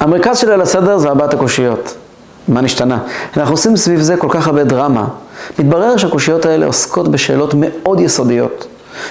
המרכז 0.00 0.38
של 0.38 0.50
ליל 0.50 0.60
הסדר 0.60 0.98
זה 0.98 1.08
ארבעת 1.08 1.34
הקושיות. 1.34 1.94
מה 2.48 2.60
נשתנה? 2.60 2.98
אנחנו 3.36 3.54
עושים 3.54 3.76
סביב 3.76 4.00
זה 4.00 4.16
כל 4.16 4.28
כך 4.30 4.46
הרבה 4.46 4.64
דרמה. 4.64 5.04
מתברר 5.58 5.96
שהקושיות 5.96 6.46
האלה 6.46 6.66
עוסקות 6.66 7.08
בשאלות 7.08 7.54
מאוד 7.56 8.00
יסודיות. 8.00 8.66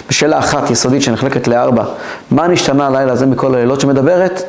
בשאלה 0.09 0.39
אחת 0.39 0.69
יסודית 0.71 1.01
שנחלקת 1.01 1.47
לארבע, 1.47 1.83
מה 2.31 2.47
נשתנה 2.47 2.87
הלילה 2.87 3.11
הזה 3.11 3.25
מכל 3.25 3.55
הלילות 3.55 3.81
שמדברת 3.81 4.43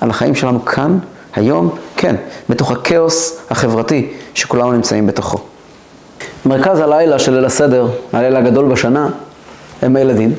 על 0.00 0.10
החיים 0.10 0.34
שלנו 0.34 0.64
כאן, 0.64 0.98
היום, 1.34 1.70
כן, 1.96 2.16
בתוך 2.48 2.70
הכאוס 2.70 3.38
החברתי 3.50 4.12
שכולנו 4.34 4.72
נמצאים 4.72 5.06
בתוכו. 5.06 5.38
מרכז 6.46 6.80
הלילה 6.80 7.18
של 7.18 7.32
ליל 7.32 7.44
הסדר, 7.44 7.88
הלילה 8.12 8.38
הגדול 8.38 8.64
בשנה, 8.64 9.08
הם 9.82 9.96
הילדים. 9.96 10.34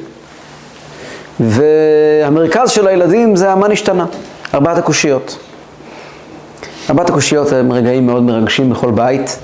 והמרכז 1.40 2.70
של 2.70 2.88
הילדים 2.88 3.36
זה 3.36 3.52
המה 3.52 3.68
נשתנה, 3.68 4.06
ארבעת 4.54 4.78
הקושיות. 4.78 5.38
ארבעת 6.90 7.10
הקושיות 7.10 7.52
הם 7.52 7.72
רגעים 7.72 8.06
מאוד 8.06 8.24
מרגשים 8.24 8.70
בכל 8.70 8.92
בית. 8.92 9.40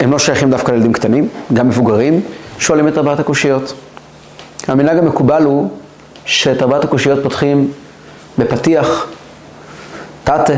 הם 0.00 0.12
לא 0.12 0.18
שייכים 0.18 0.50
דווקא 0.50 0.72
לילדים 0.72 0.92
קטנים, 0.92 1.28
גם 1.52 1.68
מבוגרים 1.68 2.20
שואלים 2.58 2.88
את 2.88 2.98
ארבעת 2.98 3.20
הקושיות. 3.20 3.74
המנהג 4.68 4.98
המקובל 4.98 5.42
הוא 5.42 5.70
שאת 6.24 6.62
ארבעת 6.62 6.84
הקושיות 6.84 7.22
פותחים 7.22 7.72
בפתיח, 8.38 9.06
תתה, 10.24 10.52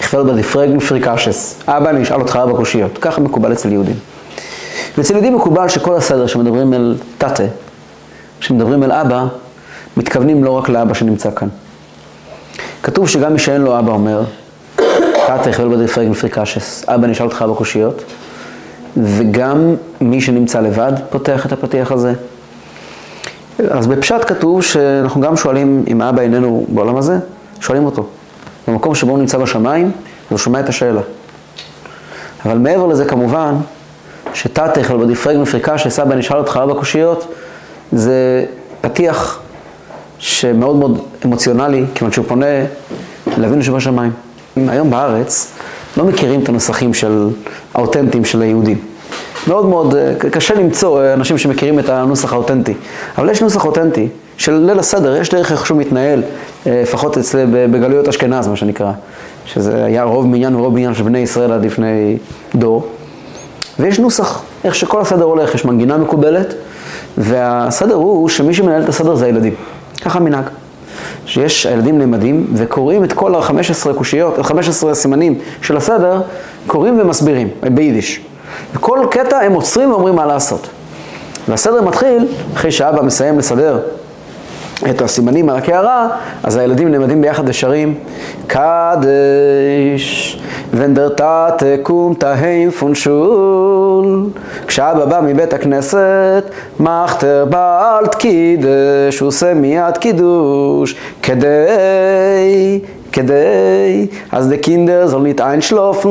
יכפל 0.00 0.22
בדיפרגן 0.22 0.80
פריקשס. 0.80 1.60
אבא, 1.66 1.90
אני 1.90 2.02
אשאל 2.02 2.20
אותך 2.20 2.36
ארבע 2.36 2.56
קושיות. 2.56 2.98
ככה 2.98 3.20
מקובל 3.20 3.52
אצל 3.52 3.72
יהודים. 3.72 3.96
ואצל 4.98 5.12
יהודים 5.12 5.36
מקובל 5.36 5.68
שכל 5.68 5.96
הסדר 5.96 6.26
שמדברים 6.26 6.74
אל 6.74 6.96
תתה, 7.18 7.44
כשמדברים 8.40 8.82
אל 8.82 8.92
אבא, 8.92 9.24
מתכוונים 9.96 10.44
לא 10.44 10.50
רק 10.50 10.68
לאבא 10.68 10.94
שנמצא 10.94 11.30
כאן. 11.36 11.48
כתוב 12.82 13.08
שגם 13.08 13.32
מי 13.32 13.38
שאין 13.38 13.62
לו 13.62 13.78
אבא 13.78 13.92
אומר, 13.92 14.22
תתה 15.26 15.50
יכפל 15.50 15.68
בדיפרגן 15.68 16.14
פריקשס. 16.14 16.84
אבא, 16.88 17.04
אני 17.04 17.12
אשאל 17.12 17.26
אותך 17.26 17.42
ארבע 17.42 17.54
קושיות. 17.54 18.04
וגם 18.96 19.74
מי 20.00 20.20
שנמצא 20.20 20.60
לבד 20.60 20.92
פותח 21.10 21.46
את 21.46 21.52
הפתיח 21.52 21.92
הזה. 21.92 22.12
אז 23.70 23.86
בפשט 23.86 24.24
כתוב 24.26 24.62
שאנחנו 24.62 25.20
גם 25.20 25.36
שואלים 25.36 25.84
אם 25.88 26.00
האבא 26.00 26.22
איננו 26.22 26.66
בעולם 26.68 26.96
הזה, 26.96 27.18
שואלים 27.60 27.84
אותו. 27.84 28.06
במקום 28.68 28.94
שבו 28.94 29.10
הוא 29.10 29.18
נמצא 29.18 29.38
בשמיים, 29.38 29.90
הוא 30.28 30.38
שומע 30.38 30.60
את 30.60 30.68
השאלה. 30.68 31.00
אבל 32.44 32.58
מעבר 32.58 32.86
לזה 32.86 33.04
כמובן, 33.04 33.54
שתתך 34.34 34.90
על 34.90 34.96
בדיפרג 34.96 35.36
מפריקה 35.36 35.78
שסבא 35.78 36.14
נשאל 36.14 36.36
אותך 36.36 36.56
ארבע 36.56 36.74
קושיות, 36.74 37.34
זה 37.92 38.44
פתיח 38.80 39.40
שמאוד 40.18 40.76
מאוד 40.76 41.00
אמוציונלי, 41.24 41.84
כיוון 41.94 42.12
שהוא 42.12 42.26
פונה 42.28 42.46
לאבינו 43.36 43.62
שבשמיים. 43.62 44.12
היום 44.56 44.90
בארץ 44.90 45.52
לא 45.96 46.04
מכירים 46.04 46.42
את 46.42 46.48
הנוסחים 46.48 46.94
של 46.94 47.28
האותנטיים 47.74 48.24
של 48.24 48.42
היהודים. 48.42 48.78
מאוד 49.46 49.66
מאוד 49.66 49.94
אה, 49.94 50.14
קשה 50.30 50.54
למצוא 50.54 51.00
אה, 51.00 51.14
אנשים 51.14 51.38
שמכירים 51.38 51.78
את 51.78 51.88
הנוסח 51.88 52.32
האותנטי. 52.32 52.74
אבל 53.18 53.30
יש 53.30 53.42
נוסח 53.42 53.64
אותנטי 53.64 54.08
של 54.36 54.52
ליל 54.52 54.78
הסדר, 54.78 55.16
יש 55.16 55.28
דרך 55.28 55.52
איך 55.52 55.66
שהוא 55.66 55.78
מתנהל, 55.78 56.22
אה, 56.66 56.80
לפחות 56.82 57.18
אצל 57.18 57.46
בגלויות 57.50 58.08
אשכנז, 58.08 58.48
מה 58.48 58.56
שנקרא, 58.56 58.92
שזה 59.46 59.84
היה 59.84 60.02
רוב 60.02 60.26
מניין 60.26 60.56
ורוב 60.56 60.74
מניין 60.74 60.94
של 60.94 61.02
בני 61.02 61.18
ישראל 61.18 61.52
עד 61.52 61.64
לפני 61.64 62.18
דור. 62.54 62.86
ויש 63.78 63.98
נוסח, 63.98 64.42
איך 64.64 64.74
שכל 64.74 65.00
הסדר 65.00 65.24
הולך, 65.24 65.54
יש 65.54 65.64
מנגינה 65.64 65.98
מקובלת, 65.98 66.54
והסדר 67.18 67.94
הוא 67.94 68.28
שמי 68.28 68.54
שמנהל 68.54 68.82
את 68.82 68.88
הסדר 68.88 69.14
זה 69.14 69.26
הילדים. 69.26 69.54
ככה 70.04 70.20
מנהג. 70.20 70.44
שיש 71.26 71.66
הילדים 71.66 71.98
נעמדים 71.98 72.46
וקוראים 72.54 73.04
את 73.04 73.12
כל 73.12 73.34
ה-15 73.34 73.94
קושיות, 73.98 74.38
15 74.42 74.94
סימנים 74.94 75.38
של 75.62 75.76
הסדר, 75.76 76.20
קוראים 76.66 77.00
ומסבירים, 77.00 77.48
ביידיש. 77.74 78.20
וכל 78.74 79.06
קטע 79.10 79.38
הם 79.38 79.52
עוצרים 79.52 79.90
ואומרים 79.90 80.14
מה 80.14 80.26
לעשות. 80.26 80.68
והסדר 81.48 81.82
מתחיל 81.82 82.26
אחרי 82.54 82.72
שאבא 82.72 83.02
מסיים 83.02 83.38
לסדר 83.38 83.80
את 84.90 85.02
הסימנים 85.02 85.48
על 85.48 85.56
הקערה, 85.56 86.08
אז 86.42 86.56
הילדים 86.56 86.88
נעמדים 86.88 87.22
ביחד 87.22 87.42
ושרים 87.46 87.94
קדש 88.46 90.38
ונדרתה 90.74 91.48
תקום 91.58 92.14
תהים 92.14 92.70
פונשול 92.70 94.28
כשאבא 94.66 95.04
בא 95.04 95.20
מבית 95.20 95.52
הכנסת 95.52 96.44
מחתר 96.80 97.44
בעלת 97.50 98.14
קידש 98.14 99.22
עושה 99.22 99.54
מיד 99.54 99.98
קידוש 99.98 100.96
כדי 101.22 102.80
כדי, 103.14 104.06
אז 104.32 104.48
דה 104.48 104.56
קינדר 104.56 105.06
זול 105.06 105.22
ניט 105.22 105.40
איינשלופן, 105.40 106.08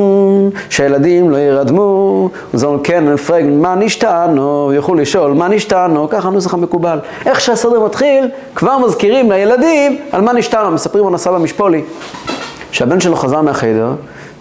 שילדים 0.70 1.30
לא 1.30 1.36
ירדמו, 1.36 2.30
זול 2.54 2.78
כן 2.84 3.16
פרגן 3.16 3.60
מה 3.60 3.74
נשתנו, 3.74 4.66
ויוכלו 4.70 4.94
לשאול 4.94 5.32
מה 5.32 5.48
נשתנו, 5.48 6.08
ככה 6.08 6.28
הנוסח 6.28 6.54
המקובל. 6.54 6.98
איך 7.26 7.40
שהסדר 7.40 7.84
מתחיל, 7.84 8.28
כבר 8.54 8.78
מזכירים 8.78 9.32
לילדים 9.32 9.98
על 10.12 10.20
מה 10.20 10.32
נשתנו, 10.32 10.70
מספרים 10.70 11.06
על 11.06 11.14
הסבא 11.14 11.38
משפולי, 11.38 11.82
שהבן 12.70 13.00
שלו 13.00 13.16
חזר 13.16 13.40
מהחדר, 13.40 13.92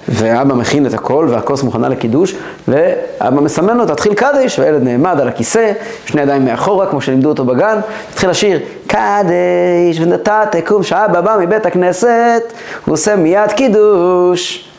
ואבא 0.09 0.53
מכין 0.53 0.85
את 0.85 0.93
הכל, 0.93 1.27
והכוס 1.29 1.63
מוכנה 1.63 1.89
לקידוש, 1.89 2.35
ואבא 2.67 3.41
מסמן 3.41 3.77
לו, 3.77 3.85
תתחיל 3.85 4.13
קדיש, 4.13 4.59
והילד 4.59 4.83
נעמד 4.83 5.19
על 5.19 5.27
הכיסא, 5.27 5.71
שני 6.05 6.21
ידיים 6.21 6.45
מאחורה, 6.45 6.87
כמו 6.87 7.01
שלימדו 7.01 7.29
אותו 7.29 7.45
בגן, 7.45 7.79
התחיל 8.11 8.29
לשיר, 8.29 8.59
קדיש 8.87 9.99
ונתת 9.99 10.47
תקום, 10.51 10.83
שאבא 10.83 11.21
בא 11.21 11.37
מבית 11.39 11.65
הכנסת, 11.65 12.53
הוא 12.85 12.93
עושה 12.93 13.15
מיד 13.15 13.51
קידוש. 13.51 14.69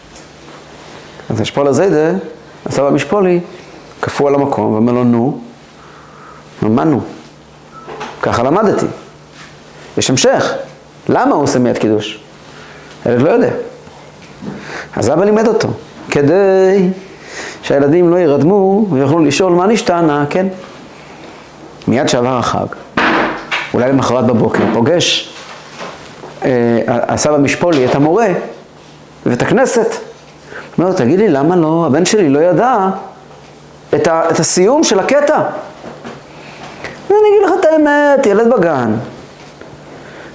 אז 1.31 1.41
השפול 1.41 1.67
הזה, 1.67 1.91
זה, 1.91 2.13
הסבא 2.67 2.91
משפולי, 2.91 3.41
קפוא 4.01 4.29
על 4.29 4.35
המקום, 4.35 4.73
ואומר 4.73 4.93
לו, 4.93 5.05
נו, 5.05 5.39
נו? 6.63 7.01
ככה 8.23 8.43
למדתי. 8.43 8.87
יש 9.99 10.11
המשך. 10.11 10.53
למה 11.09 11.35
הוא 11.35 11.43
עושה 11.43 11.59
מיד 11.59 11.79
קידוש? 11.79 12.21
הילד 13.05 13.23
לא 13.23 13.31
יודע. 13.31 13.51
אז 14.97 15.11
אבא 15.11 15.25
לימד 15.25 15.49
אותו, 15.49 15.69
כדי 16.11 16.89
שהילדים 17.63 18.11
לא 18.11 18.17
ירדמו 18.17 18.87
ויוכלו 18.91 19.19
לשאול 19.19 19.53
מה 19.53 19.67
נשתנה, 19.67 20.25
כן? 20.31 20.47
מיד 21.89 22.09
שעבר 22.09 22.39
החג, 22.39 22.67
אולי 23.75 23.89
למחרת 23.89 24.27
בבוקר, 24.27 24.65
פוגש 24.73 25.35
אה, 26.45 26.79
הסבא 26.87 27.37
משפולי 27.37 27.85
את 27.85 27.95
המורה 27.95 28.29
ואת 29.27 29.43
הכנסת. 29.43 29.95
אומר 30.79 30.89
לו, 30.89 30.95
תגיד 30.95 31.19
לי, 31.19 31.29
למה 31.29 31.57
לא, 31.57 31.85
הבן 31.87 32.05
שלי 32.05 32.29
לא 32.29 32.39
ידע 32.39 32.77
את, 33.95 34.07
ה, 34.07 34.31
את 34.31 34.41
הסיום 34.41 34.85
של 34.85 34.99
הקטע? 34.99 35.41
אני 37.11 37.17
אגיד 37.29 37.43
לך 37.49 37.51
את 37.61 37.65
האמת, 37.65 38.27
ילד 38.27 38.55
בגן. 38.55 38.93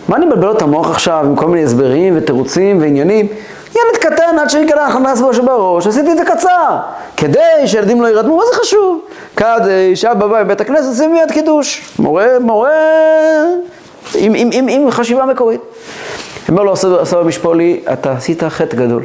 מה 0.07 0.15
אני 0.15 0.25
מבלבל 0.25 0.45
לו 0.45 0.57
את 0.57 0.61
המוח 0.61 0.91
עכשיו 0.91 1.25
עם 1.25 1.35
כל 1.35 1.47
מיני 1.47 1.63
הסברים 1.63 2.13
ותירוצים 2.17 2.81
ועניינים? 2.81 3.27
ילד 3.75 3.97
קטן 3.99 4.39
עד 4.39 4.49
שיקרא 4.49 4.89
חמאס 4.89 5.21
בראש 5.21 5.39
בראש, 5.39 5.87
עשיתי 5.87 6.11
את 6.11 6.17
זה 6.17 6.25
קצר, 6.25 6.77
כדי 7.17 7.39
שילדים 7.65 8.01
לא 8.01 8.07
ירדמו, 8.07 8.37
מה 8.37 8.43
זה 8.51 8.59
חשוב? 8.59 9.01
כדי 9.35 9.95
שאבא 9.95 10.27
בא 10.27 10.43
מבית 10.43 10.61
הכנסת, 10.61 10.87
עושים 10.87 11.13
מיד 11.13 11.31
קידוש. 11.31 11.81
מורה, 11.99 12.27
מורה, 12.39 12.71
עם, 14.15 14.33
עם, 14.35 14.49
עם, 14.53 14.67
עם 14.67 14.91
חשיבה 14.91 15.25
מקורית. 15.25 15.61
אומר 16.49 16.63
לו 16.63 16.73
הסבא 16.73 17.23
משפולי, 17.23 17.79
אתה 17.93 18.11
עשית 18.11 18.43
חטא 18.43 18.75
גדול. 18.75 19.03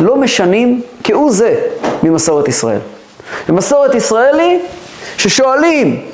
לא 0.00 0.16
משנים 0.16 0.82
כהוא 1.04 1.30
זה 1.32 1.60
ממסורת 2.02 2.48
ישראל. 2.48 2.78
במסורת 3.48 3.94
ישראל 3.94 4.40
היא 4.40 4.58
ששואלים 5.16 6.06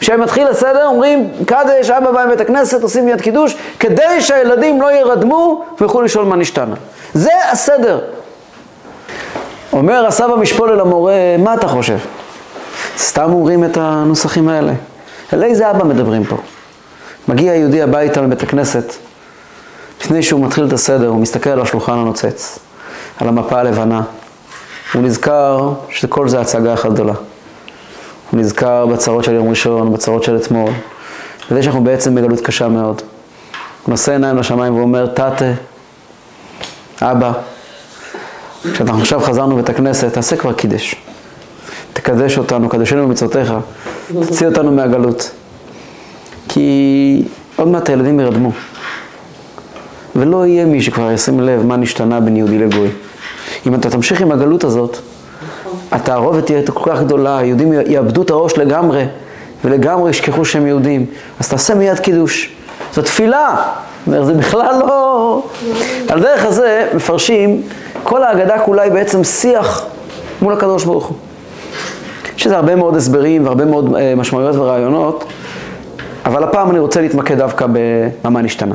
כשהם 0.00 0.20
מתחיל 0.20 0.46
הסדר 0.46 0.86
אומרים 0.86 1.30
קדש, 1.46 1.90
אבא 1.90 2.10
בא 2.10 2.24
מבית 2.26 2.40
הכנסת, 2.40 2.82
עושים 2.82 3.04
מיד 3.04 3.20
קידוש, 3.20 3.56
כדי 3.80 4.20
שהילדים 4.20 4.82
לא 4.82 4.92
ירדמו 4.92 5.64
ויוכלו 5.80 6.02
לשאול 6.02 6.24
מה 6.24 6.36
נשתנה. 6.36 6.74
זה 7.14 7.30
הסדר. 7.52 8.00
אומר 9.72 10.06
הסבא 10.06 10.36
משפול 10.36 10.70
אל 10.70 10.80
המורה, 10.80 11.14
מה 11.38 11.54
אתה 11.54 11.68
חושב? 11.68 11.98
סתם 12.98 13.32
אומרים 13.32 13.64
את 13.64 13.76
הנוסחים 13.76 14.48
האלה. 14.48 14.72
על 15.32 15.44
איזה 15.44 15.70
אבא 15.70 15.84
מדברים 15.84 16.24
פה? 16.24 16.36
מגיע 17.28 17.54
יהודי 17.54 17.82
הביתה 17.82 18.20
לבית 18.20 18.42
הכנסת, 18.42 18.94
לפני 20.00 20.22
שהוא 20.22 20.46
מתחיל 20.46 20.66
את 20.66 20.72
הסדר, 20.72 21.08
הוא 21.08 21.20
מסתכל 21.20 21.50
על 21.50 21.60
השולחן 21.60 21.92
הנוצץ, 21.92 22.58
על 23.20 23.28
המפה 23.28 23.58
הלבנה. 23.58 24.02
הוא 24.94 25.02
נזכר 25.02 25.72
שכל 25.88 26.28
זה 26.28 26.40
הצגה 26.40 26.74
אחת 26.74 26.90
גדולה. 26.90 27.14
הוא 28.30 28.40
נזכר 28.40 28.86
בצרות 28.86 29.24
של 29.24 29.34
יום 29.34 29.48
ראשון, 29.48 29.92
בצרות 29.92 30.22
של 30.22 30.36
אתמול, 30.36 30.72
וזה 31.50 31.62
שאנחנו 31.62 31.84
בעצם 31.84 32.14
בגלות 32.14 32.40
קשה 32.40 32.68
מאוד. 32.68 33.02
הוא 33.82 33.90
נושא 33.90 34.12
עיניים 34.12 34.36
לשמיים 34.36 34.76
ואומר, 34.76 35.06
תתה, 35.06 35.52
אבא, 37.02 37.32
כשאנחנו 38.72 39.00
עכשיו 39.00 39.20
חזרנו 39.20 39.56
בית 39.56 39.68
הכנסת, 39.68 40.12
תעשה 40.12 40.36
כבר 40.36 40.52
קידש. 40.52 40.94
תקדש 41.92 42.38
אותנו, 42.38 42.68
קדשנו 42.68 43.06
במצוותיך, 43.06 43.52
תוציא 44.12 44.46
אותנו 44.46 44.72
מהגלות. 44.72 45.30
כי 46.48 47.22
עוד 47.56 47.68
מעט 47.68 47.88
הילדים 47.88 48.20
ירדמו. 48.20 48.52
ולא 50.16 50.46
יהיה 50.46 50.64
מי 50.64 50.82
שכבר 50.82 51.10
ישים 51.10 51.40
לב 51.40 51.66
מה 51.66 51.76
נשתנה 51.76 52.20
בין 52.20 52.36
יהודי 52.36 52.58
לגוי. 52.58 52.88
אם 53.66 53.74
אתה 53.74 53.90
תמשיך 53.90 54.20
עם 54.20 54.32
הגלות 54.32 54.64
הזאת, 54.64 54.98
התערובת 55.92 56.46
תהיה 56.46 56.60
כל 56.74 56.90
כך 56.90 57.00
גדולה, 57.00 57.38
היהודים 57.38 57.72
יאבדו 57.86 58.22
את 58.22 58.30
הראש 58.30 58.58
לגמרי, 58.58 59.04
ולגמרי 59.64 60.10
ישכחו 60.10 60.44
שהם 60.44 60.66
יהודים. 60.66 61.06
אז 61.40 61.48
תעשה 61.48 61.74
מיד 61.74 61.98
קידוש. 61.98 62.50
זו 62.94 63.02
תפילה. 63.02 63.56
זה 64.06 64.34
בכלל 64.34 64.74
לא... 64.80 65.42
על 66.08 66.20
דרך 66.20 66.44
הזה 66.44 66.88
מפרשים, 66.94 67.62
כל 68.02 68.22
ההגדה 68.22 68.58
כולה 68.58 68.82
היא 68.82 68.92
בעצם 68.92 69.24
שיח 69.24 69.86
מול 70.42 70.52
הקדוש 70.52 70.84
ברוך 70.84 71.06
הוא. 71.06 71.16
יש 72.36 72.46
לזה 72.46 72.56
הרבה 72.56 72.76
מאוד 72.76 72.96
הסברים 72.96 73.44
והרבה 73.44 73.64
מאוד 73.64 73.94
אה, 73.94 74.14
משמעויות 74.16 74.56
ורעיונות, 74.56 75.24
אבל 76.26 76.44
הפעם 76.44 76.70
אני 76.70 76.78
רוצה 76.78 77.00
להתמקד 77.00 77.38
דווקא 77.38 77.66
במה 78.24 78.42
נשתנה. 78.42 78.74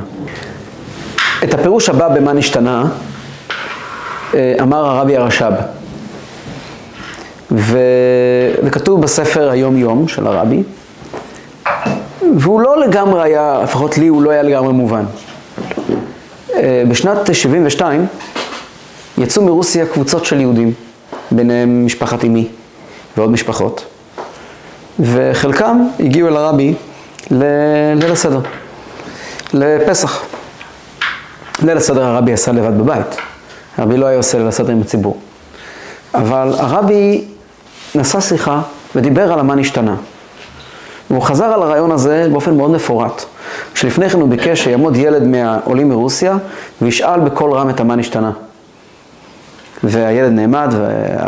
את 1.43 1.53
הפירוש 1.53 1.89
הבא 1.89 2.07
במה 2.07 2.33
נשתנה 2.33 2.85
אה, 4.33 4.55
אמר 4.61 4.85
הרבי 4.85 5.17
הרש"ב, 5.17 5.53
וזה 7.53 8.69
כתוב 8.71 9.01
בספר 9.01 9.49
היום 9.49 9.77
יום 9.77 10.07
של 10.07 10.27
הרבי, 10.27 10.63
והוא 12.37 12.61
לא 12.61 12.79
לגמרי 12.79 13.21
היה, 13.23 13.59
לפחות 13.63 13.97
לי 13.97 14.07
הוא 14.07 14.23
לא 14.23 14.31
היה 14.31 14.43
לגמרי 14.43 14.73
מובן. 14.73 15.03
אה, 16.55 16.83
בשנת 16.89 17.35
72 17.35 18.05
יצאו 19.17 19.43
מרוסיה 19.43 19.85
קבוצות 19.85 20.25
של 20.25 20.39
יהודים, 20.41 20.73
ביניהם 21.31 21.85
משפחת 21.85 22.23
אמי 22.23 22.47
ועוד 23.17 23.31
משפחות, 23.31 23.85
וחלקם 24.99 25.87
הגיעו 25.99 26.27
אל 26.27 26.37
הרבי 26.37 26.73
לליל 27.31 28.11
הסדר, 28.11 28.39
לפסח. 29.53 30.23
ליל 31.63 31.77
הסדר 31.77 32.03
הרבי 32.03 32.33
עשה 32.33 32.51
לבד 32.51 32.77
בבית, 32.77 33.15
הרבי 33.77 33.97
לא 33.97 34.05
היה 34.05 34.17
עושה 34.17 34.37
ליל 34.37 34.47
הסדר 34.47 34.71
עם 34.71 34.81
הציבור. 34.81 35.17
אבל 36.13 36.53
הרבי 36.57 37.23
נשא 37.95 38.19
שיחה 38.19 38.61
ודיבר 38.95 39.33
על 39.33 39.39
המה 39.39 39.55
נשתנה. 39.55 39.95
והוא 41.09 41.21
חזר 41.21 41.45
על 41.45 41.61
הרעיון 41.61 41.91
הזה 41.91 42.27
באופן 42.31 42.57
מאוד 42.57 42.71
מפורט. 42.71 43.23
כשלפני 43.73 44.09
כן 44.09 44.19
הוא 44.19 44.29
ביקש 44.29 44.63
שיעמוד 44.63 44.97
ילד 44.97 45.23
מהעולים 45.23 45.89
מרוסיה 45.89 46.37
וישאל 46.81 47.19
בקול 47.19 47.53
רם 47.53 47.69
את 47.69 47.79
המה 47.79 47.95
נשתנה. 47.95 48.31
והילד 49.83 50.31
נעמד 50.31 50.73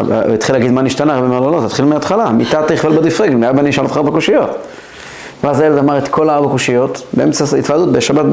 והתחיל 0.08 0.56
להגיד 0.56 0.72
מה 0.72 0.82
נשתנה, 0.82 1.16
הרבי 1.16 1.28
אמר 1.28 1.40
לו 1.40 1.52
לא, 1.52 1.68
תתחיל 1.68 1.86
מההתחלה, 1.86 2.30
מיתה 2.30 2.64
תכבל 2.68 2.98
בדיפרג, 2.98 3.36
מי 3.36 3.50
אבא 3.50 3.60
אני 3.60 3.70
אשאל 3.70 3.84
אותך 3.84 3.98
בקושיות. 3.98 4.58
ואז 5.44 5.60
הילד 5.60 5.78
אמר 5.78 5.98
את 5.98 6.08
כל 6.08 6.30
הארבע 6.30 6.50
קושיות 6.50 7.04
באמצע 7.14 7.58
התוועדות 7.58 7.92
בשבת, 7.92 8.26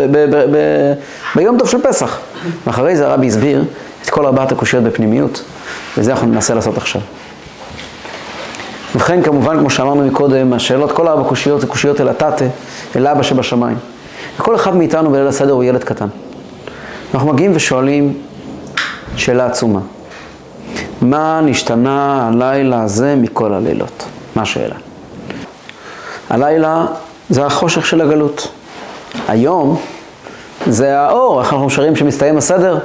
ביום 1.36 1.58
טוב 1.58 1.68
של 1.68 1.82
פסח. 1.82 2.18
ואחרי 2.66 2.96
זה 2.96 3.06
הרבי 3.06 3.26
הסביר 3.26 3.64
את 4.04 4.10
כל 4.10 4.26
ארבעת 4.26 4.52
הקושיות 4.52 4.84
בפנימיות, 4.84 5.42
וזה 5.98 6.12
אנחנו 6.12 6.26
ננסה 6.26 6.54
לעשות 6.54 6.76
עכשיו. 6.76 7.00
ובכן, 8.94 9.22
כמובן, 9.22 9.58
כמו 9.58 9.70
שאמרנו 9.70 10.06
מקודם, 10.06 10.52
השאלות, 10.52 10.92
כל 10.92 11.08
ארבע 11.08 11.28
קושיות 11.28 11.60
זה 11.60 11.66
קושיות 11.66 12.00
אל 12.00 12.08
התתה, 12.08 12.44
אל 12.96 13.06
אבא 13.06 13.22
שבשמיים. 13.22 13.76
וכל 14.38 14.56
אחד 14.56 14.76
מאיתנו 14.76 15.10
בליל 15.10 15.26
הסדר 15.26 15.52
הוא 15.52 15.64
ילד 15.64 15.84
קטן. 15.84 16.06
אנחנו 17.14 17.32
מגיעים 17.32 17.52
ושואלים 17.54 18.14
שאלה 19.16 19.46
עצומה. 19.46 19.80
מה 21.02 21.40
נשתנה 21.44 22.28
הלילה 22.28 22.82
הזה 22.82 23.14
מכל 23.16 23.52
הלילות? 23.52 24.04
מה 24.36 24.42
השאלה? 24.42 24.74
הלילה 26.30 26.86
זה 27.30 27.46
החושך 27.46 27.86
של 27.86 28.00
הגלות. 28.00 28.48
היום 29.28 29.80
זה 30.66 30.98
האור, 30.98 31.40
איך 31.40 31.52
אנחנו 31.52 31.70
שרים 31.70 31.96
שמסתיים 31.96 32.36
הסדר? 32.36 32.78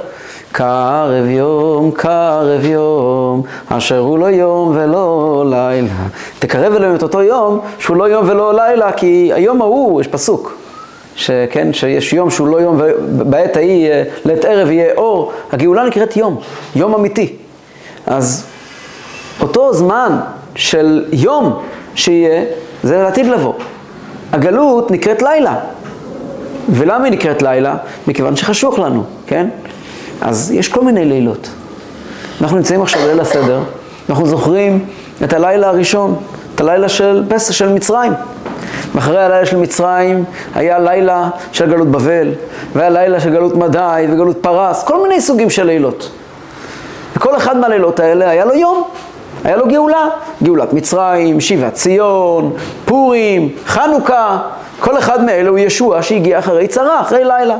קרב 0.52 1.26
יום, 1.26 1.90
קרב 1.90 2.64
יום, 2.64 3.42
אשר 3.68 3.98
הוא 3.98 4.18
לא 4.18 4.26
יום 4.26 4.72
ולא 4.76 5.44
לילה. 5.50 6.06
תקרב 6.38 6.72
אלינו 6.72 6.94
את 6.94 7.02
אותו 7.02 7.22
יום 7.22 7.60
שהוא 7.78 7.96
לא 7.96 8.04
יום 8.08 8.28
ולא 8.28 8.54
לילה, 8.54 8.92
כי 8.92 9.30
היום 9.34 9.62
ההוא, 9.62 10.00
יש 10.00 10.08
פסוק, 10.08 10.56
שכן, 11.16 11.72
שיש 11.72 12.12
יום 12.12 12.30
שהוא 12.30 12.48
לא 12.48 12.60
יום, 12.60 12.76
ובעת 12.80 13.56
ההיא, 13.56 13.90
אה, 13.90 14.02
לעת 14.24 14.44
ערב 14.44 14.70
יהיה 14.70 14.94
אור. 14.96 15.32
הגאולה 15.52 15.84
נקראת 15.84 16.16
יום, 16.16 16.40
יום 16.76 16.94
אמיתי. 16.94 17.36
אז 18.06 18.46
אותו 19.40 19.74
זמן 19.74 20.20
של 20.54 21.04
יום 21.12 21.62
שיהיה, 21.94 22.44
זה 22.82 23.02
לעתיד 23.02 23.26
לבוא. 23.26 23.52
הגלות 24.32 24.90
נקראת 24.90 25.22
לילה. 25.22 25.54
ולמה 26.68 27.04
היא 27.04 27.12
נקראת 27.12 27.42
לילה? 27.42 27.76
מכיוון 28.06 28.36
שחשוך 28.36 28.78
לנו, 28.78 29.04
כן? 29.26 29.48
אז 30.20 30.52
יש 30.52 30.68
כל 30.68 30.84
מיני 30.84 31.04
לילות. 31.04 31.48
אנחנו 32.40 32.56
נמצאים 32.56 32.82
עכשיו 32.82 33.02
בליל 33.02 33.20
הסדר, 33.20 33.60
אנחנו 34.10 34.26
זוכרים 34.26 34.84
את 35.24 35.32
הלילה 35.32 35.68
הראשון, 35.68 36.16
את 36.54 36.60
הלילה 36.60 36.88
של 36.88 37.24
פסח, 37.28 37.52
של 37.52 37.72
מצרים. 37.72 38.12
ואחרי 38.94 39.24
הלילה 39.24 39.46
של 39.46 39.56
מצרים 39.56 40.24
היה 40.54 40.78
לילה 40.78 41.28
של 41.52 41.70
גלות 41.70 41.88
בבל, 41.88 42.28
והיה 42.72 42.90
לילה 42.90 43.20
של 43.20 43.30
גלות 43.30 43.56
מדי 43.56 44.06
וגלות 44.10 44.36
פרס, 44.40 44.84
כל 44.84 45.02
מיני 45.02 45.20
סוגים 45.20 45.50
של 45.50 45.64
לילות. 45.64 46.10
וכל 47.16 47.36
אחד 47.36 47.56
מהלילות 47.56 48.00
האלה 48.00 48.30
היה 48.30 48.44
לו 48.44 48.54
יום, 48.54 48.82
היה 49.44 49.56
לו 49.56 49.68
גאולה, 49.68 50.08
גאולת 50.42 50.72
מצרים, 50.72 51.40
שיבת 51.40 51.74
ציון, 51.74 52.52
פורים, 52.84 53.48
חנוכה, 53.66 54.38
כל 54.80 54.98
אחד 54.98 55.24
מאלה 55.24 55.48
הוא 55.48 55.58
ישוע 55.58 56.02
שהגיע 56.02 56.38
אחרי 56.38 56.68
צרה, 56.68 57.00
אחרי 57.00 57.24
לילה. 57.24 57.56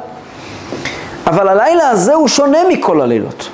אבל 1.28 1.48
הלילה 1.48 1.90
הזה 1.90 2.14
הוא 2.14 2.28
שונה 2.28 2.58
מכל 2.69 3.00
הלילות. 3.00 3.48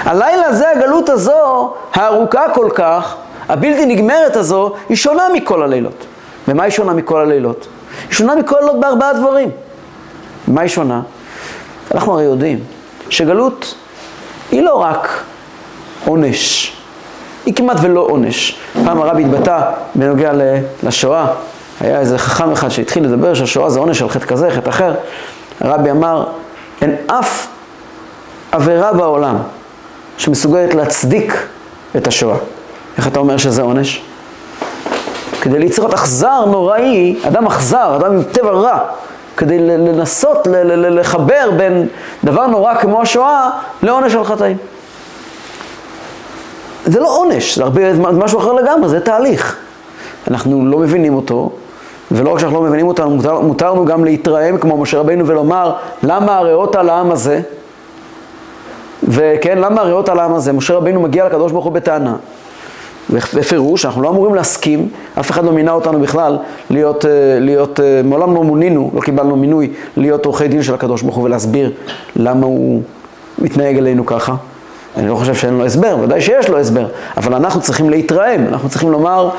הלילה 0.00 0.46
הזה, 0.46 0.70
הגלות 0.70 1.08
הזו, 1.08 1.74
הארוכה 1.94 2.44
כל 2.54 2.70
כך, 2.74 3.14
הבלתי 3.48 3.86
נגמרת 3.86 4.36
הזו, 4.36 4.72
היא 4.88 4.96
שונה 4.96 5.28
מכל 5.34 5.62
הלילות. 5.62 6.06
ומה 6.48 6.62
היא 6.62 6.72
שונה 6.72 6.92
מכל 6.92 7.20
הלילות? 7.20 7.66
היא 8.08 8.14
שונה 8.14 8.34
מכל 8.34 8.56
הלילות 8.56 8.80
בארבעה 8.80 9.12
דברים. 9.12 9.50
מה 10.48 10.60
היא 10.60 10.68
שונה? 10.68 11.00
אנחנו 11.94 12.12
הרי 12.12 12.24
יודעים 12.24 12.60
שגלות 13.08 13.74
היא 14.50 14.62
לא 14.62 14.74
רק 14.74 15.22
עונש, 16.06 16.72
היא 17.46 17.54
כמעט 17.54 17.76
ולא 17.80 18.00
עונש. 18.00 18.58
פעם 18.84 19.02
הרבי 19.02 19.24
התבטא 19.24 19.60
בנוגע 19.94 20.32
לשואה, 20.82 21.26
היה 21.80 22.00
איזה 22.00 22.18
חכם 22.18 22.52
אחד 22.52 22.68
שהתחיל 22.68 23.04
לדבר 23.04 23.34
שהשואה 23.34 23.70
זה 23.70 23.80
עונש 23.80 24.02
על 24.02 24.08
חטא 24.08 24.26
כזה, 24.26 24.50
חטא 24.50 24.70
אחר. 24.70 24.94
הרבי 25.60 25.90
אמר, 25.90 26.26
אין 26.84 26.96
אף 27.06 27.46
עבירה 28.52 28.92
בעולם 28.92 29.36
שמסוגלת 30.18 30.74
להצדיק 30.74 31.46
את 31.96 32.06
השואה. 32.06 32.36
איך 32.98 33.06
אתה 33.06 33.18
אומר 33.18 33.36
שזה 33.36 33.62
עונש? 33.62 34.02
כדי 35.42 35.58
ליצור 35.58 35.94
אכזר 35.94 36.44
נוראי, 36.44 37.16
אדם 37.26 37.46
אכזר, 37.46 37.96
אדם 37.96 38.12
עם 38.12 38.22
טבע 38.22 38.50
רע, 38.50 38.78
כדי 39.36 39.58
לנסות 39.58 40.46
לחבר 40.72 41.50
בין 41.56 41.88
דבר 42.24 42.46
נורא 42.46 42.74
כמו 42.74 43.02
השואה 43.02 43.50
לעונש 43.82 44.14
על 44.14 44.24
חטאים. 44.24 44.56
זה 46.84 47.00
לא 47.00 47.16
עונש, 47.16 47.58
זה 47.58 47.62
הרבה, 47.62 47.92
משהו 47.94 48.38
אחר 48.38 48.52
לגמרי, 48.52 48.88
זה 48.88 49.00
תהליך. 49.00 49.56
אנחנו 50.28 50.66
לא 50.66 50.78
מבינים 50.78 51.14
אותו, 51.14 51.50
ולא 52.14 52.30
רק 52.30 52.38
שאנחנו 52.38 52.56
לא 52.56 52.62
מבינים 52.68 52.88
אותנו, 52.88 53.10
מותר, 53.10 53.40
מותר 53.40 53.72
לנו 53.72 53.84
גם 53.84 54.04
להתרעם 54.04 54.58
כמו 54.58 54.76
משה 54.76 54.98
רבינו 54.98 55.26
ולומר, 55.26 55.72
למה 56.02 56.36
הריאות 56.36 56.76
על 56.76 56.88
העם 56.88 57.10
הזה? 57.10 57.40
וכן, 59.02 59.58
למה 59.58 59.80
הריאות 59.80 60.08
על 60.08 60.18
העם 60.18 60.34
הזה? 60.34 60.52
משה 60.52 60.74
רבינו 60.74 61.00
מגיע 61.00 61.26
לקדוש 61.26 61.52
ברוך 61.52 61.64
הוא 61.64 61.72
בטענה. 61.72 62.16
בפירוש, 63.10 63.84
אנחנו 63.86 64.02
לא 64.02 64.08
אמורים 64.08 64.34
להסכים, 64.34 64.88
אף 65.20 65.30
אחד 65.30 65.44
לא 65.44 65.52
מינה 65.52 65.72
אותנו 65.72 66.00
בכלל 66.00 66.38
להיות, 66.70 67.04
אה, 67.04 67.10
להיות, 67.40 67.80
אה, 67.80 68.00
מעולם 68.04 68.34
לא 68.34 68.42
מונינו, 68.42 68.90
לא 68.94 69.00
קיבלנו 69.00 69.36
מינוי 69.36 69.72
להיות 69.96 70.26
עורכי 70.26 70.48
דין 70.48 70.62
של 70.62 70.74
הקדוש 70.74 71.02
ברוך 71.02 71.16
הוא 71.16 71.24
ולהסביר 71.24 71.72
למה 72.16 72.46
הוא 72.46 72.82
מתנהג 73.38 73.76
אלינו 73.76 74.06
ככה. 74.06 74.34
אני 74.96 75.08
לא 75.08 75.16
חושב 75.16 75.34
שאין 75.34 75.58
לו 75.58 75.64
הסבר, 75.64 75.96
ודאי 76.02 76.20
שיש 76.20 76.48
לו 76.48 76.58
הסבר, 76.58 76.86
אבל 77.16 77.34
אנחנו 77.34 77.60
צריכים 77.60 77.90
להתרעם, 77.90 78.46
אנחנו 78.48 78.68
צריכים 78.68 78.90
לומר, 78.90 79.30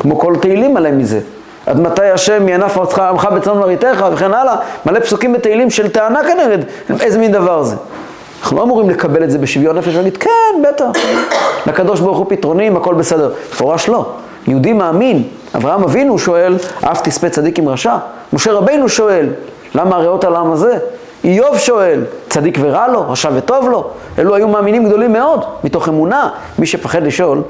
כמו 0.00 0.18
כל 0.18 0.34
תהילים 0.40 0.76
עליהם 0.76 0.98
מזה. 0.98 1.20
עד 1.70 1.80
מתי 1.80 2.10
השם 2.10 2.48
ינף 2.48 2.98
עמך 2.98 3.28
בצאן 3.34 3.58
מרעיתך 3.58 4.06
וכן 4.12 4.34
הלאה, 4.34 4.56
מלא 4.86 5.00
פסוקים 5.00 5.32
בתהילים 5.32 5.70
של 5.70 5.88
טענה 5.88 6.20
כנגד, 6.22 6.58
איזה 7.00 7.18
מין 7.18 7.32
דבר 7.32 7.62
זה. 7.62 7.76
אנחנו 8.42 8.56
לא 8.56 8.62
אמורים 8.62 8.90
לקבל 8.90 9.24
את 9.24 9.30
זה 9.30 9.38
בשוויון 9.38 9.78
נפש 9.78 9.94
ולהגיד, 9.94 10.16
כן, 10.16 10.62
בטח, 10.68 10.84
לקדוש 11.66 12.00
ברוך 12.00 12.18
הוא 12.18 12.26
פתרונים, 12.28 12.76
הכל 12.76 12.94
בסדר. 12.94 13.30
מפורש 13.52 13.88
לא. 13.88 14.06
יהודי 14.46 14.72
מאמין, 14.72 15.22
אברהם 15.56 15.82
אבינו 15.82 16.18
שואל, 16.18 16.56
אף 16.80 17.00
תספה 17.00 17.28
צדיק 17.28 17.58
עם 17.58 17.68
רשע. 17.68 17.96
משה 18.32 18.52
רבינו 18.52 18.88
שואל, 18.88 19.26
למה 19.74 19.96
הריאות 19.96 20.24
על 20.24 20.34
העם 20.34 20.52
הזה? 20.52 20.78
איוב 21.24 21.58
שואל, 21.58 22.00
צדיק 22.28 22.58
ורע 22.60 22.88
לו, 22.88 23.10
רשע 23.10 23.30
וטוב 23.34 23.68
לו? 23.68 23.90
אלו 24.18 24.34
היו 24.34 24.48
מאמינים 24.48 24.84
גדולים 24.84 25.12
מאוד, 25.12 25.44
מתוך 25.64 25.88
אמונה. 25.88 26.28
מי 26.58 26.66
שפחד 26.66 27.02
לשאול, 27.02 27.42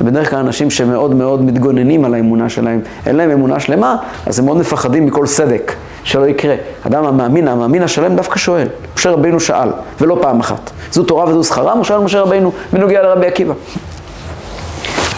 בדרך 0.00 0.30
כלל 0.30 0.38
אנשים 0.38 0.70
שמאוד 0.70 1.14
מאוד 1.14 1.42
מתגוננים 1.42 2.04
על 2.04 2.14
האמונה 2.14 2.48
שלהם, 2.48 2.80
אין 3.06 3.16
להם 3.16 3.30
אמונה 3.30 3.60
שלמה, 3.60 3.96
אז 4.26 4.38
הם 4.38 4.44
מאוד 4.44 4.56
מפחדים 4.56 5.06
מכל 5.06 5.26
סדק, 5.26 5.72
שלא 6.04 6.26
יקרה. 6.26 6.54
אדם 6.86 7.04
המאמין, 7.04 7.48
המאמין 7.48 7.82
השלם 7.82 8.16
דווקא 8.16 8.38
שואל. 8.38 8.66
משה 8.96 9.10
רבינו 9.10 9.40
שאל, 9.40 9.68
ולא 10.00 10.18
פעם 10.20 10.40
אחת. 10.40 10.70
זו 10.92 11.02
תורה 11.02 11.24
וזו 11.24 11.44
שכרה, 11.44 11.72
הוא 11.72 11.84
שאל 11.84 11.98
משה 11.98 12.20
רבינו 12.20 12.52
בנוגע 12.72 13.02
לרבי 13.02 13.26
עקיבא. 13.26 13.54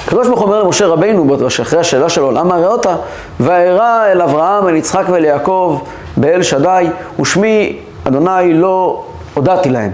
הקדוש 0.07 0.27
ברוך 0.27 0.41
הוא 0.41 0.47
אומר 0.49 0.63
למשה 0.63 0.87
רבינו, 0.87 1.37
אחרי 1.63 1.81
השאלה 1.81 2.09
שלו, 2.09 2.31
למה 2.31 2.55
הראותה? 2.55 2.97
וארא 3.41 4.07
אל 4.13 4.23
אברהם, 4.23 4.69
אל 4.69 4.77
יצחק 4.77 5.05
ואל 5.09 5.25
יעקב, 5.25 5.81
באל 6.17 6.43
שדי, 6.43 6.87
ושמי 7.21 7.79
אדוני 8.05 8.53
לא 8.55 9.05
הודעתי 9.35 9.71
להם, 9.71 9.91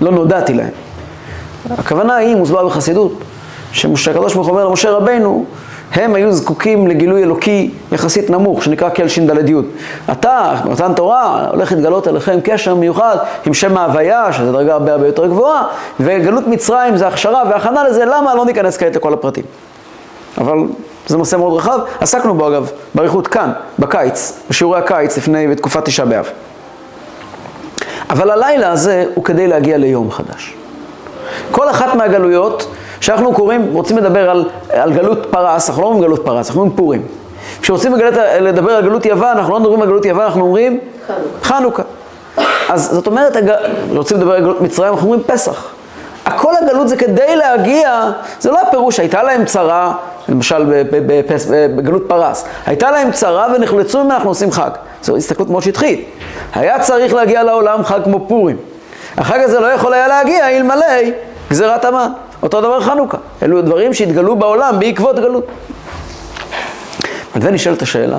לא 0.00 0.10
נודעתי 0.10 0.54
להם. 0.54 0.70
הכוונה 1.78 2.16
היא, 2.16 2.36
מוסבר 2.36 2.66
בחסידות, 2.66 3.12
שהקדוש 3.72 4.34
ברוך 4.34 4.46
הוא 4.46 4.56
אומר 4.56 4.68
למשה 4.68 4.90
רבינו, 4.90 5.44
הם 5.94 6.14
היו 6.14 6.32
זקוקים 6.32 6.86
לגילוי 6.86 7.22
אלוקי 7.22 7.70
יחסית 7.92 8.30
נמוך, 8.30 8.62
שנקרא 8.62 8.88
קל 8.88 9.08
ש"ד. 9.08 9.50
אתה, 10.12 10.54
מתן 10.64 10.92
תורה, 10.94 11.46
הולך 11.50 11.72
להתגלות 11.72 12.08
אליכם 12.08 12.38
קשר 12.44 12.74
מיוחד 12.74 13.16
עם 13.46 13.54
שם 13.54 13.76
ההוויה, 13.76 14.32
שזו 14.32 14.52
דרגה 14.52 14.72
הרבה 14.72 14.92
הרבה 14.92 15.06
יותר 15.06 15.26
גבוהה, 15.26 15.64
וגלות 16.00 16.46
מצרים 16.46 16.96
זה 16.96 17.08
הכשרה 17.08 17.42
והכנה 17.50 17.84
לזה, 17.84 18.04
למה? 18.04 18.34
לא 18.34 18.44
ניכנס 18.44 18.76
כעת 18.76 18.96
לכל 18.96 19.12
הפרטים. 19.12 19.44
אבל 20.38 20.58
זה 21.06 21.18
נושא 21.18 21.36
מאוד 21.36 21.58
רחב, 21.58 21.78
עסקנו 22.00 22.34
בו 22.34 22.48
אגב, 22.48 22.70
באריכות 22.94 23.26
כאן, 23.26 23.52
בקיץ, 23.78 24.42
בשיעורי 24.50 24.78
הקיץ 24.78 25.16
לפני, 25.16 25.48
בתקופת 25.48 25.84
תשעה 25.84 26.06
באב. 26.06 26.30
אבל 28.10 28.30
הלילה 28.30 28.70
הזה 28.70 29.04
הוא 29.14 29.24
כדי 29.24 29.46
להגיע 29.46 29.78
ליום 29.78 30.10
חדש. 30.10 30.54
כל 31.50 31.70
אחת 31.70 31.94
מהגלויות 31.94 32.66
כשאנחנו 33.02 33.32
קוראים, 33.34 33.72
רוצים 33.72 33.98
לדבר 33.98 34.30
על, 34.30 34.44
על 34.70 34.92
גלות 34.92 35.26
פרס, 35.30 35.68
אנחנו 35.68 35.82
לא 35.82 35.86
אומרים 35.86 36.02
גלות 36.04 36.24
פרס, 36.24 36.48
אנחנו 36.48 36.60
אומרים 36.60 36.76
פורים. 36.76 37.02
כשרוצים 37.62 37.94
לגלת, 37.94 38.16
לדבר 38.40 38.72
על 38.72 38.82
גלות 38.84 39.06
יוון, 39.06 39.36
אנחנו 39.36 39.52
לא 39.52 39.60
מדברים 39.60 39.82
על 39.82 39.88
גלות 39.88 40.04
יוון, 40.04 40.24
אנחנו 40.24 40.42
אומרים 40.42 40.78
חנוכה. 41.06 41.22
חנוכה. 41.42 41.82
אז 42.68 42.90
זאת 42.92 43.06
אומרת, 43.06 43.36
רוצים 43.94 44.16
לדבר 44.16 44.32
על 44.34 44.40
גלות 44.40 44.60
מצרים, 44.60 44.92
אנחנו 44.92 45.06
אומרים 45.06 45.22
פסח. 45.26 45.66
הכל 46.26 46.52
הגלות 46.62 46.88
זה 46.88 46.96
כדי 46.96 47.36
להגיע, 47.36 48.10
זה 48.40 48.50
לא 48.50 48.60
הפירוש, 48.60 49.00
הייתה 49.00 49.22
להם 49.22 49.44
צרה, 49.44 49.94
למשל 50.28 50.84
בגלות 51.76 52.02
פרס, 52.08 52.44
הייתה 52.66 52.90
להם 52.90 53.12
צרה 53.12 53.46
ונחלצו 53.56 54.04
ממנה, 54.04 54.14
אנחנו 54.14 54.30
עושים 54.30 54.52
חג. 54.52 54.70
זו 55.02 55.16
הסתכלות 55.16 55.50
מאוד 55.50 55.62
שטחית. 55.62 56.08
היה 56.54 56.80
צריך 56.80 57.14
להגיע 57.14 57.42
לעולם 57.42 57.84
חג 57.84 58.04
כמו 58.04 58.28
פורים. 58.28 58.56
החג 59.16 59.38
הזה 59.38 59.60
לא 59.60 59.66
יכול 59.66 59.92
היה 59.92 60.08
להגיע 60.08 60.48
אלמלא 60.48 60.86
גזירת 61.50 61.84
המן. 61.84 62.12
אותו 62.42 62.60
דבר 62.60 62.80
חנוכה. 62.80 63.18
אלו 63.42 63.62
דברים 63.62 63.94
שהתגלו 63.94 64.36
בעולם 64.36 64.74
בעקבות 64.78 65.16
גלות. 65.18 65.46
על 67.34 67.42
זה 67.42 67.50
נשאלת 67.50 67.82
השאלה, 67.82 68.18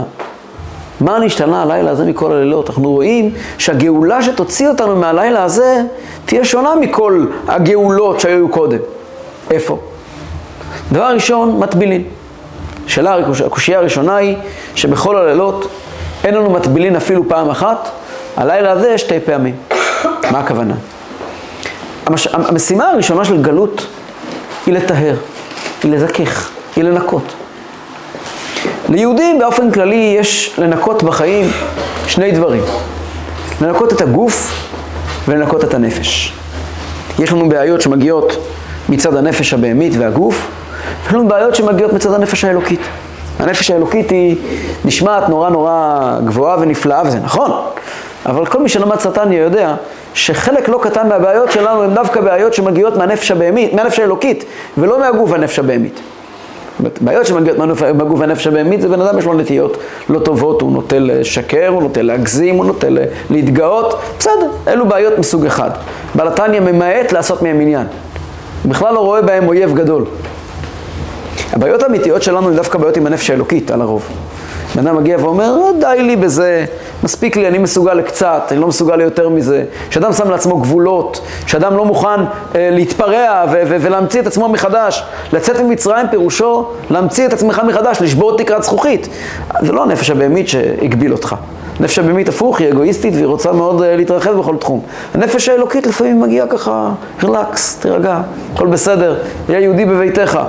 מה 1.01 1.19
נשתנה 1.19 1.61
הלילה 1.61 1.91
הזה 1.91 2.05
מכל 2.05 2.31
הלילות? 2.31 2.69
אנחנו 2.69 2.91
רואים 2.91 3.33
שהגאולה 3.57 4.21
שתוציא 4.21 4.67
אותנו 4.67 4.95
מהלילה 4.95 5.43
הזה 5.43 5.81
תהיה 6.25 6.45
שונה 6.45 6.75
מכל 6.75 7.25
הגאולות 7.47 8.19
שהיו 8.19 8.49
קודם. 8.49 8.77
איפה? 9.51 9.79
דבר 10.91 11.13
ראשון, 11.13 11.59
מטבילין. 11.59 12.03
שאלה, 12.87 13.17
הקושייה 13.45 13.79
הראשונה 13.79 14.15
היא 14.15 14.37
שבכל 14.75 15.17
הלילות 15.17 15.67
אין 16.23 16.33
לנו 16.33 16.49
מטבילין 16.49 16.95
אפילו 16.95 17.29
פעם 17.29 17.49
אחת, 17.49 17.89
הלילה 18.37 18.71
הזה 18.71 18.97
שתי 18.97 19.19
פעמים. 19.19 19.55
מה 20.31 20.39
הכוונה? 20.39 20.75
המש... 22.05 22.27
המשימה 22.27 22.89
הראשונה 22.89 23.25
של 23.25 23.41
גלות 23.41 23.87
היא 24.65 24.73
לטהר, 24.73 25.15
היא 25.83 25.91
לזכך, 25.91 26.49
היא 26.75 26.83
לנקות. 26.83 27.33
ליהודים 28.89 29.39
באופן 29.39 29.71
כללי 29.71 30.15
יש 30.19 30.55
לנקות 30.57 31.03
בחיים 31.03 31.51
שני 32.07 32.31
דברים. 32.31 32.63
לנקות 33.61 33.93
את 33.93 34.01
הגוף 34.01 34.67
ולנקות 35.27 35.63
את 35.63 35.73
הנפש. 35.73 36.33
יש 37.19 37.31
לנו 37.31 37.49
בעיות 37.49 37.81
שמגיעות 37.81 38.37
מצד 38.89 39.15
הנפש 39.15 39.53
הבהמית 39.53 39.93
והגוף, 39.99 40.47
יש 41.07 41.13
לנו 41.13 41.27
בעיות 41.27 41.55
שמגיעות 41.55 41.93
מצד 41.93 42.13
הנפש 42.13 42.43
האלוקית. 42.43 42.79
הנפש 43.39 43.71
האלוקית 43.71 44.09
היא 44.09 44.35
נשמעת 44.85 45.29
נורא 45.29 45.49
נורא 45.49 46.17
גבוהה 46.25 46.57
ונפלאה, 46.59 47.01
וזה 47.05 47.19
נכון, 47.19 47.51
אבל 48.25 48.45
כל 48.45 48.63
מי 48.63 48.69
שלמד 48.69 48.99
סטניה 48.99 49.41
יודע 49.41 49.75
שחלק 50.13 50.69
לא 50.69 50.79
קטן 50.83 51.09
מהבעיות 51.09 51.51
שלנו 51.51 51.83
הן 51.83 51.93
דווקא 51.93 52.21
בעיות 52.21 52.53
שמגיעות 52.53 52.97
מהנפש 52.97 53.31
הבהמית, 53.31 53.73
מהנפש 53.73 53.99
האלוקית, 53.99 54.45
ולא 54.77 54.99
מהגוף 54.99 55.31
הנפש 55.31 55.59
הבהמית. 55.59 55.99
בעיות 57.01 57.25
שמגיעות 57.25 57.57
מהגוף 57.93 58.21
הנפש 58.21 58.47
הבהמית 58.47 58.81
זה 58.81 58.89
בן 58.89 59.01
אדם 59.01 59.19
יש 59.19 59.25
לו 59.25 59.33
נטיות 59.33 59.77
לא 60.09 60.19
טובות, 60.19 60.61
הוא 60.61 60.71
נוטה 60.71 60.99
לשקר, 60.99 61.67
הוא 61.67 61.83
נוטה 61.83 62.01
להגזים, 62.01 62.55
הוא 62.55 62.65
נוטה 62.65 62.87
להתגאות, 63.29 63.99
בסדר, 64.19 64.51
אלו 64.67 64.85
בעיות 64.85 65.19
מסוג 65.19 65.45
אחד. 65.45 65.69
בעל 66.15 66.27
התניא 66.27 66.59
ממעט 66.59 67.11
לעשות 67.11 67.41
מהם 67.41 67.61
עניין. 67.61 67.87
הוא 68.63 68.71
בכלל 68.71 68.93
לא 68.93 68.99
רואה 68.99 69.21
בהם 69.21 69.47
אויב 69.47 69.73
גדול. 69.73 70.05
הבעיות 71.53 71.83
האמיתיות 71.83 72.23
שלנו 72.23 72.47
הן 72.47 72.55
דווקא 72.55 72.77
בעיות 72.77 72.97
עם 72.97 73.07
הנפש 73.07 73.29
האלוקית, 73.29 73.71
על 73.71 73.81
הרוב. 73.81 74.07
בן 74.75 74.87
אדם 74.87 74.97
מגיע 74.97 75.17
ואומר, 75.19 75.55
אה, 75.65 75.71
די 75.79 76.03
לי 76.03 76.15
בזה, 76.15 76.65
מספיק 77.03 77.37
לי, 77.37 77.47
אני 77.47 77.57
מסוגל 77.57 77.93
לקצת, 77.93 78.43
אני 78.51 78.59
לא 78.59 78.67
מסוגל 78.67 78.95
ליותר 78.95 79.29
מזה. 79.29 79.63
שאדם 79.89 80.13
שם 80.13 80.29
לעצמו 80.29 80.57
גבולות, 80.57 81.21
שאדם 81.47 81.77
לא 81.77 81.85
מוכן 81.85 82.07
אה, 82.55 82.69
להתפרע 82.71 83.45
ו- 83.51 83.61
ו- 83.67 83.77
ולהמציא 83.81 84.21
את 84.21 84.27
עצמו 84.27 84.49
מחדש. 84.49 85.03
לצאת 85.33 85.59
ממצרים 85.59 86.07
פירושו 86.11 86.65
להמציא 86.89 87.27
את 87.27 87.33
עצמך 87.33 87.61
מחדש, 87.67 88.01
לשבור 88.01 88.37
תקרת 88.37 88.63
זכוכית. 88.63 89.09
זה 89.61 89.71
לא 89.71 89.83
הנפש 89.83 90.09
הבהמית 90.09 90.47
שהגביל 90.47 91.11
אותך. 91.11 91.35
הנפש 91.79 91.99
הבהמית 91.99 92.29
הפוך, 92.29 92.59
היא 92.59 92.69
אגואיסטית 92.71 93.13
והיא 93.13 93.25
רוצה 93.25 93.51
מאוד 93.51 93.81
uh, 93.81 93.83
להתרחב 93.85 94.39
בכל 94.39 94.57
תחום. 94.57 94.81
הנפש 95.13 95.49
האלוקית 95.49 95.87
לפעמים 95.87 96.21
מגיעה 96.21 96.47
ככה, 96.47 96.91
רילקס, 97.23 97.75
תירגע, 97.75 98.21
הכל 98.53 98.67
בסדר, 98.67 99.17
יהיה 99.49 99.59
יהודי 99.59 99.85
בביתך. 99.85 100.39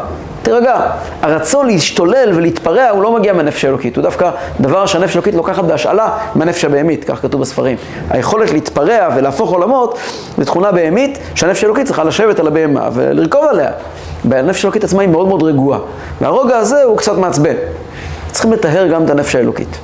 תירגע. 0.45 0.81
הרצון 1.23 1.67
להשתולל 1.67 2.33
ולהתפרע 2.35 2.89
הוא 2.89 3.03
לא 3.03 3.13
מגיע 3.13 3.33
מהנפש 3.33 3.65
האלוקית, 3.65 3.97
הוא 3.97 4.03
דווקא 4.03 4.31
דבר 4.61 4.87
שהנפש 4.87 5.13
האלוקית 5.13 5.35
לוקחת 5.35 5.65
בהשאלה 5.65 6.09
מהנפש 6.35 6.65
הבהמית, 6.65 7.05
כך 7.05 7.23
כתוב 7.23 7.41
בספרים. 7.41 7.77
היכולת 8.11 8.51
להתפרע 8.51 9.09
ולהפוך 9.17 9.51
עולמות 9.51 9.99
זה 10.39 10.45
תכונה 10.45 10.73
בהמית 10.73 11.19
שהנפש 11.35 11.65
האלוקית 11.65 11.87
צריכה 11.87 12.05
לשבת 12.05 12.39
על 12.39 12.47
הבהמה 12.47 12.89
ולרכוב 12.93 13.45
עליה. 13.45 13.71
והנפש 14.25 14.65
האלוקית 14.65 14.85
עצמה 14.85 15.03
היא 15.03 15.11
מאוד 15.11 15.29
מאוד 15.29 15.43
רגועה. 15.43 15.79
והרוגע 16.21 16.57
הזה 16.57 16.83
הוא 16.83 16.99
קצת 16.99 17.17
מעצבן. 17.19 17.55
צריכים 18.33 18.53
לטהר 18.53 18.87
גם 18.87 19.05
את 19.05 19.11
הנפש 19.11 19.35
האלוקית. 19.35 19.79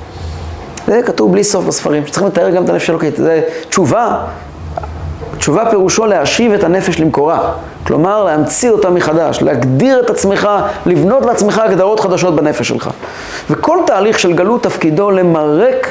זה 0.87 1.01
כתוב 1.05 1.31
בלי 1.31 1.43
סוף 1.43 1.65
בספרים, 1.65 2.07
שצריכים 2.07 2.27
לטהר 2.27 2.49
גם 2.49 2.63
את 2.63 2.69
הנפש 2.69 2.89
האלוקית. 2.89 3.15
זה 3.15 3.41
תשובה 3.69 4.17
תשובה 5.41 5.69
פירושו 5.69 6.05
להשיב 6.05 6.53
את 6.53 6.63
הנפש 6.63 6.99
למקורה. 6.99 7.51
כלומר, 7.83 8.23
להמציא 8.23 8.69
אותה 8.69 8.89
מחדש, 8.89 9.41
להגדיר 9.41 9.99
את 9.99 10.09
עצמך, 10.09 10.49
לבנות 10.85 11.25
לעצמך 11.25 11.57
הגדרות 11.57 11.99
חדשות 11.99 12.35
בנפש 12.35 12.67
שלך. 12.67 12.89
וכל 13.49 13.77
תהליך 13.87 14.19
של 14.19 14.33
גלות 14.33 14.63
תפקידו 14.63 15.11
למרק 15.11 15.87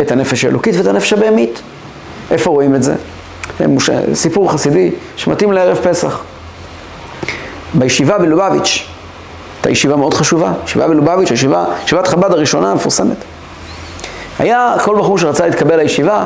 את 0.00 0.12
הנפש 0.12 0.44
האלוקית 0.44 0.74
ואת 0.78 0.86
הנפש 0.86 1.12
הבהמית. 1.12 1.60
איפה 2.30 2.50
רואים 2.50 2.74
את 2.74 2.82
זה? 2.82 2.94
סיפור 4.14 4.52
חסידי 4.52 4.90
שמתאים 5.16 5.52
לערב 5.52 5.76
פסח. 5.76 6.20
בישיבה 7.74 8.18
בלובביץ', 8.18 8.86
הייתה 9.56 9.70
ישיבה 9.70 9.96
מאוד 9.96 10.14
חשובה, 10.14 10.52
ישיבה 10.64 10.88
בלובביץ', 10.88 11.30
ישיבה, 11.30 11.64
ישיבת 11.84 12.06
חב"ד 12.08 12.32
הראשונה 12.32 12.70
המפורסמת. 12.70 13.16
היה 14.38 14.74
כל 14.84 14.96
בחור 14.98 15.18
שרצה 15.18 15.46
להתקבל 15.46 15.76
לישיבה, 15.76 16.24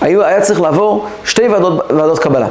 היה, 0.00 0.40
צריך 0.40 0.60
לעבור 0.60 1.06
שתי 1.24 1.48
ועדות, 1.48 1.90
ועדות 1.90 2.18
קבלה. 2.18 2.48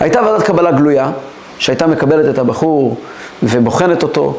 הייתה 0.00 0.22
ועדת 0.22 0.42
קבלה 0.42 0.72
גלויה, 0.72 1.10
שהייתה 1.58 1.86
מקבלת 1.86 2.34
את 2.34 2.38
הבחור 2.38 2.96
ובוחנת 3.42 4.02
אותו 4.02 4.36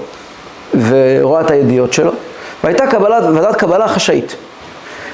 ורואה 0.87 1.41
את 1.41 1.51
הידיעות 1.51 1.93
שלו, 1.93 2.11
והייתה 2.63 2.87
קבלת, 2.87 3.23
ועדת 3.23 3.55
קבלה 3.55 3.87
חשאית. 3.87 4.35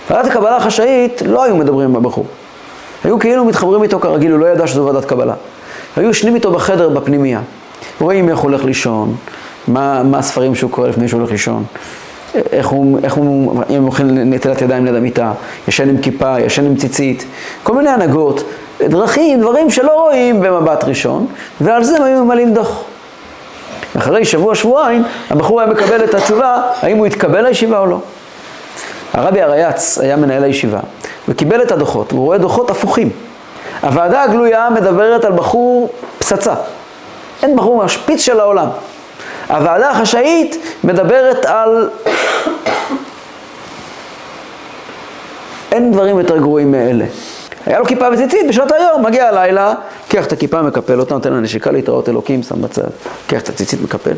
ועדת 0.09 0.31
הקבלה 0.31 0.57
החשאית 0.57 1.21
לא 1.25 1.43
היו 1.43 1.55
מדברים 1.55 1.89
עם 1.89 1.95
הבחור. 1.95 2.25
היו 3.03 3.19
כאילו 3.19 3.45
מתחברים 3.45 3.83
איתו 3.83 3.99
כרגיל, 3.99 4.31
הוא 4.31 4.39
לא 4.39 4.45
ידע 4.45 4.67
שזו 4.67 4.85
ועדת 4.85 5.05
קבלה. 5.05 5.33
היו 5.95 6.09
ישנים 6.09 6.35
איתו 6.35 6.51
בחדר 6.51 6.89
בפנימייה, 6.89 7.39
רואים 8.01 8.29
איך 8.29 8.37
הוא 8.37 8.49
הולך 8.51 8.63
לישון, 8.63 9.15
מה, 9.67 10.03
מה 10.03 10.17
הספרים 10.17 10.55
שהוא 10.55 10.71
קורא 10.71 10.87
לפני 10.87 11.07
שהוא 11.07 11.19
הולך 11.19 11.31
לישון, 11.31 11.63
איך 12.51 12.67
הוא, 12.67 12.99
איך 13.03 13.13
הוא, 13.13 13.63
אם 13.69 13.81
הוא 13.81 13.87
אוכל 13.87 14.03
נטילת 14.03 14.61
ידיים 14.61 14.85
ליד 14.85 14.95
המיטה, 14.95 15.31
ישן 15.67 15.89
עם 15.89 15.97
כיפה, 15.97 16.39
ישן 16.39 16.65
עם 16.65 16.75
ציצית, 16.75 17.25
כל 17.63 17.73
מיני 17.73 17.89
הנהגות, 17.89 18.43
דרכים, 18.81 19.41
דברים 19.41 19.69
שלא 19.69 19.91
רואים 19.91 20.41
במבט 20.41 20.83
ראשון, 20.83 21.27
ועל 21.61 21.83
זה 21.83 21.97
הם 21.97 22.03
היו 22.03 22.25
ממלאים 22.25 22.53
דוח. 22.53 22.83
אחרי 23.97 24.25
שבוע-שבועיים, 24.25 25.03
הבחור 25.29 25.61
היה 25.61 25.69
מקבל 25.69 26.03
את 26.03 26.13
התשובה, 26.13 26.61
האם 26.81 26.97
הוא 26.97 27.05
התקבל 27.05 27.41
לישיבה 27.41 27.79
או 27.79 27.85
לא. 27.85 27.99
הרבי 29.13 29.41
הרייץ 29.41 29.97
היה 29.97 30.15
מנהל 30.15 30.43
הישיבה, 30.43 30.79
וקיבל 31.27 31.61
את 31.61 31.71
הדוחות, 31.71 32.13
והוא 32.13 32.25
רואה 32.25 32.37
דוחות 32.37 32.69
הפוכים. 32.69 33.09
הוועדה 33.81 34.23
הגלויה 34.23 34.69
מדברת 34.69 35.25
על 35.25 35.31
בחור 35.31 35.89
פצצה. 36.19 36.53
אין 37.43 37.55
בחור 37.55 37.77
מהשפיץ 37.77 38.21
של 38.21 38.39
העולם. 38.39 38.67
הוועדה 39.47 39.89
החשאית 39.89 40.57
מדברת 40.83 41.45
על... 41.45 41.89
אין 45.71 45.91
דברים 45.91 46.17
יותר 46.17 46.37
גרועים 46.37 46.71
מאלה. 46.71 47.05
היה 47.65 47.79
לו 47.79 47.85
כיפה 47.85 48.05
וציצית 48.13 48.47
בשעות 48.49 48.71
היום, 48.71 49.05
מגיע 49.05 49.27
הלילה, 49.27 49.73
לוקח 50.07 50.25
את 50.25 50.33
הכיפה, 50.33 50.61
מקפל 50.61 50.99
אותה, 50.99 51.13
נותן 51.13 51.33
לה 51.33 51.39
נשיקה 51.39 51.71
להתראות 51.71 52.09
אלוקים, 52.09 52.43
שם 52.43 52.61
בצד, 52.61 52.81
לוקח 53.25 53.41
את 53.41 53.49
הציצית, 53.49 53.81
מקפל. 53.81 54.13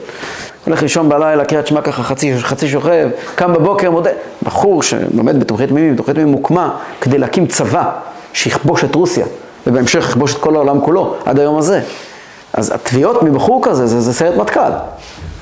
הולך 0.66 0.82
לישון 0.82 1.10
בלילה, 1.10 1.46
קריאת 1.46 1.68
שמע 1.68 1.82
ככה 1.82 2.04
חצי, 2.04 2.38
חצי 2.40 2.68
שוכב, 2.68 3.10
קם 3.36 3.54
בבוקר, 3.54 3.92
מודה. 3.92 4.10
בחור 4.44 4.84
שלומד 4.84 5.40
בתומכי 5.40 5.68
תמימים, 5.68 5.94
בתומכי 5.94 6.14
תמימים 6.14 6.34
הוקמה 6.34 6.78
כדי 7.02 7.18
להקים 7.18 7.48
צבא 7.48 7.92
שיכבוש 8.34 8.84
את 8.84 8.96
רוסיה, 8.96 9.26
ובהמשך 9.68 10.00
יכבוש 10.00 10.34
את 10.34 10.40
כל 10.40 10.56
העולם 10.56 10.82
כולו, 10.82 11.16
עד 11.26 11.40
היום 11.40 11.58
הזה. 11.58 11.82
אז 12.54 12.72
התביעות 12.72 13.24
מבחור 13.24 13.62
כזה, 13.64 13.88
זה, 13.88 14.02
זה 14.02 14.14
סרט 14.14 14.36
מטכ"ל. 14.36 14.72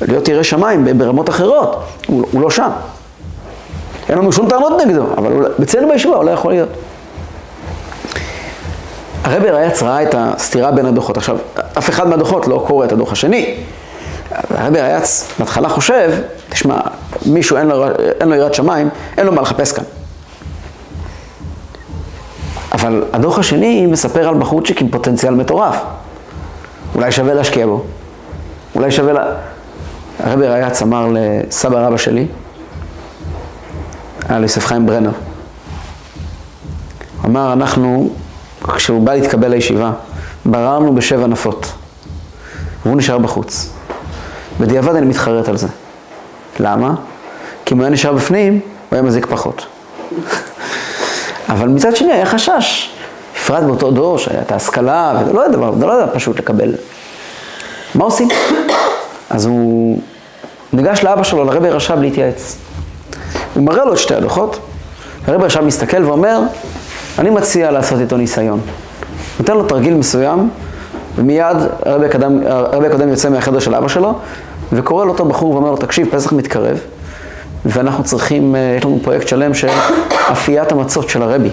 להיות 0.01 0.27
ירא 0.27 0.43
שמיים 0.43 0.97
ברמות 0.97 1.29
אחרות, 1.29 1.83
הוא, 2.07 2.25
הוא 2.31 2.41
לא 2.41 2.50
שם. 2.50 2.69
אין 4.09 4.17
לנו 4.17 4.31
שום 4.31 4.50
טענות 4.50 4.74
נגדו, 4.85 5.05
אבל 5.17 5.47
אצלנו 5.63 5.88
בישיבה 5.89 6.15
הוא 6.15 6.24
לא 6.24 6.31
יכול 6.31 6.51
להיות. 6.51 6.69
הרבי 9.24 9.50
רייץ 9.50 9.83
ראה 9.83 10.03
את 10.03 10.15
הסתירה 10.17 10.71
בין 10.71 10.85
הדוחות. 10.85 11.17
עכשיו, 11.17 11.38
אף 11.77 11.89
אחד 11.89 12.07
מהדוחות 12.07 12.47
לא 12.47 12.63
קורא 12.67 12.85
את 12.85 12.91
הדוח 12.91 13.12
השני. 13.12 13.55
הרבי 14.50 14.81
רייץ 14.81 15.27
בהתחלה 15.39 15.69
חושב, 15.69 16.12
תשמע, 16.50 16.77
מישהו 17.25 17.57
אין 17.57 17.67
לו, 17.67 17.85
אין 18.19 18.29
לו 18.29 18.35
יראת 18.35 18.53
שמיים, 18.53 18.89
אין 19.17 19.25
לו 19.25 19.31
מה 19.31 19.41
לחפש 19.41 19.71
כאן. 19.71 19.83
אבל 22.71 23.03
הדוח 23.13 23.39
השני 23.39 23.85
מספר 23.85 24.27
על 24.27 24.35
בחורצ'יק 24.35 24.81
עם 24.81 24.89
פוטנציאל 24.89 25.33
מטורף. 25.33 25.75
אולי 26.96 27.12
שווה 27.12 27.34
להשקיע 27.34 27.66
בו. 27.66 27.84
אולי 28.75 28.92
שווה 28.92 29.14
לה... 29.14 29.25
הרבי 30.20 30.48
רייץ 30.48 30.82
אמר 30.82 31.08
לסבא 31.14 31.88
רבא 31.88 31.98
שלי, 31.98 32.28
היה 34.30 34.40
ליוסף 34.40 34.66
חיים 34.66 34.86
ברנר. 34.86 35.12
אמר, 37.25 37.54
אנחנו 37.54 38.10
כשהוא 38.75 39.06
בא 39.06 39.14
להתקבל 39.14 39.48
לישיבה, 39.48 39.92
בררנו 40.46 40.96
בשבע 40.96 41.28
נפות, 41.28 41.72
והוא 42.86 42.98
נשאר 42.98 43.18
בחוץ. 43.18 43.70
בדיעבד 44.60 44.96
אני 44.96 45.06
מתחרט 45.06 45.50
על 45.50 45.58
זה. 45.58 45.68
למה? 46.60 46.96
כי 47.66 47.74
אם 47.74 47.80
הוא 47.80 47.86
היה 47.86 47.94
נשאר 47.94 48.14
בפנים, 48.14 48.54
הוא 48.54 48.62
היה 48.92 49.02
מזיק 49.02 49.25
פחות. 49.25 49.66
אבל 51.50 51.68
מצד 51.68 51.96
שני 51.96 52.14
היה 52.14 52.25
חשש, 52.25 52.95
בפרט 53.46 53.64
באותו 53.64 53.92
דור 53.92 54.18
שהיה 54.18 54.42
את 54.42 54.52
ההשכלה, 54.52 55.14
וזה 55.22 55.34
לא 55.34 55.42
היה 55.42 55.50
דבר, 55.50 55.74
זה 55.80 55.86
לא 55.86 55.98
היה 55.98 56.08
פשוט 56.08 56.40
לקבל. 56.40 56.72
מה 57.96 58.04
עושים? 58.04 58.28
אז 59.30 59.46
הוא 59.46 60.00
ניגש 60.74 61.04
לאבא 61.04 61.24
שלו, 61.24 61.44
לרבי 61.44 61.70
רש"ב 61.70 62.00
להתייעץ. 62.00 62.58
הוא 63.54 63.64
מראה 63.64 63.86
לו 63.86 63.94
את 63.94 63.98
שתי 63.98 64.16
הדוחות, 64.16 64.60
הרבי 65.28 65.44
רש"ב 65.44 65.62
מסתכל 65.62 66.04
ואומר, 66.04 66.40
אני 67.20 67.30
מציע 67.30 67.72
לעשות 67.72 68.00
איתו 68.00 68.18
ניסיון. 68.18 68.60
נותן 69.40 69.54
לו 69.54 69.64
תרגיל 69.64 69.94
מסוים, 69.94 70.50
ומיד 71.16 71.58
הרבי 71.86 72.06
הקודם, 72.06 72.40
הרבי 72.48 72.88
הקודם 72.88 73.10
יוצא 73.10 73.30
מהחדר 73.30 73.60
של 73.60 73.75
אבא 73.75 73.88
שלו, 73.88 74.14
וקורא 74.74 75.06
לאותו 75.06 75.25
בחור 75.25 75.52
ואומר 75.52 75.72
לו, 75.72 75.78
תקשיב, 75.78 76.08
פסח 76.12 76.34
מתקרב, 76.34 76.78
ואנחנו 77.66 78.04
צריכים, 78.04 78.56
אה, 78.56 78.75
יש 78.78 78.86
לנו 78.86 79.00
פרויקט 79.04 79.28
שלם 79.28 79.54
של 79.54 79.70
אפיית 80.32 80.72
המצות 80.72 81.10
של 81.10 81.22
הרבי, 81.22 81.50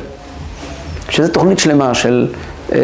שזה 1.12 1.28
תוכנית 1.28 1.58
שלמה 1.58 1.94
של 1.94 2.26
אה, 2.72 2.78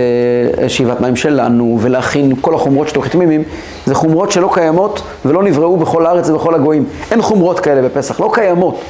שאיבת 0.68 1.00
מים 1.00 1.16
שלנו, 1.16 1.78
ולהכין 1.80 2.32
כל 2.40 2.54
החומרות 2.54 2.88
של 2.88 3.08
תמימים, 3.08 3.42
זה 3.86 3.94
חומרות 3.94 4.32
שלא 4.32 4.50
קיימות 4.54 5.02
ולא 5.24 5.42
נבראו 5.42 5.76
בכל 5.76 6.06
הארץ 6.06 6.30
ובכל 6.30 6.54
הגויים. 6.54 6.84
אין 7.10 7.22
חומרות 7.22 7.60
כאלה 7.60 7.82
בפסח, 7.82 8.20
לא 8.20 8.30
קיימות. 8.34 8.80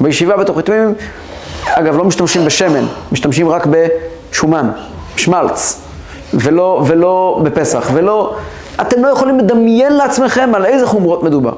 בישיבה 0.00 0.36
בתוכנית 0.36 0.66
תמימים 0.66 0.94
אגב, 1.66 1.96
לא 1.96 2.04
משתמשים 2.04 2.44
בשמן, 2.44 2.84
משתמשים 3.12 3.48
רק 3.48 3.66
בשומן, 3.66 4.70
שמלץ, 5.16 5.80
ולא, 6.34 6.82
ולא 6.86 7.40
בפסח, 7.42 7.90
ולא... 7.94 8.34
אתם 8.80 9.02
לא 9.02 9.08
יכולים 9.08 9.38
לדמיין 9.38 9.92
לעצמכם 9.92 10.54
על 10.54 10.66
איזה 10.66 10.86
חומרות 10.86 11.22
מדובר. 11.22 11.52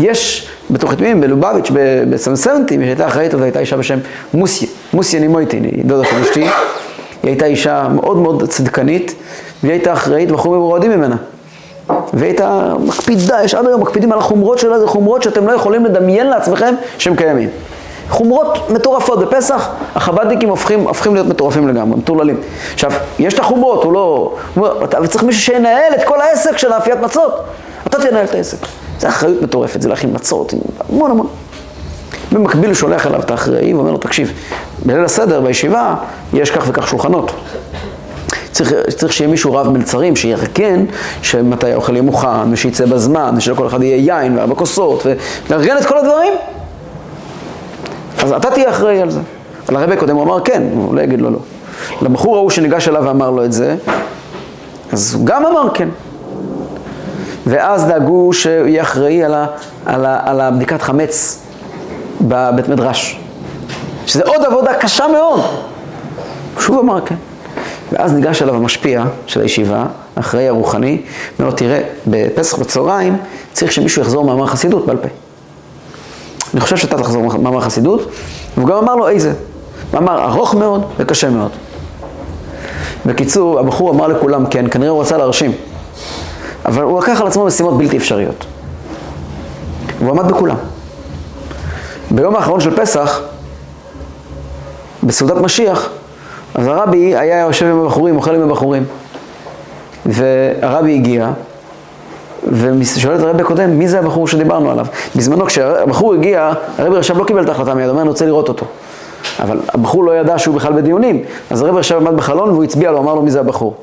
יש 0.00 0.49
בתוך 0.72 0.92
יתמים, 0.92 1.20
בלובביץ', 1.20 1.70
בסמסנטים, 2.10 2.82
שהייתה 2.82 3.06
אחראית, 3.06 3.32
זו 3.32 3.42
הייתה 3.42 3.58
אישה 3.58 3.76
בשם 3.76 3.98
מוסיה, 4.34 4.68
מוסיה 4.92 5.20
נימויטין, 5.20 5.64
היא 5.64 5.84
דודה 5.84 6.08
של 6.08 6.16
אשתי, 6.16 6.40
היא 6.40 6.50
הייתה 7.22 7.46
אישה 7.46 7.88
מאוד 7.88 8.16
מאוד 8.16 8.48
צדקנית, 8.48 9.14
והיא 9.62 9.72
הייתה 9.72 9.92
אחראית 9.92 10.30
והחומרים 10.30 10.62
רועדים 10.62 10.90
ממנה. 10.90 11.16
והיא 12.12 12.24
הייתה 12.24 12.74
מקפידה, 12.86 13.44
יש 13.44 13.54
עד 13.54 13.66
היום 13.66 13.80
מקפידים 13.80 14.12
על 14.12 14.18
החומרות 14.18 14.58
שלה, 14.58 14.80
זה 14.80 14.86
חומרות 14.86 15.22
שאתם 15.22 15.46
לא 15.46 15.52
יכולים 15.52 15.84
לדמיין 15.84 16.26
לעצמכם 16.26 16.74
שהם 16.98 17.16
קיימים. 17.16 17.48
חומרות 18.10 18.70
מטורפות 18.70 19.18
בפסח, 19.18 19.68
החב"דניקים 19.94 20.48
הופכים, 20.48 20.80
הופכים 20.80 21.14
להיות 21.14 21.26
מטורפים 21.26 21.68
לגמרי, 21.68 21.98
מטורללים. 21.98 22.40
עכשיו, 22.74 22.92
יש 23.18 23.34
את 23.34 23.38
החומרות, 23.38 23.84
הוא 23.84 23.92
לא... 23.92 24.34
הוא 24.54 24.68
אתה 24.84 25.06
צריך 25.08 25.24
מישהו 25.24 25.42
שינהל 25.42 25.92
את 25.94 26.04
כל 26.04 26.20
העסק 26.20 26.58
של 26.58 26.72
האפיית 26.72 27.00
מצות. 27.00 27.44
אתה 27.86 27.98
תנהל 27.98 28.24
את 28.24 28.34
העסק. 28.34 28.58
זו 29.00 29.08
אחריות 29.08 29.42
מטורפת, 29.42 29.82
זה 29.82 29.88
להכין 29.88 30.10
מצות, 30.12 30.54
המון 30.88 31.10
המון. 31.10 31.26
במקביל 32.32 32.66
הוא 32.66 32.74
שולח 32.74 33.06
אליו 33.06 33.20
את 33.20 33.30
האחראי 33.30 33.74
ואומר 33.74 33.90
לו, 33.90 33.98
תקשיב, 33.98 34.32
בליל 34.86 35.04
הסדר, 35.04 35.40
בישיבה, 35.40 35.94
יש 36.32 36.50
כך 36.50 36.64
וכך 36.68 36.88
שולחנות. 36.88 37.32
צריך, 38.52 38.72
צריך 38.96 39.12
שיהיה 39.12 39.30
מישהו 39.30 39.54
רב 39.54 39.68
מלצרים, 39.68 40.16
שיארגן 40.16 40.84
שמתי 41.22 41.72
האוכל 41.72 41.92
יהיה 41.92 42.02
מוכן, 42.02 42.52
ושיצא 42.52 42.86
בזמן, 42.86 43.34
ושלכל 43.36 43.66
אחד 43.66 43.82
יהיה 43.82 43.96
יין 43.96 44.38
וארבע 44.38 44.54
כוסות, 44.54 45.06
ולארגן 45.48 45.76
את 45.76 45.86
כל 45.86 45.98
הדברים. 45.98 46.32
אז 48.18 48.32
אתה 48.32 48.50
תהיה 48.50 48.70
אחראי 48.70 49.00
על 49.00 49.10
זה. 49.10 49.20
על 49.68 49.76
הרבי 49.76 49.96
קודם 49.96 50.16
הוא 50.16 50.24
אמר 50.24 50.40
כן, 50.40 50.62
הוא 50.74 50.94
לא 50.94 51.00
יגיד 51.00 51.20
לו 51.20 51.30
לא. 51.30 51.38
לבחור 52.02 52.36
ההוא 52.36 52.50
שניגש 52.50 52.88
אליו 52.88 53.02
ואמר 53.06 53.30
לו 53.30 53.44
את 53.44 53.52
זה, 53.52 53.76
אז 54.92 55.14
הוא 55.14 55.26
גם 55.26 55.46
אמר 55.46 55.68
כן. 55.74 55.88
ואז 57.46 57.86
דאגו 57.86 58.32
שהוא 58.32 58.66
יהיה 58.66 58.82
אחראי 58.82 59.24
על, 59.24 59.34
ה, 59.34 59.46
על, 59.86 60.06
ה, 60.06 60.20
על 60.24 60.40
הבדיקת 60.40 60.82
חמץ 60.82 61.42
בבית 62.20 62.68
מדרש. 62.68 63.20
שזה 64.06 64.22
עוד 64.24 64.44
עבודה 64.44 64.74
קשה 64.74 65.04
מאוד. 65.08 65.40
שוב 66.58 66.78
אמר 66.78 67.00
כן. 67.00 67.14
ואז 67.92 68.12
ניגש 68.12 68.42
אליו 68.42 68.54
המשפיע 68.54 69.04
של 69.26 69.40
הישיבה, 69.40 69.84
האחראי 70.16 70.48
הרוחני, 70.48 71.02
אומר 71.38 71.50
לו, 71.50 71.56
תראה, 71.56 71.80
בפסח 72.06 72.58
בצהריים 72.58 73.16
צריך 73.52 73.72
שמישהו 73.72 74.02
יחזור 74.02 74.24
מאמר 74.24 74.46
חסידות 74.46 74.86
בעל 74.86 74.96
פה. 74.96 75.08
אני 76.54 76.60
חושב 76.60 76.76
שאתה 76.76 76.98
תחזור 76.98 77.22
מאמר 77.22 77.60
חסידות, 77.60 78.10
והוא 78.56 78.68
גם 78.68 78.76
אמר 78.76 78.94
לו 78.94 79.08
איזה. 79.08 79.32
מאמר 79.94 80.24
ארוך 80.24 80.54
מאוד 80.54 80.84
וקשה 80.98 81.30
מאוד. 81.30 81.50
בקיצור, 83.06 83.60
הבחור 83.60 83.90
אמר 83.90 84.08
לכולם 84.08 84.46
כן, 84.46 84.64
כנראה 84.70 84.90
הוא 84.90 85.00
רצה 85.00 85.16
להרשים. 85.16 85.52
אבל 86.64 86.82
הוא 86.82 87.00
לקח 87.00 87.20
על 87.20 87.26
עצמו 87.26 87.44
משימות 87.44 87.78
בלתי 87.78 87.96
אפשריות. 87.96 88.46
והוא 89.98 90.10
עמד 90.10 90.28
בכולם. 90.28 90.56
ביום 92.10 92.36
האחרון 92.36 92.60
של 92.60 92.76
פסח, 92.76 93.20
בסעודת 95.02 95.36
משיח, 95.36 95.88
אז 96.54 96.66
הרבי 96.66 97.16
היה 97.16 97.40
יושב 97.40 97.66
עם 97.66 97.80
הבחורים, 97.80 98.16
אוכל 98.16 98.34
עם 98.34 98.42
הבחורים. 98.42 98.84
והרבי 100.06 100.94
הגיע, 100.94 101.30
ושואל 102.52 103.16
את 103.16 103.20
הרבי 103.20 103.42
הקודם, 103.42 103.78
מי 103.78 103.88
זה 103.88 103.98
הבחור 103.98 104.28
שדיברנו 104.28 104.70
עליו? 104.70 104.86
בזמנו 105.16 105.46
כשהבחור 105.46 106.14
הגיע, 106.14 106.52
הרבי 106.78 106.96
עכשיו 106.96 107.18
לא 107.18 107.24
קיבל 107.24 107.42
את 107.42 107.48
ההחלטה 107.48 107.74
מיד, 107.74 107.88
אומר, 107.88 108.00
אני 108.00 108.08
רוצה 108.08 108.26
לראות 108.26 108.48
אותו. 108.48 108.66
אבל 109.40 109.60
הבחור 109.68 110.04
לא 110.04 110.12
ידע 110.12 110.38
שהוא 110.38 110.54
בכלל 110.54 110.72
בדיונים, 110.72 111.22
אז 111.50 111.62
הרבי 111.62 111.78
עכשיו 111.78 111.98
עמד 111.98 112.16
בחלון 112.16 112.50
והוא 112.50 112.64
הצביע 112.64 112.90
לו, 112.90 112.98
אמר 112.98 113.14
לו 113.14 113.22
מי 113.22 113.30
זה 113.30 113.40
הבחור. 113.40 113.74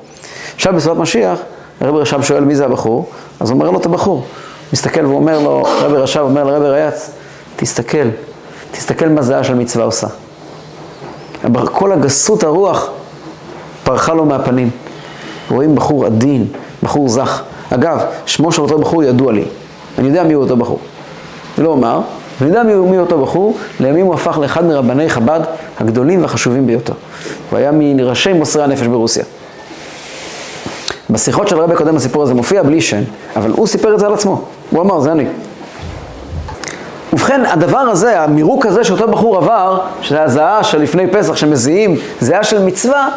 עכשיו 0.55 0.73
בסעודת 0.73 0.99
משיח, 0.99 1.39
הרבי 1.81 1.97
רשב 1.97 2.21
שואל 2.21 2.43
מי 2.43 2.55
זה 2.55 2.65
הבחור, 2.65 3.09
אז 3.39 3.51
אומר 3.51 3.71
לו 3.71 3.79
את 3.79 3.85
הבחור. 3.85 4.25
מסתכל 4.73 5.05
ואומר 5.05 5.39
לו, 5.39 5.63
רבי 5.81 5.97
רשב 5.97 6.19
אומר 6.19 6.43
לרבי 6.43 6.69
רייץ, 6.69 7.11
תסתכל, 7.55 8.07
תסתכל 8.71 9.09
מה 9.09 9.21
זהה 9.21 9.43
של 9.43 9.55
מצווה 9.55 9.85
עושה. 9.85 10.07
כל 11.65 11.91
הגסות 11.91 12.43
הרוח 12.43 12.89
פרחה 13.83 14.13
לו 14.13 14.25
מהפנים. 14.25 14.69
רואים 15.51 15.75
בחור 15.75 16.05
עדין, 16.05 16.47
בחור 16.83 17.09
זך. 17.09 17.43
אגב, 17.69 18.01
שמו 18.25 18.51
של 18.51 18.61
אותו 18.61 18.77
בחור 18.77 19.03
ידוע 19.03 19.31
לי. 19.31 19.45
אני 19.97 20.07
יודע 20.07 20.23
מי 20.23 20.33
הוא 20.33 20.43
אותו 20.43 20.57
בחור. 20.57 20.79
לא 21.57 21.69
אומר, 21.69 21.99
אני 22.41 22.49
יודע 22.49 22.63
מי 22.63 22.73
הוא, 22.73 22.89
מי 22.89 22.97
אותו 22.97 23.21
בחור, 23.21 23.57
לימים 23.79 24.05
הוא 24.05 24.13
הפך 24.13 24.37
לאחד 24.41 24.65
מרבני 24.65 25.09
חב"ד 25.09 25.39
הגדולים 25.79 26.21
והחשובים 26.21 26.67
ביותר. 26.67 26.93
הוא 27.49 27.57
היה 27.59 27.71
מראשי 27.71 28.33
מוסרי 28.33 28.63
הנפש 28.63 28.87
ברוסיה. 28.87 29.23
בשיחות 31.09 31.47
של 31.47 31.59
הרבי 31.59 31.73
הקודם 31.73 31.95
הסיפור 31.95 32.23
הזה 32.23 32.33
מופיע 32.33 32.63
בלי 32.63 32.81
שם, 32.81 33.01
אבל 33.35 33.51
הוא 33.51 33.67
סיפר 33.67 33.93
את 33.93 33.99
זה 33.99 34.05
על 34.05 34.13
עצמו. 34.13 34.41
הוא 34.69 34.81
אמר, 34.81 34.99
זה 34.99 35.11
אני. 35.11 35.25
ובכן, 37.13 37.45
הדבר 37.45 37.77
הזה, 37.77 38.21
המירוק 38.21 38.65
הזה 38.65 38.83
שאותו 38.83 39.07
בחור 39.07 39.37
עבר, 39.37 39.79
שזה 40.01 40.23
הזעה 40.23 40.63
של 40.63 40.81
לפני 40.81 41.07
פסח 41.11 41.35
שמזיעים, 41.35 41.95
זיעה 42.21 42.43
של 42.43 42.63
מצווה, 42.63 43.09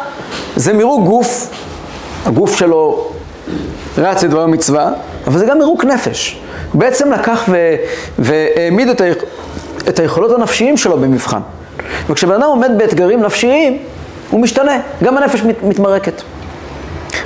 זה 0.55 0.73
מירוק 0.73 1.05
גוף, 1.05 1.49
הגוף 2.25 2.55
שלו 2.55 3.07
רץ 3.97 4.23
לדבר 4.23 4.45
מצווה, 4.45 4.91
אבל 5.27 5.39
זה 5.39 5.45
גם 5.45 5.57
מירוק 5.57 5.85
נפש. 5.85 6.39
הוא 6.71 6.79
בעצם 6.79 7.11
לקח. 7.11 7.49
והעמיד 8.19 8.87
את, 8.87 9.01
ה... 9.01 9.05
את 9.89 9.99
היכולות 9.99 10.31
הנפשיים 10.31 10.77
שלו 10.77 10.97
במבחן. 10.97 11.39
וכשבן 12.09 12.33
אדם 12.33 12.47
עומד 12.47 12.71
באתגרים 12.77 13.21
נפשיים, 13.21 13.77
הוא 14.29 14.41
משתנה, 14.41 14.79
גם 15.03 15.17
הנפש 15.17 15.43
מת... 15.43 15.63
מתמרקת. 15.63 16.21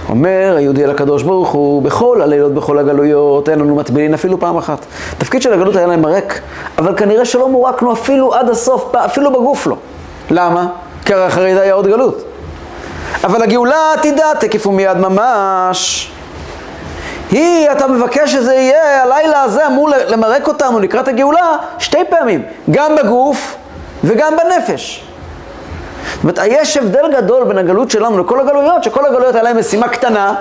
אומר 0.10 0.54
היהודי 0.58 0.84
אל 0.84 0.89
הקדוש 0.89 1.24
ברוך 1.24 1.50
הוא, 1.50 1.82
בכל 1.82 2.22
הלילות, 2.22 2.54
בכל 2.54 2.80
הגלויות, 2.80 3.50
אין 3.50 3.60
לנו 3.60 3.76
מטבילין 3.76 4.13
אפילו 4.13 4.39
פעם 4.39 4.58
אחת. 4.58 4.86
התפקיד 5.18 5.41
של 5.41 5.54
הגלות 5.54 5.76
היה 5.76 5.88
להם 5.88 6.02
מרק, 6.02 6.39
אבל 6.78 6.98
כנראה 6.98 7.26
שלא 7.26 7.50
מורקנו 7.50 7.94
אפילו 7.94 8.34
עד 8.34 8.50
הסוף, 8.50 8.96
אפילו 8.96 9.32
בגוף 9.32 9.68
לא. 9.68 9.76
למה? 10.32 10.68
כי 11.06 11.13
הרי 11.13 11.28
אחרי 11.28 11.56
זה 11.56 11.62
היה 11.62 11.74
עוד 11.74 11.88
גלות. 11.88 12.24
אבל 13.24 13.44
הגאולה 13.44 13.76
העתידה 13.76 14.26
תקף 14.39 14.68
ומיד 14.68 14.98
ממש. 14.98 16.12
היא, 17.32 17.72
אתה 17.72 17.88
מבקש 17.88 18.32
שזה 18.32 18.54
יהיה, 18.54 19.04
הלילה 19.04 19.41
הזה 19.41 19.68
אמור 19.68 19.89
למרק 19.89 20.48
אותנו 20.48 20.80
לקראת 20.80 21.08
הגאולה 21.08 21.56
שתי 21.80 21.98
פעמים, 22.10 22.44
גם 22.72 22.96
בגוף 22.96 23.56
וגם 24.04 24.34
בנפש. 24.38 25.06
זאת 26.26 26.40
אומרת, 26.40 26.52
יש 26.52 26.78
הבדל 26.78 27.12
גדול 27.18 27.44
בין 27.44 27.58
הגלות 27.58 27.92
שלנו 27.92 28.24
לכל 28.24 28.40
הגלויות, 28.40 28.84
שכל 28.84 29.06
הגלויות 29.06 29.36
היה 29.36 29.54
משימה 29.54 29.88
קטנה, 29.88 30.36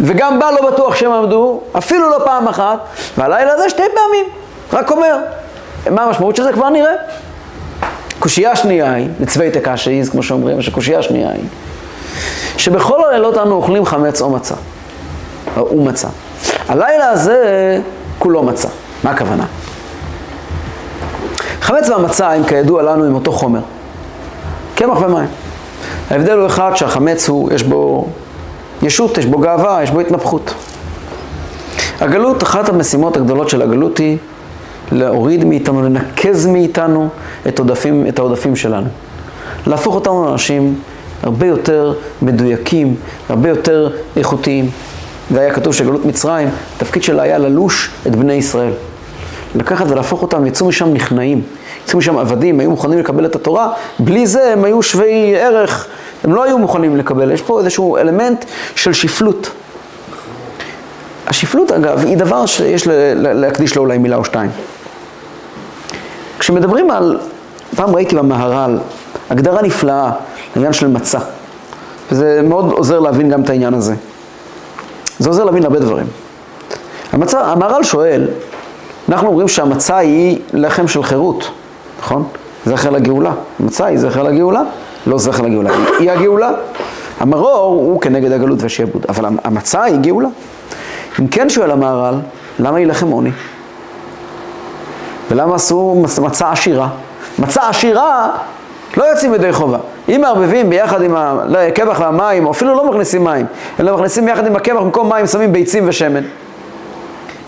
וגם 0.00 0.38
בה 0.38 0.50
לא 0.50 0.70
בטוח 0.70 0.96
שהם 0.96 1.12
עמדו, 1.12 1.60
אפילו 1.78 2.10
לא 2.10 2.18
פעם 2.24 2.48
אחת, 2.48 2.78
והלילה 3.18 3.52
הזה 3.52 3.70
שתי 3.70 3.82
פעמים, 3.94 4.26
רק 4.72 4.90
אומר. 4.90 5.16
מה 5.90 6.02
המשמעות 6.02 6.36
של 6.36 6.42
זה 6.42 6.52
כבר 6.52 6.68
נראה. 6.68 6.92
קושייה 8.18 8.56
שנייה 8.56 8.92
היא, 8.92 9.08
לצווי 9.20 9.50
תקשייז, 9.50 10.10
כמו 10.10 10.22
שאומרים, 10.22 10.62
שקושייה 10.62 11.02
שנייה 11.02 11.30
היא, 11.30 11.44
שבכל 12.56 13.04
הלילות 13.04 13.38
אנו 13.38 13.54
אוכלים 13.54 13.86
חמץ 13.86 14.20
או 14.20 14.30
מצה, 14.30 14.54
או 15.56 15.84
מצה. 15.84 16.08
הלילה 16.68 17.10
הזה 17.10 17.78
כולו 18.18 18.42
מצה. 18.42 18.68
מה 19.04 19.10
הכוונה? 19.10 19.44
חמץ 21.60 21.88
והמצה 21.88 22.30
הם 22.30 22.44
כידוע 22.44 22.82
לנו 22.82 23.04
עם 23.04 23.14
אותו 23.14 23.32
חומר. 23.32 23.60
קמח 24.78 24.98
ומים. 25.00 25.28
ההבדל 26.10 26.38
הוא 26.38 26.46
אחד 26.46 26.70
שהחמץ 26.74 27.28
הוא, 27.28 27.52
יש 27.52 27.62
בו 27.62 28.08
ישות, 28.82 29.18
יש 29.18 29.26
בו 29.26 29.38
גאווה, 29.38 29.82
יש 29.82 29.90
בו 29.90 30.00
התנפחות. 30.00 30.54
הגלות, 32.00 32.42
אחת 32.42 32.68
המשימות 32.68 33.16
הגדולות 33.16 33.48
של 33.48 33.62
הגלות 33.62 33.98
היא 33.98 34.18
להוריד 34.92 35.44
מאיתנו, 35.44 35.82
לנקז 35.82 36.46
מאיתנו 36.46 37.08
את, 37.48 37.58
עודפים, 37.58 38.06
את 38.08 38.18
העודפים 38.18 38.56
שלנו. 38.56 38.86
להפוך 39.66 39.94
אותנו 39.94 40.24
לאנשים 40.26 40.74
הרבה 41.22 41.46
יותר 41.46 41.94
מדויקים, 42.22 42.94
הרבה 43.28 43.48
יותר 43.48 43.90
איכותיים. 44.16 44.70
והיה 45.30 45.54
כתוב 45.54 45.74
שגלות 45.74 46.04
מצרים, 46.04 46.48
התפקיד 46.76 47.02
שלה 47.02 47.22
היה 47.22 47.38
ללוש 47.38 47.90
את 48.06 48.16
בני 48.16 48.32
ישראל. 48.32 48.72
לקחת 49.54 49.86
ולהפוך 49.88 50.22
אותם, 50.22 50.46
יצאו 50.46 50.66
משם 50.66 50.92
נכנעים. 50.92 51.42
יצאו 51.88 51.98
משם 51.98 52.18
עבדים, 52.18 52.60
היו 52.60 52.70
מוכנים 52.70 52.98
לקבל 52.98 53.26
את 53.26 53.34
התורה, 53.34 53.72
בלי 53.98 54.26
זה 54.26 54.52
הם 54.52 54.64
היו 54.64 54.82
שווי 54.82 55.36
ערך, 55.36 55.86
הם 56.24 56.34
לא 56.34 56.44
היו 56.44 56.58
מוכנים 56.58 56.96
לקבל. 56.96 57.30
יש 57.30 57.42
פה 57.42 57.60
איזשהו 57.60 57.96
אלמנט 57.96 58.44
של 58.74 58.92
שפלות. 58.92 59.50
השפלות 61.26 61.72
אגב 61.72 62.04
היא 62.04 62.16
דבר 62.16 62.46
שיש 62.46 62.86
להקדיש 63.14 63.76
לו 63.76 63.82
אולי 63.82 63.98
מילה 63.98 64.16
או 64.16 64.24
שתיים. 64.24 64.50
כשמדברים 66.38 66.90
על, 66.90 67.18
פעם 67.76 67.94
ראיתי 67.94 68.16
במהר"ל, 68.16 68.78
הגדרה 69.30 69.62
נפלאה 69.62 70.10
לעניין 70.56 70.72
של 70.72 70.86
מצה. 70.86 71.18
וזה 72.12 72.40
מאוד 72.44 72.72
עוזר 72.72 72.98
להבין 73.00 73.28
גם 73.30 73.42
את 73.42 73.50
העניין 73.50 73.74
הזה. 73.74 73.94
זה 75.18 75.28
עוזר 75.28 75.44
להבין 75.44 75.64
הרבה 75.64 75.78
דברים. 75.78 76.06
המהר"ל 77.12 77.82
שואל, 77.84 78.28
אנחנו 79.08 79.28
אומרים 79.28 79.48
שהמצה 79.48 79.96
היא 79.96 80.38
לחם 80.52 80.88
של 80.88 81.02
חירות. 81.02 81.50
נכון? 81.98 82.28
זכר 82.66 82.90
לגאולה. 82.90 83.32
מצה 83.60 83.86
היא 83.86 83.98
זכר 83.98 84.22
לגאולה, 84.22 84.62
לא 85.06 85.18
זכר 85.18 85.42
לגאולה, 85.42 85.70
היא 85.98 86.10
הגאולה. 86.10 86.50
המרור 87.20 87.66
הוא 87.66 88.00
כנגד 88.00 88.32
הגלות 88.32 88.62
והשעבוד, 88.62 89.06
אבל 89.08 89.24
המצה 89.44 89.82
היא 89.82 89.98
גאולה. 90.00 90.28
אם 91.20 91.28
כן 91.28 91.48
שואל 91.48 91.70
המהר"ל, 91.70 92.14
למה 92.58 92.80
יילחם 92.80 93.10
עוני? 93.10 93.30
ולמה 95.30 95.54
עשו 95.54 96.04
מצה 96.22 96.50
עשירה? 96.52 96.88
מצה 97.38 97.68
עשירה 97.68 98.30
לא 98.96 99.04
יוצאים 99.04 99.34
ידי 99.34 99.52
חובה. 99.52 99.78
אם 100.08 100.20
מערבבים 100.20 100.70
ביחד 100.70 101.02
עם 101.02 101.14
הקמח 101.16 102.00
והמים, 102.00 102.46
או 102.46 102.50
אפילו 102.50 102.74
לא 102.74 102.90
מכניסים 102.90 103.24
מים, 103.24 103.46
אלא 103.80 103.94
מכניסים 103.94 104.24
ביחד 104.24 104.46
עם 104.46 104.56
הקמח, 104.56 104.80
במקום 104.80 105.08
מים 105.08 105.26
שמים 105.26 105.52
ביצים 105.52 105.84
ושמן. 105.88 106.22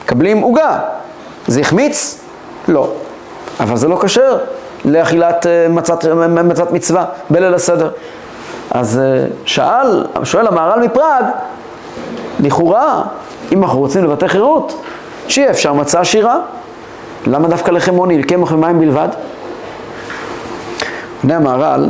מקבלים 0.04 0.40
עוגה. 0.40 0.78
זה 1.46 1.60
החמיץ? 1.60 2.20
לא. 2.68 2.92
אבל 3.60 3.76
זה 3.76 3.88
לא 3.88 3.96
כשר 3.96 4.38
לאכילת 4.84 5.46
אה, 5.46 5.68
מצת, 5.68 6.04
מצת 6.44 6.72
מצווה 6.72 7.04
בליל 7.30 7.54
הסדר. 7.54 7.90
אז 8.70 8.98
אה, 8.98 9.26
שאל, 9.44 10.04
שואל 10.24 10.46
המהר"ל 10.46 10.80
מפראג, 10.80 11.24
לכאורה, 12.40 13.02
אם 13.52 13.62
אנחנו 13.62 13.78
רוצים 13.78 14.04
לבטא 14.04 14.26
חירות, 14.26 14.82
שיהיה 15.28 15.50
אפשר 15.50 15.72
מצה 15.72 16.00
עשירה. 16.00 16.38
למה 17.26 17.48
דווקא 17.48 17.70
לחם 17.70 17.94
עוני, 17.94 18.22
קמח 18.22 18.52
ומים 18.52 18.80
בלבד? 18.80 19.08
בני 21.24 21.34
המהר"ל, 21.34 21.88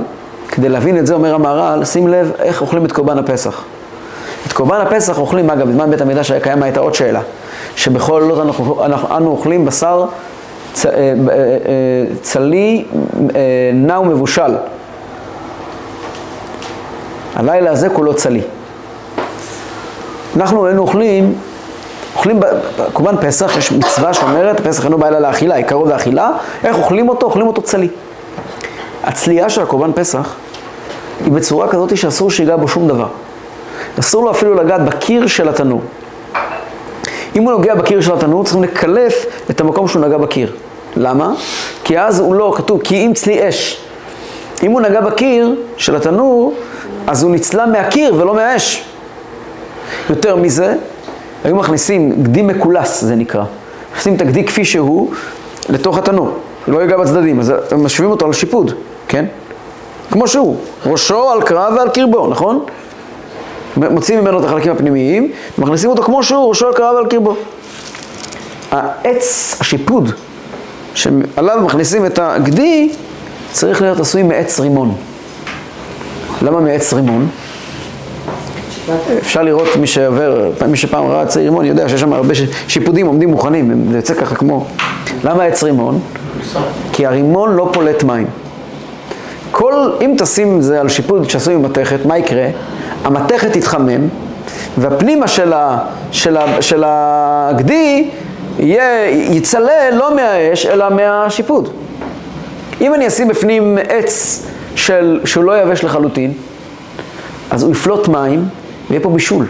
כדי 0.48 0.68
להבין 0.68 0.98
את 0.98 1.06
זה 1.06 1.14
אומר 1.14 1.35
המהר"ל, 1.35 1.85
שים 1.85 2.09
לב 2.09 2.33
איך 2.38 2.62
אוכלים 2.62 2.85
את 2.85 2.92
קורבן 2.92 3.18
הפסח. 3.18 3.62
את 4.46 4.52
קורבן 4.52 4.80
הפסח 4.80 5.18
אוכלים, 5.18 5.50
אגב, 5.50 5.68
בזמן 5.68 5.90
בית 5.90 6.00
המקדש 6.00 6.30
היה 6.30 6.40
קיים 6.40 6.62
הייתה 6.62 6.80
עוד 6.80 6.94
שאלה, 6.94 7.20
שבכל 7.76 8.22
עולות 8.22 8.46
אנחנו, 8.46 8.85
אנחנו, 8.85 9.16
אנו 9.16 9.30
אוכלים 9.30 9.64
בשר 9.64 10.06
צ, 10.72 10.87
אה, 10.87 10.92
אה, 10.92 11.12
אה, 11.30 12.14
צלי 12.22 12.85
נע 13.74 14.00
ומבושל. 14.00 14.54
הלילה 17.37 17.70
הזה 17.70 17.88
כולו 17.88 18.14
צלי. 18.14 18.40
אנחנו 20.37 20.66
היינו 20.66 20.83
אוכלים, 20.83 21.35
אוכלים 22.16 22.40
בקורבן 22.78 23.16
פסח, 23.20 23.56
יש 23.56 23.72
מצווה 23.72 24.14
שאומרת, 24.14 24.61
פסח 24.61 24.85
אינו 24.85 25.06
אלא 25.06 25.18
לאכילה, 25.18 25.54
היא 25.54 25.64
קרוב 25.64 25.88
לאכילה, 25.88 26.30
איך 26.64 26.76
אוכלים 26.78 27.09
אותו? 27.09 27.26
אוכלים 27.26 27.46
אותו 27.46 27.62
צלי. 27.62 27.88
הצלייה 29.04 29.48
של 29.48 29.62
הקורבן 29.62 29.92
פסח 29.92 30.35
היא 31.24 31.33
בצורה 31.33 31.68
כזאת 31.68 31.96
שאסור 31.96 32.30
שיגע 32.30 32.56
בו 32.56 32.68
שום 32.68 32.88
דבר. 32.88 33.09
אסור 33.98 34.24
לו 34.24 34.30
אפילו 34.30 34.54
לגעת 34.54 34.85
בקיר 34.85 35.26
של 35.26 35.48
התנור. 35.48 35.80
אם 37.36 37.42
הוא 37.42 37.52
נוגע 37.52 37.74
בקיר 37.74 38.00
של 38.00 38.12
התנור, 38.12 38.44
צריכים 38.44 38.62
לקלף 38.62 39.26
את 39.50 39.60
המקום 39.60 39.88
שהוא 39.88 40.02
נגע 40.02 40.18
בקיר. 40.18 40.52
למה? 40.96 41.32
כי 41.84 41.98
אז 41.98 42.20
הוא 42.20 42.34
לא, 42.34 42.52
כתוב, 42.56 42.80
כי 42.82 43.06
אם 43.06 43.12
צלי 43.14 43.48
אש. 43.48 43.80
אם 44.62 44.70
הוא 44.70 44.80
נגע 44.80 45.00
בקיר 45.00 45.54
של 45.76 45.96
התנור, 45.96 46.54
אז 47.06 47.22
הוא 47.22 47.30
נצלם 47.30 47.72
מהקיר 47.72 48.14
ולא 48.14 48.34
מהאש. 48.34 48.84
יותר 50.10 50.36
מזה, 50.36 50.74
היו 51.44 51.56
מכניסים 51.56 52.22
גדי 52.22 52.42
מקולס, 52.42 53.00
זה 53.00 53.16
נקרא. 53.16 53.44
מכניסים 53.90 54.14
את 54.14 54.20
הגדי 54.20 54.44
כפי 54.44 54.64
שהוא 54.64 55.10
לתוך 55.68 55.98
התנור, 55.98 56.30
לא 56.68 56.78
ייגע 56.78 56.96
בצדדים, 56.96 57.40
אז 57.40 57.52
משווים 57.78 58.10
אותו 58.10 58.26
על 58.26 58.32
שיפוד, 58.32 58.72
כן? 59.08 59.24
כמו 60.10 60.28
שהוא, 60.28 60.56
ראשו 60.86 61.30
על 61.30 61.42
קרב 61.42 61.74
ועל 61.76 61.88
קרבו, 61.88 62.26
נכון? 62.26 62.64
מוציאים 63.76 64.20
ממנו 64.20 64.40
את 64.40 64.44
החלקים 64.44 64.72
הפנימיים, 64.72 65.33
מכניסים 65.59 65.90
אותו 65.90 66.02
כמו 66.02 66.22
שהוא, 66.22 66.48
ראשו 66.48 66.66
על 66.66 66.74
קרב 66.74 66.94
ועל 66.94 67.06
קרבו. 67.06 67.37
העץ, 68.70 69.56
השיפוד, 69.61 70.12
שעליו 70.94 71.61
מכניסים 71.64 72.06
את 72.06 72.18
הגדי, 72.22 72.92
צריך 73.52 73.83
להיות 73.83 74.00
עשוי 74.00 74.22
מעץ 74.22 74.61
רימון. 74.61 74.94
למה 76.42 76.61
מעץ 76.61 76.92
רימון? 76.92 77.28
אפשר 79.18 79.42
לראות 79.42 79.76
מי 79.76 79.87
שעובר, 79.87 80.50
מי 80.68 80.76
שפעם 80.76 81.06
ראה 81.06 81.22
עצי 81.22 81.40
רימון 81.40 81.64
יודע 81.64 81.88
שיש 81.88 82.00
שם 82.00 82.12
הרבה 82.12 82.35
שיפודים 82.68 83.06
עומדים 83.06 83.28
מוכנים, 83.28 83.87
זה 83.90 83.96
יוצא 83.96 84.14
ככה 84.14 84.35
כמו... 84.35 84.66
למה 85.24 85.44
עץ 85.44 85.62
רימון? 85.62 86.00
כי 86.92 87.06
הרימון 87.06 87.54
לא 87.54 87.70
פולט 87.72 88.02
מים. 88.02 88.26
כל, 89.50 89.90
אם 90.00 90.14
תשים 90.18 90.62
זה 90.62 90.80
על 90.80 90.88
שיפוד 90.88 91.30
שעשוי 91.30 91.56
ממתכת, 91.56 92.06
מה 92.06 92.18
יקרה? 92.18 92.46
המתכת 93.04 93.52
תתחמם, 93.52 94.08
והפנימה 94.78 95.28
של, 95.28 95.52
ה, 95.52 95.78
של, 96.12 96.36
ה, 96.36 96.62
של 96.62 96.82
הגדי 96.86 98.08
יהיה, 98.58 99.10
יצלה 99.10 99.90
לא 99.92 100.16
מהאש, 100.16 100.66
אלא 100.66 100.88
מהשיפוד. 100.90 101.68
אם 102.80 102.94
אני 102.94 103.06
אשים 103.08 103.28
בפנים 103.28 103.78
עץ 103.88 104.46
של, 104.74 105.20
שהוא 105.24 105.44
לא 105.44 105.62
יבש 105.62 105.84
לחלוטין, 105.84 106.32
אז 107.50 107.62
הוא 107.62 107.72
יפלוט 107.72 108.08
מים, 108.08 108.44
ויהיה 108.88 109.02
פה 109.02 109.08
בישול. 109.08 109.46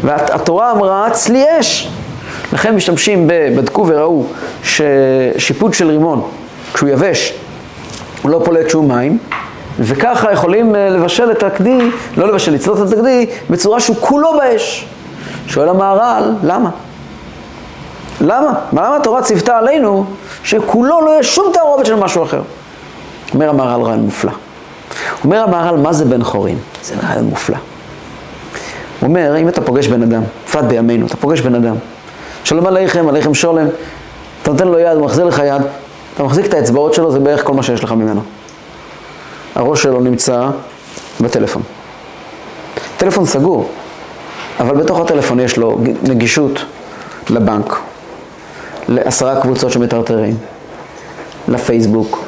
והתורה 0.00 0.72
אמרה, 0.72 1.10
צלי 1.12 1.44
אש. 1.60 1.88
לכן 2.52 2.74
משתמשים, 2.74 3.26
בדקו 3.56 3.86
וראו 3.88 4.24
ששיפוד 4.62 5.74
של 5.74 5.88
רימון, 5.88 6.22
כשהוא 6.74 6.88
יבש, 6.88 7.34
הוא 8.22 8.30
לא 8.30 8.40
פולט 8.44 8.70
שום 8.70 8.88
מים, 8.88 9.18
וככה 9.78 10.32
יכולים 10.32 10.76
אה, 10.76 10.88
לבשל 10.88 11.30
את 11.30 11.42
הגדי, 11.42 11.90
לא 12.16 12.28
לבשל, 12.28 12.52
לצלות 12.52 12.88
את 12.88 12.92
הגדי, 12.92 13.26
בצורה 13.50 13.80
שהוא 13.80 13.96
כולו 14.00 14.32
באש. 14.38 14.86
שואל 15.46 15.68
המהר"ל, 15.68 16.34
למה? 16.42 16.70
למה? 18.20 18.52
למה 18.72 18.96
התורה 18.96 19.22
ציוותה 19.22 19.58
עלינו 19.58 20.04
שכולו 20.44 21.00
לא 21.00 21.10
יהיה 21.10 21.22
שום 21.22 21.52
תערובת 21.52 21.86
של 21.86 21.94
משהו 21.94 22.22
אחר? 22.22 22.42
אומר 23.34 23.48
המהר"ל 23.48 23.82
רעיון 23.82 24.00
מופלא. 24.00 24.32
אומר 25.24 25.42
המהר"ל, 25.42 25.76
מה 25.76 25.92
זה 25.92 26.04
בן 26.04 26.24
חורין? 26.24 26.58
זה 26.82 26.94
רעיון 27.02 27.24
מופלא. 27.24 27.56
הוא 29.00 29.08
אומר, 29.08 29.36
אם 29.36 29.48
אתה 29.48 29.60
פוגש 29.60 29.86
בן 29.86 30.02
אדם, 30.02 30.22
בפרט 30.46 30.64
בימינו, 30.64 31.06
אתה 31.06 31.16
פוגש 31.16 31.40
בן 31.40 31.54
אדם, 31.54 31.74
שלום 32.44 32.66
עליכם, 32.66 33.08
עליכם 33.08 33.34
שולם, 33.34 33.66
אתה 34.42 34.50
נותן 34.50 34.68
לו 34.68 34.78
יד, 34.78 34.96
הוא 34.96 35.04
מחזיר 35.04 35.24
לך 35.24 35.42
יד, 35.46 35.62
אתה 36.14 36.22
מחזיק 36.22 36.46
את 36.46 36.54
האצבעות 36.54 36.94
שלו, 36.94 37.12
זה 37.12 37.18
בערך 37.18 37.44
כל 37.44 37.54
מה 37.54 37.62
שיש 37.62 37.84
לך 37.84 37.92
ממנו. 37.92 38.20
הראש 39.58 39.82
שלו 39.82 40.00
נמצא 40.00 40.48
בטלפון. 41.20 41.62
טלפון 42.96 43.26
סגור, 43.26 43.70
אבל 44.60 44.76
בתוך 44.76 45.00
הטלפון 45.00 45.40
יש 45.40 45.56
לו 45.56 45.78
נגישות 46.02 46.64
לבנק, 47.30 47.78
לעשרה 48.88 49.40
קבוצות 49.40 49.72
שמטרטרים, 49.72 50.36
לפייסבוק, 51.48 52.24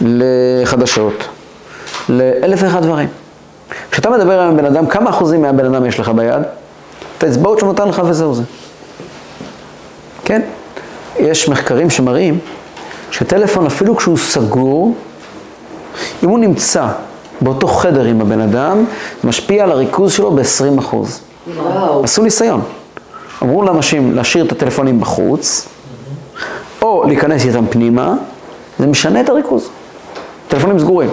לחדשות, 0.00 1.28
לאלף 2.08 2.62
ואחד 2.62 2.82
דברים. 2.82 3.08
כשאתה 3.90 4.10
מדבר 4.10 4.40
עם 4.40 4.56
בן 4.56 4.64
אדם, 4.64 4.86
כמה 4.86 5.10
אחוזים 5.10 5.42
מהבן 5.42 5.74
אדם 5.74 5.86
יש 5.86 6.00
לך 6.00 6.08
ביד? 6.08 6.42
את 7.18 7.24
האצבעות 7.24 7.58
שהוא 7.58 7.68
נותן 7.68 7.88
לך 7.88 8.02
וזהו 8.04 8.34
זה. 8.34 8.42
כן? 10.24 10.42
יש 11.18 11.48
מחקרים 11.48 11.90
שמראים 11.90 12.38
שטלפון, 13.10 13.66
אפילו 13.66 13.96
כשהוא 13.96 14.16
סגור, 14.16 14.94
אם 16.24 16.28
הוא 16.28 16.38
נמצא 16.38 16.86
באותו 17.40 17.66
חדר 17.66 18.04
עם 18.04 18.20
הבן 18.20 18.40
אדם, 18.40 18.84
זה 19.22 19.28
משפיע 19.28 19.64
על 19.64 19.72
הריכוז 19.72 20.12
שלו 20.12 20.30
ב-20 20.30 20.78
אחוז. 20.78 21.20
וואו. 21.56 22.04
עשו 22.04 22.22
ניסיון. 22.22 22.60
אמרו 23.42 23.62
לאנשים 23.62 24.14
להשאיר 24.14 24.44
את 24.44 24.52
הטלפונים 24.52 25.00
בחוץ, 25.00 25.68
או 26.82 27.04
להיכנס 27.06 27.44
איתם 27.44 27.66
פנימה, 27.66 28.14
זה 28.78 28.86
משנה 28.86 29.20
את 29.20 29.28
הריכוז. 29.28 29.68
טלפונים 30.48 30.78
סגורים. 30.78 31.10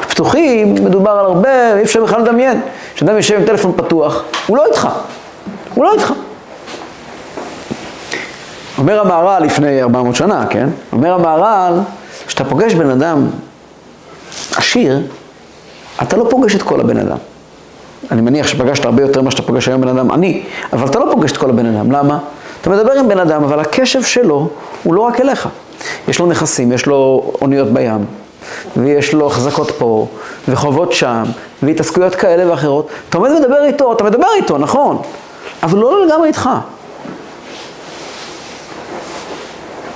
פתוחים, 0.00 0.74
מדובר 0.74 1.10
על 1.10 1.24
הרבה, 1.24 1.76
אי 1.76 1.82
אפשר 1.82 2.04
בכלל 2.04 2.20
לדמיין. 2.20 2.60
כשאדם 2.94 3.16
יושב 3.16 3.34
עם 3.34 3.44
טלפון 3.44 3.72
פתוח, 3.76 4.22
הוא 4.46 4.56
לא 4.56 4.66
איתך. 4.66 4.88
הוא 5.74 5.84
לא 5.84 5.92
איתך. 5.92 6.12
אומר 8.78 9.00
המהר"ל 9.00 9.42
לפני 9.42 9.82
400 9.82 10.16
שנה, 10.16 10.46
כן? 10.50 10.68
אומר 10.92 11.12
המהר"ל, 11.12 11.78
כשאתה 12.26 12.44
פוגש 12.44 12.74
בן 12.74 12.90
אדם 12.90 13.26
עשיר, 14.56 15.00
אתה 16.02 16.16
לא 16.16 16.26
פוגש 16.30 16.54
את 16.54 16.62
כל 16.62 16.80
הבן 16.80 16.96
אדם. 16.96 17.16
אני 18.10 18.20
מניח 18.20 18.46
שפגשת 18.46 18.84
הרבה 18.84 19.02
יותר 19.02 19.22
ממה 19.22 19.30
שאתה 19.30 19.42
פוגש 19.42 19.68
היום 19.68 19.80
בן 19.80 19.88
אדם 19.88 20.10
עני, 20.10 20.42
אבל 20.72 20.86
אתה 20.86 20.98
לא 20.98 21.08
פוגש 21.12 21.32
את 21.32 21.36
כל 21.36 21.50
הבן 21.50 21.66
אדם. 21.66 21.92
למה? 21.92 22.18
אתה 22.60 22.70
מדבר 22.70 22.92
עם 22.92 23.08
בן 23.08 23.18
אדם, 23.18 23.44
אבל 23.44 23.60
הקשב 23.60 24.02
שלו 24.02 24.48
הוא 24.82 24.94
לא 24.94 25.00
רק 25.00 25.20
אליך. 25.20 25.48
יש 26.08 26.18
לו 26.18 26.26
נכסים, 26.26 26.72
יש 26.72 26.86
לו 26.86 27.32
אוניות 27.42 27.68
בים, 27.68 28.04
ויש 28.76 29.12
לו 29.12 29.26
החזקות 29.26 29.70
פה, 29.70 30.06
וחובות 30.48 30.92
שם, 30.92 31.22
והתעסקויות 31.62 32.14
כאלה 32.14 32.50
ואחרות. 32.50 32.88
אתה 33.08 33.18
עומד 33.18 33.30
לדבר 33.30 33.64
איתו, 33.64 33.92
אתה 33.92 34.04
מדבר 34.04 34.26
איתו, 34.36 34.58
נכון, 34.58 35.02
אבל 35.62 35.78
לא 35.78 36.06
לגמרי 36.06 36.28
איתך. 36.28 36.50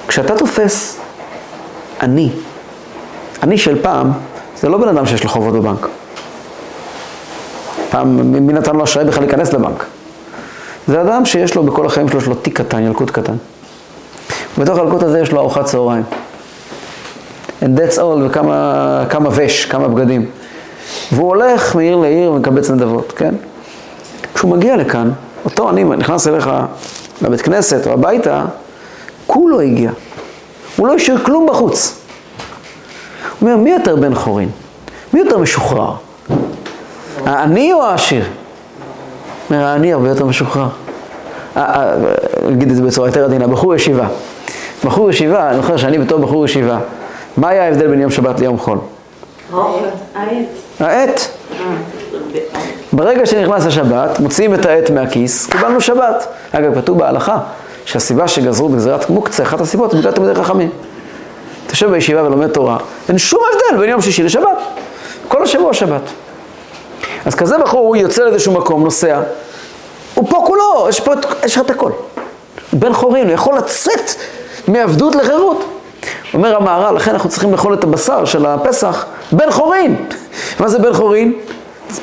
כשאתה 0.08 0.36
תופס 0.36 1.00
אני, 2.00 2.30
אני 3.42 3.58
של 3.58 3.82
פעם, 3.82 4.12
זה 4.60 4.68
לא 4.68 4.78
בן 4.78 4.88
אדם 4.88 5.06
שיש 5.06 5.24
לו 5.24 5.30
חובות 5.30 5.54
בבנק. 5.54 5.88
פעם, 7.90 8.32
מי 8.46 8.52
נתן 8.52 8.76
לו 8.76 8.84
אשראי 8.84 9.04
בכלל 9.04 9.22
להיכנס 9.22 9.52
לבנק? 9.52 9.84
זה 10.88 11.00
אדם 11.00 11.24
שיש 11.24 11.54
לו 11.54 11.62
בכל 11.62 11.86
החיים 11.86 12.08
שלו, 12.08 12.18
יש 12.18 12.26
לו 12.26 12.34
תיק 12.34 12.60
קטן, 12.60 12.82
ילקוט 12.82 13.10
קטן. 13.10 13.34
בתוך 14.58 14.78
הילקוט 14.78 15.02
הזה 15.02 15.20
יש 15.20 15.32
לו 15.32 15.40
ארוחת 15.40 15.64
צהריים. 15.64 16.02
And 17.62 17.78
that's 17.78 17.96
all, 17.96 18.22
וכמה 18.26 19.28
ווש, 19.28 19.64
כמה 19.64 19.88
בגדים. 19.88 20.26
והוא 21.12 21.28
הולך 21.28 21.74
מעיר 21.76 21.96
לעיר 21.96 22.32
ומקבץ 22.32 22.70
נדבות, 22.70 23.12
כן? 23.16 23.34
כשהוא 24.34 24.50
מגיע 24.50 24.76
לכאן, 24.76 25.10
אותו 25.44 25.70
אני 25.70 25.84
נכנס 25.84 26.28
אליך 26.28 26.50
לבית 27.22 27.40
כנסת 27.40 27.86
או 27.86 27.92
הביתה, 27.92 28.44
כולו 29.26 29.60
הגיע. 29.60 29.90
הוא 30.76 30.86
לא 30.86 30.94
השאיר 30.94 31.18
כלום 31.24 31.46
בחוץ. 31.50 32.05
הוא 33.40 33.48
אומר, 33.48 33.56
מי 33.56 33.70
יותר 33.70 33.96
בן 33.96 34.14
חורין? 34.14 34.48
מי 35.12 35.20
יותר 35.20 35.38
משוחרר? 35.38 35.92
העני 37.26 37.72
או 37.72 37.84
העשיר? 37.84 38.24
אומר, 39.50 39.64
העני 39.64 39.92
הרבה 39.92 40.08
יותר 40.08 40.24
משוחרר. 40.24 40.68
נגיד 42.48 42.70
את 42.70 42.76
זה 42.76 42.82
בצורה 42.82 43.08
יותר 43.08 43.24
עדינה, 43.24 43.46
בחור 43.46 43.74
ישיבה. 43.74 44.06
בחור 44.84 45.10
ישיבה, 45.10 45.50
אני 45.50 45.56
זוכר 45.56 45.76
שאני 45.76 45.98
בתור 45.98 46.18
בחור 46.18 46.44
ישיבה, 46.44 46.78
מה 47.36 47.48
היה 47.48 47.64
ההבדל 47.64 47.86
בין 47.86 48.00
יום 48.00 48.10
שבת 48.10 48.40
ליום 48.40 48.58
חול? 48.58 48.78
העט. 50.80 51.20
ברגע 52.92 53.26
שנכנס 53.26 53.66
השבת, 53.66 54.20
מוציאים 54.20 54.54
את 54.54 54.66
העט 54.66 54.90
מהכיס, 54.90 55.46
קיבלנו 55.46 55.80
שבת. 55.80 56.26
אגב, 56.52 56.80
כתוב 56.80 56.98
בהלכה 56.98 57.38
שהסיבה 57.84 58.28
שגזרו 58.28 58.68
בגזירת 58.68 59.10
מוקצה, 59.10 59.42
אחת 59.42 59.60
הסיבות, 59.60 59.90
זה 59.90 59.98
בגלל 59.98 60.12
תלמידי 60.12 60.34
חכמים. 60.34 60.70
יושב 61.76 61.90
בישיבה 61.90 62.22
ולומד 62.22 62.48
תורה, 62.48 62.78
אין 63.08 63.18
שום 63.18 63.40
הבדל 63.52 63.80
בין 63.80 63.90
יום 63.90 64.02
שישי 64.02 64.22
לשבת. 64.22 64.58
כל 65.28 65.42
השבוע 65.42 65.74
שבת. 65.74 66.02
אז 67.26 67.34
כזה 67.34 67.58
בחור, 67.58 67.86
הוא 67.86 67.96
יוצא 67.96 68.22
לאיזשהו 68.22 68.52
מקום, 68.52 68.84
נוסע, 68.84 69.20
הוא 70.14 70.30
פה 70.30 70.42
כולו, 70.46 70.86
יש 70.88 71.00
פה, 71.00 71.12
יש 71.44 71.56
לך 71.56 71.64
את 71.64 71.70
הכל. 71.70 71.90
בן 72.72 72.92
חורין, 72.92 73.26
הוא 73.26 73.34
יכול 73.34 73.56
לצאת 73.56 74.10
מעבדות 74.68 75.14
לחירות. 75.14 75.64
אומר 76.34 76.56
המהר"ל, 76.56 76.96
לכן 76.96 77.10
אנחנו 77.10 77.30
צריכים 77.30 77.52
לאכול 77.52 77.74
את 77.74 77.84
הבשר 77.84 78.24
של 78.24 78.46
הפסח, 78.46 79.06
בן 79.32 79.50
חורין. 79.50 79.96
מה 80.60 80.68
זה 80.68 80.78
בן 80.78 80.92
חורין? 80.92 81.32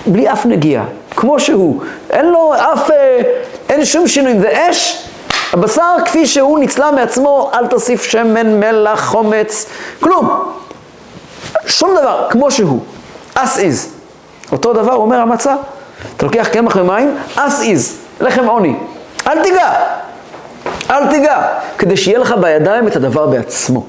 בלי 0.06 0.32
אף 0.32 0.46
נגיעה, 0.46 0.86
כמו 1.16 1.40
שהוא. 1.40 1.82
אין 2.10 2.26
לו 2.26 2.54
אף, 2.56 2.92
אה, 2.92 3.22
אין 3.70 3.86
שום 3.86 4.08
שינוי. 4.08 4.40
זה 4.40 4.70
אש, 4.70 5.08
הבשר 5.54 5.96
כפי 6.06 6.26
שהוא 6.26 6.60
נצלה 6.60 6.92
מעצמו, 6.92 7.52
אל 7.54 7.68
תוסיף 7.68 8.04
שמן, 8.04 8.60
מלח, 8.60 9.06
חומץ, 9.06 9.66
כלום. 10.00 10.54
שום 11.66 11.92
דבר, 12.02 12.28
כמו 12.30 12.52
שהוא. 12.52 12.80
as 13.36 13.40
is. 13.40 13.88
אותו 14.52 14.74
דבר 14.74 14.94
אומר 14.94 15.18
המצה. 15.18 15.56
אתה 16.18 16.26
לוקח 16.26 16.48
קמח 16.52 16.76
ומים, 16.76 17.18
as 17.36 17.40
is, 17.40 17.94
לחם 18.22 18.46
עוני. 18.46 18.76
אל 19.28 19.44
תיגע. 19.44 19.74
אל 20.90 21.08
תיגע, 21.08 21.42
כדי 21.78 21.98
שיהיה 21.98 22.20
לך 22.20 22.36
בידיים 22.42 22.88
את 22.88 22.96
הדבר 22.96 23.28
בעצמו. 23.28 23.84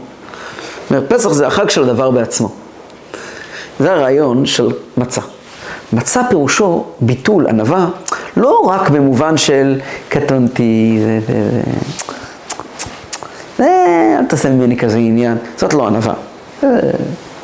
אומר, 0.90 1.03
פסח 1.09 1.33
זה 1.33 1.46
החג 1.46 1.70
של 1.70 1.83
הדבר 1.83 2.11
בעצמו. 2.11 2.48
זה 3.81 3.92
הרעיון 3.92 4.46
של 4.46 4.68
מצה. 4.96 5.20
מצה 5.92 6.20
פירושו 6.29 6.85
ביטול, 7.00 7.46
ענווה, 7.46 7.87
לא 8.36 8.60
רק 8.60 8.90
במובן 8.90 9.36
של 9.36 9.80
קטונתי, 10.08 10.98
אל 13.60 14.24
תעשה 14.28 14.50
ממני 14.50 14.76
כזה 14.76 14.98
עניין, 14.98 15.38
זאת 15.56 15.74
לא 15.74 15.86
ענווה. 15.86 16.14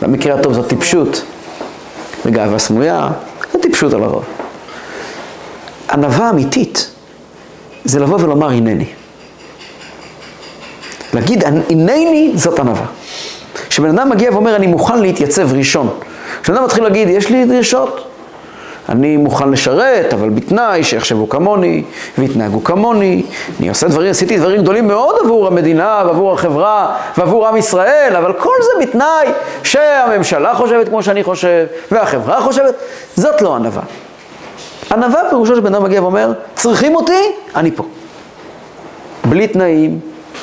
במקרה 0.03 0.35
הטוב 0.35 0.53
זאת 0.53 0.69
טיפשות, 0.69 1.25
וגאווה 2.27 2.59
סמויה, 2.59 3.09
זה 3.53 3.59
טיפשות 3.59 3.93
על 3.93 4.03
הרוב. 4.03 4.25
ענווה 5.93 6.31
אמיתית 6.31 6.91
זה 7.85 8.01
לבוא 8.01 8.19
ולומר 8.21 8.49
הנני. 8.49 8.87
להגיד 11.15 11.45
הנני 11.45 12.33
זאת 12.35 12.59
ענווה. 12.59 12.87
כשבן 13.69 13.99
אדם 13.99 14.09
מגיע 14.09 14.33
ואומר 14.33 14.57
אני 14.57 14.67
מוכן 14.67 14.99
להתייצב 14.99 15.53
ראשון, 15.53 15.89
כשבן 16.43 16.57
אדם 16.57 16.65
מתחיל 16.65 16.85
להגיד 16.85 17.09
יש 17.09 17.31
לי 17.31 17.45
דרישות, 17.45 18.10
אני 18.91 19.17
מוכן 19.17 19.51
לשרת, 19.51 20.13
אבל 20.15 20.29
בתנאי 20.29 20.85
שיחשבו 20.85 21.29
כמוני, 21.29 21.83
ויתנהגו 22.19 22.65
כמוני. 22.65 23.23
אני 23.61 23.69
עושה 23.69 23.89
דברים, 23.89 24.11
עשיתי 24.11 24.39
דברים 24.39 24.63
גדולים 24.63 24.89
מאוד 24.89 25.17
עבור 25.25 25.47
המדינה, 25.47 26.03
ועבור 26.07 26.33
החברה, 26.33 26.97
ועבור 27.19 27.47
עם 27.47 27.57
ישראל, 27.57 28.17
אבל 28.17 28.33
כל 28.33 28.55
זה 28.63 28.87
בתנאי 28.87 29.29
שהממשלה 29.63 30.55
חושבת 30.55 30.89
כמו 30.89 31.03
שאני 31.03 31.25
חושב, 31.25 31.67
והחברה 31.91 32.41
חושבת. 32.41 32.75
זאת 33.17 33.43
לא 33.43 33.57
ענווה. 33.57 33.83
ענווה 34.93 35.21
פירושו 35.31 35.57
שבן 35.57 35.75
אדם 35.75 35.85
מגיע 35.85 36.03
ואומר, 36.03 36.33
צריכים 36.55 36.95
אותי, 36.95 37.23
אני 37.57 37.71
פה. 37.71 37.85
בלי 39.25 39.49
תנאים, 39.49 40.01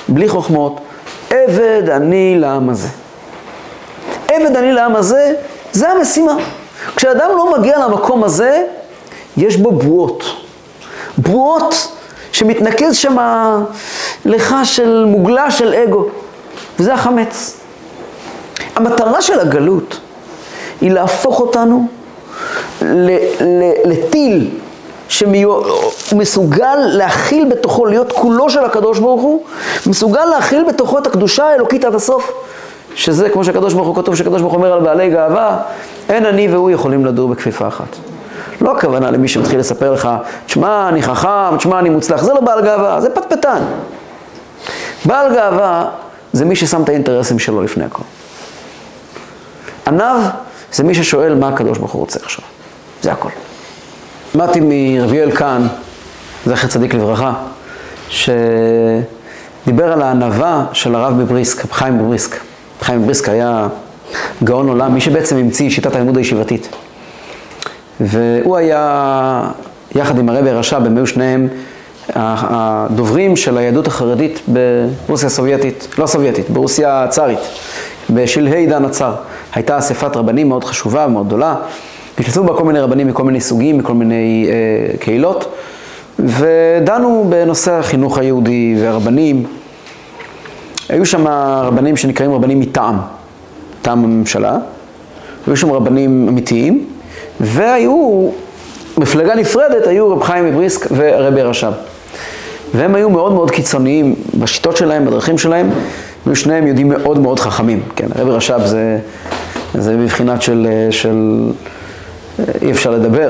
בלי 0.09 0.29
חוכמות, 0.29 0.79
עבד 1.29 1.89
אני 1.89 2.35
לעם 2.39 2.69
הזה. 2.69 2.87
עבד 4.27 4.55
אני 4.55 4.73
לעם 4.73 4.95
הזה, 4.95 5.33
זה 5.71 5.89
המשימה. 5.89 6.35
כשאדם 6.95 7.29
לא 7.37 7.57
מגיע 7.59 7.77
למקום 7.77 8.23
הזה, 8.23 8.63
יש 9.37 9.57
בו 9.57 9.71
בועות. 9.71 10.23
בועות 11.17 11.91
שמתנקז 12.31 12.95
שם 12.95 13.17
לך 14.25 14.55
של 14.63 15.05
מוגלה 15.07 15.51
של 15.51 15.73
אגו, 15.73 16.05
וזה 16.79 16.93
החמץ. 16.93 17.57
המטרה 18.75 19.21
של 19.21 19.39
הגלות 19.39 19.99
היא 20.81 20.91
להפוך 20.91 21.39
אותנו 21.39 21.87
לטיל 23.85 24.49
שהוא 25.09 25.63
מסוגל 26.11 26.75
להכיל 26.75 27.49
בתוכו, 27.49 27.85
להיות 27.85 28.11
כולו 28.11 28.49
של 28.49 28.65
הקדוש 28.65 28.99
ברוך 28.99 29.21
הוא, 29.21 29.43
מסוגל 29.85 30.25
להכיל 30.25 30.63
בתוכו 30.63 30.97
את 30.97 31.07
הקדושה 31.07 31.45
האלוקית 31.45 31.85
עד 31.85 31.95
הסוף, 31.95 32.31
שזה 32.97 33.29
כמו 33.29 33.43
שהקדוש 33.43 33.73
ברוך 33.73 33.87
הוא 33.87 33.95
כתוב, 33.95 34.15
שהקדוש 34.15 34.41
ברוך 34.41 34.53
הוא 34.53 34.63
אומר 34.63 34.73
על 34.73 34.79
בעלי 34.79 35.09
גאווה, 35.09 35.57
אין 36.09 36.25
אני 36.25 36.47
והוא 36.47 36.71
יכולים 36.71 37.05
לדור 37.05 37.29
בכפיפה 37.29 37.67
אחת. 37.67 37.95
לא 38.61 38.77
הכוונה 38.77 39.11
למי 39.11 39.27
שמתחיל 39.27 39.59
לספר 39.59 39.91
לך, 39.91 40.09
תשמע, 40.45 40.89
אני 40.89 41.01
חכם, 41.01 41.57
תשמע, 41.57 41.79
אני 41.79 41.89
מוצלח, 41.89 42.23
זה 42.23 42.33
לא 42.33 42.41
בעל 42.41 42.61
גאווה, 42.61 43.01
זה 43.01 43.09
פטפטן. 43.09 43.61
בעל 45.05 45.35
גאווה 45.35 45.85
זה 46.33 46.45
מי 46.45 46.55
ששם 46.55 46.83
את 46.83 46.89
האינטרסים 46.89 47.39
שלו 47.39 47.61
לפני 47.61 47.85
הכל. 47.85 48.03
עניו 49.87 50.19
זה 50.73 50.83
מי 50.83 50.95
ששואל 50.95 51.35
מה 51.35 51.47
הקדוש 51.47 51.77
ברוך 51.77 51.91
הוא 51.91 51.99
רוצה 51.99 52.19
עכשיו. 52.23 52.45
זה 53.01 53.11
הכל. 53.11 53.29
למדתי 54.35 54.59
מרבי 54.63 55.21
אלקן, 55.21 55.67
זכר 56.45 56.67
צדיק 56.67 56.93
לברכה, 56.93 57.33
שדיבר 58.09 59.93
על 59.93 60.01
הענווה 60.01 60.65
של 60.73 60.95
הרב 60.95 61.21
בבריסק, 61.21 61.71
חיים 61.71 61.99
בבריסק. 61.99 62.35
חיים 62.87 63.01
בבריסק 63.01 63.29
היה 63.29 63.67
גאון 64.43 64.69
עולם, 64.69 64.93
מי 64.93 65.01
שבעצם 65.01 65.37
המציא 65.37 65.69
שיטת 65.69 65.95
הלימוד 65.95 66.17
הישיבתית. 66.17 66.69
והוא 67.99 68.57
היה, 68.57 69.49
יחד 69.95 70.19
עם 70.19 70.29
הרבי 70.29 70.51
רש"ב, 70.51 70.85
הם 70.85 70.97
היו 70.97 71.07
שניהם 71.07 71.47
הדוברים 72.15 73.35
של 73.35 73.57
היהדות 73.57 73.87
החרדית 73.87 74.41
ברוסיה 75.07 75.27
הסובייטית, 75.27 75.87
לא 75.97 76.07
סובייטית, 76.07 76.49
ברוסיה 76.49 77.03
הצארית, 77.03 77.39
בשלהי 78.09 78.59
עידן 78.59 78.85
הצאר. 78.85 79.15
הייתה 79.53 79.77
אספת 79.77 80.15
רבנים 80.15 80.49
מאוד 80.49 80.63
חשובה, 80.63 81.07
מאוד 81.07 81.27
גדולה. 81.27 81.55
השתתפו 82.19 82.43
בה 82.43 82.53
כל 82.53 82.63
מיני 82.63 82.79
רבנים 82.79 83.07
מכל 83.07 83.23
מיני 83.23 83.41
סוגים, 83.41 83.77
מכל 83.77 83.93
מיני 83.93 84.47
אה, 84.49 84.97
קהילות, 84.97 85.55
ודנו 86.19 87.25
בנושא 87.29 87.71
החינוך 87.71 88.17
היהודי 88.17 88.75
והרבנים. 88.81 89.43
היו 90.89 91.05
שם 91.05 91.27
רבנים 91.63 91.97
שנקראים 91.97 92.33
רבנים 92.33 92.59
מטעם, 92.59 92.97
מטעם 93.79 94.03
הממשלה, 94.03 94.57
היו 95.47 95.57
שם 95.57 95.71
רבנים 95.71 96.27
אמיתיים, 96.29 96.85
והיו, 97.39 98.29
מפלגה 98.97 99.35
נפרדת, 99.35 99.87
היו 99.87 100.11
רב 100.11 100.23
חיים 100.23 100.45
מבריסק 100.45 100.87
ורבי 100.91 101.41
רש"ב. 101.41 101.71
והם 102.73 102.95
היו 102.95 103.09
מאוד 103.09 103.33
מאוד 103.33 103.51
קיצוניים 103.51 104.15
בשיטות 104.39 104.77
שלהם, 104.77 105.05
בדרכים 105.05 105.37
שלהם, 105.37 105.69
היו 106.25 106.35
שניהם 106.35 106.67
יהודים 106.67 106.89
מאוד 106.89 107.19
מאוד 107.19 107.39
חכמים. 107.39 107.81
כן, 107.95 108.07
רבי 108.15 108.31
רש"ב 108.31 108.59
זה, 108.65 108.99
זה 109.73 109.97
בבחינת 109.97 110.41
של, 110.41 110.67
של 110.91 111.41
אי 112.61 112.71
אפשר 112.71 112.91
לדבר, 112.91 113.29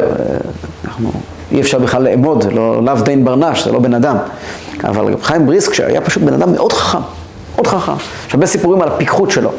אנחנו, 0.85 1.11
אי 1.51 1.61
אפשר 1.61 1.79
בכלל 1.79 2.03
לאמוד, 2.03 2.53
לא 2.53 2.83
לאו 2.83 2.95
דין 2.95 3.25
ברנש, 3.25 3.63
זה 3.63 3.71
לא 3.71 3.79
בן 3.79 3.93
אדם. 3.93 4.17
אבל 4.83 5.13
רב 5.13 5.23
חיים 5.23 5.45
בריסק, 5.45 5.73
שהיה 5.73 6.01
פשוט 6.01 6.23
בן 6.23 6.33
אדם 6.33 6.53
מאוד 6.53 6.73
חכם, 6.73 6.99
מאוד 7.57 7.67
חכם. 7.67 7.91
יש 8.27 8.33
הרבה 8.33 8.45
סיפורים 8.45 8.81
על 8.81 8.87
הפיקחות 8.87 9.31
שלו. 9.31 9.51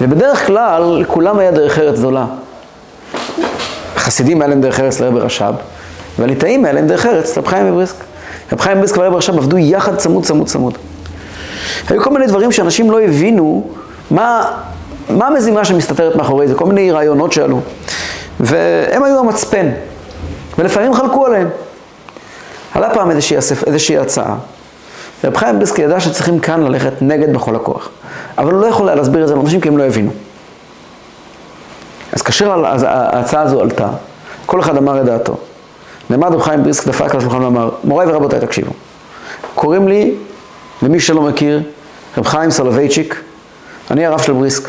ובדרך 0.00 0.46
כלל, 0.46 0.98
לכולם 1.00 1.38
היה 1.38 1.50
דרך 1.50 1.78
ארץ 1.78 1.98
גדולה. 1.98 2.26
החסידים 3.96 4.42
היה 4.42 4.48
להם 4.48 4.60
דרך 4.60 4.80
ארץ 4.80 5.00
לרבי 5.00 5.20
רש"ב, 5.20 5.54
והליטאים 6.18 6.64
היה 6.64 6.74
להם 6.74 6.86
דרך 6.86 7.06
ארץ 7.06 7.36
לרב 7.36 7.46
חיים 7.46 7.74
בריסק. 7.74 7.94
רב 8.52 8.60
חיים 8.60 8.78
בריסק 8.78 8.98
ורבי 8.98 9.16
רש"ב 9.16 9.38
עבדו 9.38 9.58
יחד 9.58 9.96
צמוד 9.96 10.24
צמוד 10.24 10.46
צמוד. 10.46 10.78
היו 11.88 12.02
כל 12.02 12.10
מיני 12.10 12.26
דברים 12.26 12.52
שאנשים 12.52 12.90
לא 12.90 13.00
הבינו 13.00 13.70
מה, 14.10 14.52
מה 15.10 15.26
המזימה 15.26 15.64
שמסתתרת 15.64 16.16
מאחורי 16.16 16.48
זה, 16.48 16.54
כל 16.54 16.66
מיני 16.66 16.92
רעיונות 16.92 17.32
שעלו. 17.32 17.60
והם 18.40 19.04
היו 19.04 19.18
המצפן, 19.18 19.68
ולפעמים 20.58 20.94
חלקו 20.94 21.26
עליהם. 21.26 21.48
עלה 22.74 22.94
פעם 22.94 23.10
איזושהי, 23.10 23.36
איזושהי 23.66 23.98
הצעה, 23.98 24.34
רב 25.24 25.36
חיים 25.36 25.56
בריסק 25.56 25.78
ידע 25.78 26.00
שצריכים 26.00 26.38
כאן 26.38 26.62
ללכת 26.62 26.92
נגד 27.00 27.32
בכל 27.32 27.56
הכוח, 27.56 27.88
אבל 28.38 28.52
הוא 28.52 28.60
לא 28.60 28.66
יכול 28.66 28.88
היה 28.88 28.96
להסביר 28.96 29.22
את 29.22 29.28
זה 29.28 29.34
לאנשים 29.34 29.60
כי 29.60 29.68
הם 29.68 29.78
לא 29.78 29.84
הבינו. 29.84 30.10
אז 32.12 32.22
כאשר 32.22 32.64
ההצעה 32.86 33.42
הזו 33.42 33.60
עלתה, 33.60 33.88
כל 34.46 34.60
אחד 34.60 34.76
אמר 34.76 35.00
את 35.00 35.06
דעתו. 35.06 35.36
נעמד 36.10 36.34
רב 36.34 36.42
חיים 36.42 36.62
בריסק, 36.62 36.88
דפק 36.88 37.10
על 37.10 37.18
השולחן 37.18 37.42
ואמר, 37.42 37.70
מוריי 37.84 38.08
ורבותיי, 38.08 38.40
תקשיבו. 38.40 38.72
קוראים 39.54 39.88
לי, 39.88 40.14
למי 40.82 41.00
שלא 41.00 41.22
מכיר, 41.22 41.62
רב 42.18 42.26
חיים 42.26 42.50
סולובייצ'יק, 42.50 43.22
אני 43.90 44.06
הרב 44.06 44.20
של 44.20 44.32
בריסק. 44.32 44.68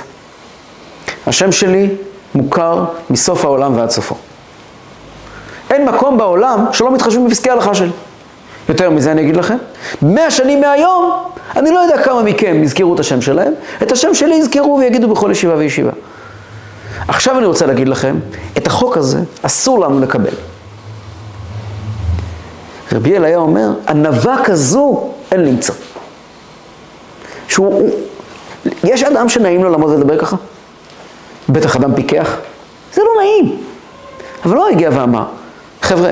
השם 1.28 1.52
שלי 1.52 1.90
מוכר 2.36 2.86
מסוף 3.10 3.46
העולם 3.46 3.78
ועד 3.78 3.90
סופו. 3.90 4.16
אין 5.70 5.86
מקום 5.86 6.18
בעולם 6.18 6.66
שלא 6.72 6.94
מתחשבים 6.94 7.28
בפסקי 7.28 7.50
ההלכה 7.50 7.76
שלי. 7.76 7.90
יותר 8.70 8.90
מזה 8.90 9.12
אני 9.12 9.22
אגיד 9.22 9.38
לכם, 9.38 9.58
מאה 10.02 10.32
שנים 10.32 10.62
מהיום, 10.62 11.24
אני 11.56 11.72
לא 11.72 11.80
יודע 11.80 12.04
כמה 12.04 12.24
מכם 12.24 12.64
יזכרו 12.64 12.96
את 12.96 13.00
השם 13.00 13.22
שלהם, 13.22 13.54
את 13.84 13.92
השם 13.92 14.14
שלי 14.14 14.36
יזכרו 14.36 14.78
ויגידו 14.80 15.10
בכל 15.10 15.30
ישיבה 15.32 15.56
וישיבה. 15.56 15.92
עכשיו 17.08 17.38
אני 17.38 17.46
רוצה 17.46 17.66
להגיד 17.66 17.88
לכם, 17.88 18.20
את 18.58 18.68
החוק 18.68 18.98
הזה 18.98 19.20
אסור 19.42 19.80
לנו 19.80 20.00
לקבל. 20.00 20.34
רבי 22.92 23.18
אל 23.18 23.26
היה 23.26 23.38
אומר, 23.38 23.70
ענווה 23.88 24.38
כזו 24.44 25.10
אין 25.32 25.46
למצוא. 25.46 25.76
שהוא, 27.48 27.90
יש 28.84 29.04
אדם 29.04 29.30
שנעים 29.30 29.64
לו 29.64 29.70
לעמוד 29.70 29.90
ולדבר 29.90 30.18
ככה? 30.18 30.36
בטח 31.50 31.76
אדם 31.76 31.96
פיקח. 31.96 32.38
זה 32.94 33.02
לא 33.02 33.22
נעים. 33.22 33.58
אבל 34.46 34.56
לא 34.56 34.70
הגיע 34.70 34.90
ואמר, 34.94 35.26
חבר'ה, 35.82 36.12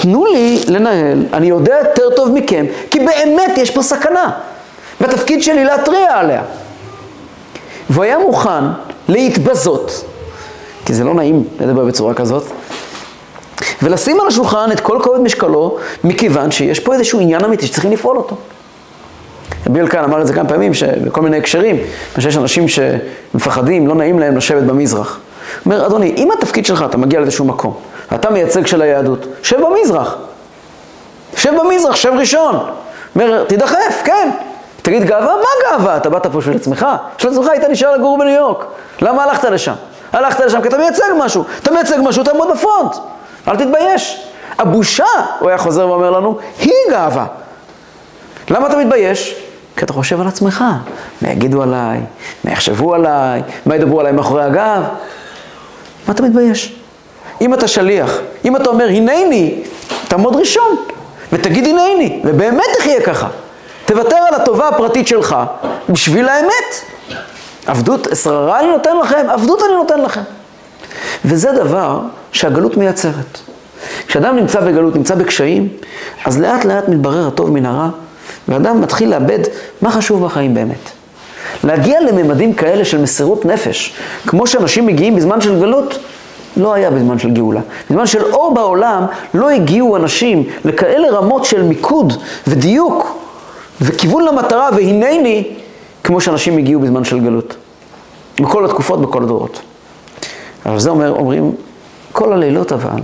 תנו 0.00 0.26
לי 0.26 0.60
לנהל, 0.68 1.26
אני 1.32 1.46
יודע 1.46 1.76
יותר 1.78 2.10
טוב 2.16 2.30
מכם, 2.34 2.66
כי 2.90 2.98
באמת 2.98 3.58
יש 3.58 3.70
פה 3.70 3.82
סכנה. 3.82 4.30
והתפקיד 5.00 5.42
שלי 5.42 5.64
להתריע 5.64 6.18
עליה. 6.18 6.42
והוא 7.90 8.04
היה 8.04 8.18
מוכן 8.18 8.64
להתבזות, 9.08 10.04
כי 10.84 10.94
זה 10.94 11.04
לא 11.04 11.14
נעים 11.14 11.44
לדבר 11.60 11.84
בצורה 11.84 12.14
כזאת, 12.14 12.44
ולשים 13.82 14.20
על 14.20 14.26
השולחן 14.26 14.72
את 14.72 14.80
כל 14.80 14.98
כובד 15.02 15.20
משקלו, 15.20 15.78
מכיוון 16.04 16.50
שיש 16.50 16.80
פה 16.80 16.94
איזשהו 16.94 17.20
עניין 17.20 17.44
אמיתי 17.44 17.66
שצריכים 17.66 17.92
לפעול 17.92 18.16
אותו. 18.16 18.36
רבי 19.66 19.80
אלקן 19.80 20.04
אמר 20.04 20.20
את 20.20 20.26
זה 20.26 20.32
כמה 20.32 20.48
פעמים, 20.48 20.72
בכל 21.04 21.20
מיני 21.20 21.36
הקשרים, 21.36 21.76
שיש 22.18 22.36
אנשים 22.36 22.66
שמפחדים, 22.68 23.86
לא 23.86 23.94
נעים 23.94 24.18
להם 24.18 24.36
לשבת 24.36 24.62
במזרח. 24.62 25.18
הוא 25.64 25.72
אומר, 25.74 25.86
אדוני, 25.86 26.14
אם 26.16 26.28
התפקיד 26.38 26.66
שלך, 26.66 26.84
אתה 26.88 26.96
מגיע 26.96 27.20
לאיזשהו 27.20 27.44
מקום, 27.44 27.74
אתה 28.14 28.30
מייצג 28.30 28.66
של 28.66 28.82
היהדות, 28.82 29.26
שב 29.42 29.56
במזרח. 29.60 30.16
שב 31.36 31.52
במזרח, 31.60 31.96
שב 31.96 32.12
ראשון. 32.18 32.70
אומר, 33.14 33.44
תדחף, 33.44 34.02
כן. 34.04 34.30
תגיד 34.82 35.04
גאווה? 35.04 35.34
מה 35.36 35.70
גאווה? 35.70 35.96
אתה 35.96 36.10
באת 36.10 36.26
פה 36.26 36.38
בשביל 36.38 36.56
עצמך? 36.56 36.86
בשביל 37.18 37.32
עצמך 37.32 37.48
היית 37.48 37.64
נשאר 37.64 37.96
לגור 37.96 38.18
בניו 38.18 38.34
יורק. 38.34 38.64
למה 39.02 39.24
הלכת 39.24 39.44
לשם? 39.44 39.74
הלכת 40.12 40.40
לשם 40.40 40.62
כי 40.62 40.68
אתה 40.68 40.78
מייצג 40.78 41.04
משהו. 41.18 41.44
אתה 41.62 41.70
מייצג 41.70 41.96
משהו, 42.02 42.24
תעמוד 42.24 42.48
בפרונט. 42.52 42.96
אל 43.48 43.56
תתבייש. 43.56 44.26
הבושה, 44.58 45.04
הוא 45.38 45.48
היה 45.48 45.58
חוזר 45.58 45.88
ואומר 45.88 46.10
לנו, 46.10 46.38
היא 46.58 46.72
גאווה. 46.90 47.26
למה 48.50 48.66
אתה 48.66 48.76
מתבייש? 48.76 49.34
כי 49.76 49.84
אתה 49.84 49.92
חושב 49.92 50.20
על 50.20 50.28
עצמך. 50.28 50.64
מה 51.22 51.28
יגידו 51.28 51.62
עליי? 51.62 52.00
מה 52.44 52.52
יחשבו 52.52 52.94
עליי? 52.94 53.42
מה 53.66 53.76
ידברו 53.76 54.00
עליי 54.00 54.12
מאחורי 54.12 54.44
הגב? 54.44 54.82
מה 56.08 56.14
אתה 56.14 56.22
מתבייש? 56.22 56.79
אם 57.40 57.54
אתה 57.54 57.68
שליח, 57.68 58.18
אם 58.44 58.56
אתה 58.56 58.70
אומר 58.70 58.88
הנני, 58.88 59.62
תעמוד 60.08 60.36
ראשון 60.36 60.76
ותגיד 61.32 61.66
הנני, 61.66 62.20
ובאמת 62.24 62.66
תחיה 62.78 63.00
ככה. 63.00 63.28
תוותר 63.84 64.16
על 64.16 64.34
הטובה 64.34 64.68
הפרטית 64.68 65.06
שלך 65.06 65.36
בשביל 65.88 66.28
האמת. 66.28 66.74
עבדות, 67.66 68.08
שררה 68.22 68.60
אני 68.60 68.68
נותן 68.68 68.96
לכם, 68.96 69.26
עבדות 69.28 69.62
אני 69.62 69.74
נותן 69.74 70.00
לכם. 70.00 70.20
וזה 71.24 71.52
דבר 71.52 72.00
שהגלות 72.32 72.76
מייצרת. 72.76 73.38
כשאדם 74.06 74.36
נמצא 74.36 74.60
בגלות, 74.60 74.96
נמצא 74.96 75.14
בקשיים, 75.14 75.68
אז 76.24 76.40
לאט 76.40 76.64
לאט 76.64 76.88
מתברר 76.88 77.26
הטוב 77.26 77.50
מן 77.50 77.66
הרע, 77.66 77.88
ואדם 78.48 78.80
מתחיל 78.80 79.10
לאבד 79.10 79.38
מה 79.82 79.90
חשוב 79.90 80.24
בחיים 80.24 80.54
באמת. 80.54 80.90
להגיע 81.64 82.00
לממדים 82.00 82.54
כאלה 82.54 82.84
של 82.84 82.98
מסירות 82.98 83.44
נפש, 83.44 83.94
כמו 84.26 84.46
שאנשים 84.46 84.86
מגיעים 84.86 85.16
בזמן 85.16 85.40
של 85.40 85.60
גלות, 85.60 85.98
לא 86.60 86.74
היה 86.74 86.90
בזמן 86.90 87.18
של 87.18 87.30
גאולה. 87.30 87.60
בזמן 87.90 88.06
של 88.06 88.24
אור 88.24 88.54
בעולם 88.54 89.06
לא 89.34 89.50
הגיעו 89.50 89.96
אנשים 89.96 90.44
לכאלה 90.64 91.10
רמות 91.10 91.44
של 91.44 91.62
מיקוד 91.62 92.12
ודיוק 92.46 93.18
וכיוון 93.80 94.24
למטרה 94.24 94.68
והנני, 94.76 95.54
כמו 96.04 96.20
שאנשים 96.20 96.58
הגיעו 96.58 96.80
בזמן 96.80 97.04
של 97.04 97.20
גלות. 97.20 97.56
בכל 98.40 98.64
התקופות, 98.64 99.00
בכל 99.00 99.22
הדורות. 99.22 99.60
אבל 100.66 100.78
זה 100.78 100.90
אומר, 100.90 101.10
אומרים, 101.10 101.52
כל 102.12 102.32
הלילות 102.32 102.72
אבל, 102.72 103.00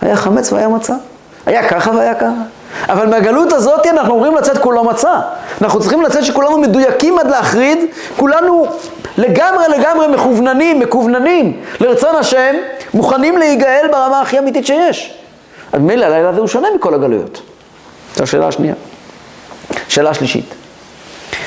היה 0.00 0.16
חמץ 0.16 0.52
והיה 0.52 0.68
מצה. 0.68 0.94
היה 1.46 1.68
ככה 1.68 1.90
והיה 1.90 2.14
ככה. 2.14 2.42
אבל 2.88 3.06
מהגלות 3.06 3.52
הזאת 3.52 3.86
אנחנו 3.86 4.14
אומרים 4.14 4.34
לצאת 4.34 4.58
כולו 4.58 4.84
מצה. 4.84 5.20
אנחנו 5.62 5.80
צריכים 5.80 6.02
לצאת 6.02 6.24
שכולנו 6.24 6.58
מדויקים 6.58 7.18
עד 7.18 7.26
להחריד, 7.26 7.78
כולנו 8.16 8.66
לגמרי 9.18 9.64
לגמרי 9.78 10.06
מכווננים, 10.06 10.80
מקווננים 10.80 11.60
לרצון 11.80 12.16
השם, 12.16 12.54
מוכנים 12.94 13.38
להיגאל 13.38 13.86
ברמה 13.92 14.20
הכי 14.20 14.38
אמיתית 14.38 14.66
שיש. 14.66 15.14
אז 15.72 15.80
מילא 15.80 16.04
הלילה 16.04 16.28
הזה 16.28 16.40
הוא 16.40 16.48
שונה 16.48 16.68
מכל 16.76 16.94
הגלויות. 16.94 17.42
זו 18.16 18.22
השאלה 18.22 18.48
השנייה. 18.48 18.74
שאלה 19.88 20.14
שלישית, 20.14 20.54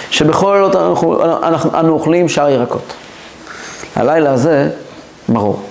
שבכל 0.10 0.54
לילות 0.56 0.76
אנחנו, 0.76 1.24
אנחנו, 1.44 1.80
אנו 1.80 1.94
אוכלים 1.94 2.30
שאר 2.30 2.50
ירקות. 2.50 2.94
הלילה 3.96 4.32
הזה 4.34 4.70
מרור. 5.30 5.64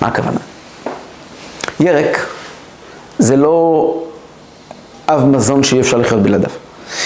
מה 0.00 0.08
הכוונה? 0.08 0.40
ירק 1.80 2.26
זה 3.18 3.36
לא 3.36 3.96
אב 5.08 5.24
מזון 5.24 5.62
שאי 5.62 5.80
אפשר 5.80 5.96
לחיות 5.96 6.22
בלעדיו. 6.22 6.50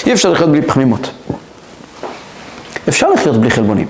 אי 0.06 0.12
אפשר 0.12 0.30
לחיות 0.30 0.50
בלי 0.50 0.62
פחמימות. 0.62 1.10
אפשר 2.88 3.08
לחיות 3.10 3.36
בלי 3.36 3.50
חלבונים. 3.50 3.86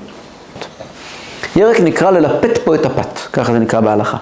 ירק 1.56 1.80
נקרא 1.80 2.10
ללפת 2.10 2.58
פה 2.64 2.74
את 2.74 2.86
הפת, 2.86 3.18
ככה 3.32 3.52
זה 3.52 3.58
נקרא 3.58 3.80
בהלכה. 3.80 4.16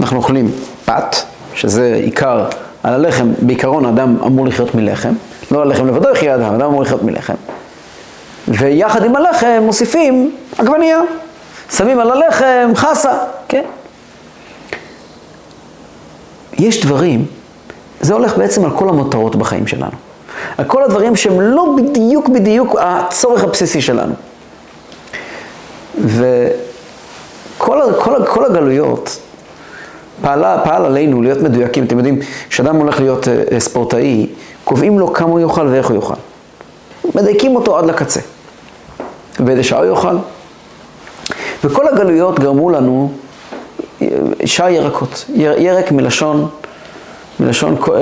אנחנו 0.00 0.16
אוכלים 0.16 0.50
פת, 0.84 1.16
שזה 1.54 1.94
עיקר, 2.02 2.44
על 2.82 2.94
הלחם, 2.94 3.32
בעיקרון 3.38 3.84
האדם 3.84 4.16
אמור 4.26 4.46
לחיות 4.46 4.74
מלחם, 4.74 5.12
לא 5.50 5.62
הלחם 5.62 5.86
לבדו 5.86 6.10
יחיה 6.10 6.34
אדם, 6.34 6.54
אדם 6.54 6.62
אמור 6.62 6.82
לחיות 6.82 7.02
מלחם. 7.02 7.34
ויחד 8.48 9.04
עם 9.04 9.16
הלחם 9.16 9.62
מוסיפים 9.62 10.36
עגבנייה, 10.58 11.00
שמים 11.70 12.00
על 12.00 12.10
הלחם 12.10 12.72
חסה, 12.74 13.12
כן? 13.48 13.62
יש 16.58 16.80
דברים, 16.84 17.26
זה 18.00 18.14
הולך 18.14 18.36
בעצם 18.36 18.64
על 18.64 18.70
כל 18.70 18.88
המותרות 18.88 19.36
בחיים 19.36 19.66
שלנו. 19.66 19.96
על 20.58 20.64
כל 20.64 20.82
הדברים 20.82 21.16
שהם 21.16 21.40
לא 21.40 21.76
בדיוק 21.76 22.28
בדיוק 22.28 22.76
הצורך 22.80 23.44
הבסיסי 23.44 23.80
שלנו. 23.80 24.14
וכל 26.00 27.80
כל, 27.98 28.26
כל 28.26 28.44
הגלויות 28.44 29.20
פעלה, 30.22 30.60
פעל 30.64 30.84
עלינו 30.84 31.22
להיות 31.22 31.38
מדויקים. 31.38 31.84
אתם 31.84 31.96
יודעים, 31.96 32.18
כשאדם 32.48 32.76
הולך 32.76 33.00
להיות 33.00 33.24
uh, 33.24 33.58
ספורטאי, 33.58 34.26
קובעים 34.64 34.98
לו 34.98 35.12
כמה 35.12 35.28
הוא 35.28 35.40
יאכל 35.40 35.66
ואיך 35.66 35.86
הוא 35.90 35.96
יאכל. 35.96 36.14
מדייקים 37.14 37.56
אותו 37.56 37.78
עד 37.78 37.86
לקצה. 37.86 38.20
ואיזה 39.40 39.62
שעה 39.62 39.78
הוא 39.78 39.86
יאכל. 39.86 40.16
וכל 41.64 41.88
הגלויות 41.88 42.40
גרמו 42.40 42.70
לנו 42.70 43.12
שאר 44.44 44.68
ירקות. 44.68 45.24
ירק 45.34 45.92
מלשון, 45.92 46.48
מלשון 47.40 47.76
אה, 47.76 48.00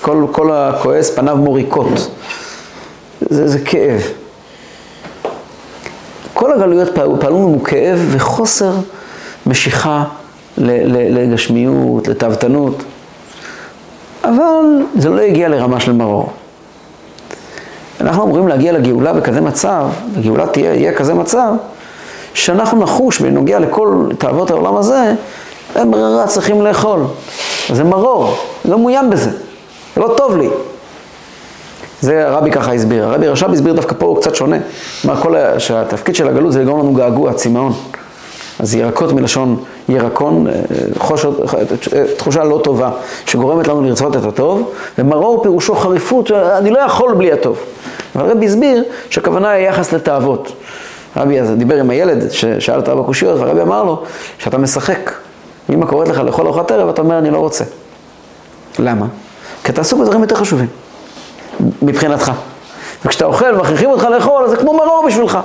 כל, 0.00 0.26
כל 0.32 0.52
הכועס 0.52 1.10
פניו 1.10 1.36
מוריקות. 1.36 2.10
זה, 3.20 3.48
זה 3.48 3.58
כאב. 3.58 4.02
כל 6.52 6.62
הגלויות 6.62 6.94
פעלו, 6.94 7.16
לנו 7.22 7.58
כאב 7.64 8.08
וחוסר 8.10 8.72
משיכה 9.46 10.04
לגשמיות, 10.58 12.08
לתאוותנות, 12.08 12.82
אבל 14.24 14.64
זה 14.98 15.08
לא 15.08 15.20
הגיע 15.20 15.48
לרמה 15.48 15.80
של 15.80 15.92
מרור. 15.92 16.32
אנחנו 18.00 18.24
אמורים 18.24 18.48
להגיע 18.48 18.72
לגאולה 18.72 19.12
בכזה 19.12 19.40
מצב, 19.40 19.86
הגאולה 20.16 20.46
תהיה, 20.46 20.74
יהיה 20.74 20.94
כזה 20.94 21.14
מצב, 21.14 21.52
שאנחנו 22.34 22.78
נחוש 22.78 23.20
בנוגע 23.20 23.58
לכל 23.58 24.06
תאוות 24.18 24.50
העולם 24.50 24.76
הזה, 24.76 25.14
אין 25.76 25.90
ברירה, 25.90 26.26
צריכים 26.26 26.62
לאכול. 26.62 27.00
זה 27.72 27.84
מרור, 27.84 28.36
לא 28.64 28.78
מאוים 28.78 29.10
בזה, 29.10 29.30
זה 29.94 30.00
לא 30.00 30.14
טוב 30.16 30.36
לי. 30.36 30.48
זה 32.02 32.28
הרבי 32.28 32.50
ככה 32.50 32.72
הסביר. 32.72 33.04
הרבי 33.04 33.28
רש"ב 33.28 33.52
הסביר 33.52 33.72
דווקא 33.72 33.94
פה 33.98 34.06
הוא 34.06 34.16
קצת 34.16 34.34
שונה. 34.34 34.56
כלומר, 35.02 35.20
כל 35.20 35.36
ה... 35.36 35.60
שהתפקיד 35.60 36.14
של 36.14 36.28
הגלות 36.28 36.52
זה 36.52 36.62
לגרום 36.62 36.80
לנו 36.80 36.94
געגוע, 36.94 37.32
צמאון. 37.32 37.72
אז 38.58 38.74
ירקות 38.74 39.12
מלשון 39.12 39.56
ירקון, 39.88 40.46
אה, 40.46 40.52
חוש... 40.98 41.26
תחושה 42.16 42.44
לא 42.44 42.60
טובה, 42.64 42.90
שגורמת 43.26 43.68
לנו 43.68 43.82
לרצות 43.82 44.16
את 44.16 44.24
הטוב, 44.24 44.72
ומרור 44.98 45.42
פירושו 45.42 45.74
חריפות, 45.74 46.30
אני 46.30 46.70
לא 46.70 46.78
יכול 46.78 47.14
בלי 47.14 47.32
הטוב. 47.32 47.58
והרבי 48.14 48.46
הסביר 48.46 48.84
שהכוונה 49.10 49.50
היא 49.50 49.68
יחס 49.68 49.92
לתאוות. 49.92 50.52
רבי 51.16 51.40
אז 51.40 51.50
דיבר 51.50 51.80
עם 51.80 51.90
הילד 51.90 52.30
ששאל 52.30 52.78
את 52.78 52.88
ארבע 52.88 53.02
קושיות, 53.02 53.40
והרבי 53.40 53.60
אמר 53.60 53.84
לו, 53.84 54.02
שאתה 54.38 54.58
משחק, 54.58 55.12
אמא 55.70 55.86
קוראת 55.86 56.08
לך 56.08 56.18
לאכול 56.18 56.46
ארוחת 56.46 56.70
ערב, 56.70 56.88
אתה 56.88 57.02
אומר, 57.02 57.18
אני 57.18 57.30
לא 57.30 57.38
רוצה. 57.38 57.64
למה? 58.78 59.06
כי 59.64 59.72
אתה 59.72 59.80
עסוק 59.80 60.00
בדברים 60.00 60.22
יותר 60.22 60.36
חשובים, 60.36 60.66
מבחינתך. 61.82 62.32
וכשאתה 63.04 63.24
אוכל 63.24 63.54
ומכריחים 63.54 63.90
אותך 63.90 64.04
לאכול, 64.04 64.44
אז 64.44 64.50
זה 64.50 64.56
כמו 64.56 64.72
מרור 64.72 65.04
בשבילך. 65.06 65.38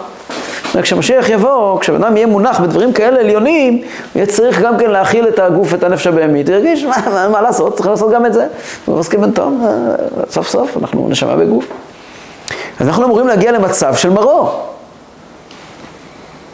וכשמשיח 0.76 1.30
יבוא, 1.30 1.80
כשבן 1.80 2.04
אדם 2.04 2.18
יהיה 2.18 2.28
מונח 2.28 2.60
בדברים 2.60 2.94
כאלה 2.94 3.20
עליונים, 3.20 3.74
הוא 3.74 3.84
יהיה 4.16 4.26
צריך 4.26 4.62
גם 4.62 4.78
כן 4.78 4.90
להכיל 4.90 5.28
את 5.28 5.40
הגוף 5.40 5.68
ואת 5.74 5.84
הנפש 5.84 6.08
הבהמית, 6.08 6.50
הוא 6.50 6.56
ירגיש, 6.56 6.84
מה, 6.84 6.96
מה, 7.14 7.30
מה 7.30 7.42
לעשות, 7.42 7.76
צריך 7.76 7.88
לעשות 7.90 8.12
גם 8.14 8.26
את 8.26 8.34
זה. 8.34 8.48
ומסכים 8.88 9.22
בן 9.22 9.32
תום, 9.32 9.66
אה, 9.66 9.96
סוף 10.30 10.48
סוף, 10.48 10.78
אנחנו 10.78 11.08
נשמה 11.10 11.36
בגוף. 11.36 11.66
אז 12.80 12.88
אנחנו 12.88 13.06
אמורים 13.06 13.28
להגיע 13.28 13.52
למצב 13.52 13.96
של 13.96 14.10
מרור. 14.10 14.64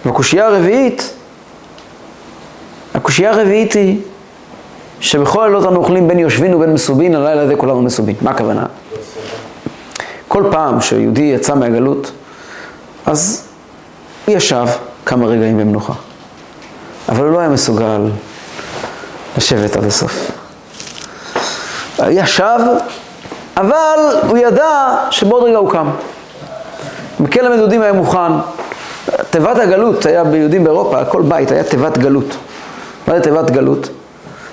והקושייה 0.06 0.46
הרביעית, 0.46 1.14
הקושייה 2.94 3.32
הרביעית 3.32 3.74
היא 3.74 4.02
שבכל 5.00 5.44
הלילות 5.44 5.66
אנו 5.66 5.76
אוכלים 5.76 6.08
בין 6.08 6.20
יושבין 6.20 6.54
ובין 6.54 6.74
מסובין, 6.74 7.16
הלילה 7.16 7.42
הזה 7.42 7.56
כולנו 7.56 7.82
מסובין. 7.82 8.16
מה 8.22 8.32
הכוונה? 8.32 8.66
כל 10.34 10.44
פעם 10.52 10.82
שיהודי 10.82 11.22
יצא 11.22 11.56
מהגלות, 11.56 12.12
אז 13.06 13.48
הוא 14.26 14.36
ישב 14.36 14.66
כמה 15.06 15.28
רגעים 15.28 15.58
במנוחה. 15.58 15.94
אבל 17.10 17.24
הוא 17.24 17.34
לא 17.34 17.40
היה 17.40 17.50
מסוגל 17.50 18.10
לשבת 19.38 19.76
עד 19.76 19.84
הסוף. 19.84 20.32
ישב, 22.10 22.60
אבל 23.58 24.00
הוא 24.28 24.38
ידע 24.38 24.96
שבעוד 25.12 25.44
רגע 25.44 25.58
הוא 25.58 25.72
קם. 25.72 25.90
מקל 27.20 27.46
המדודים 27.46 27.82
היה 27.82 27.94
מוכן. 27.94 28.32
תיבת 29.30 29.58
הגלות 29.58 30.06
היה 30.06 30.24
ביהודים 30.24 30.64
באירופה, 30.64 31.06
כל 31.06 31.22
בית 31.22 31.52
היה 31.52 31.64
תיבת 31.64 31.98
גלות. 31.98 32.36
מה 33.08 33.16
זה 33.16 33.22
תיבת 33.22 33.52
גלות? 33.52 33.90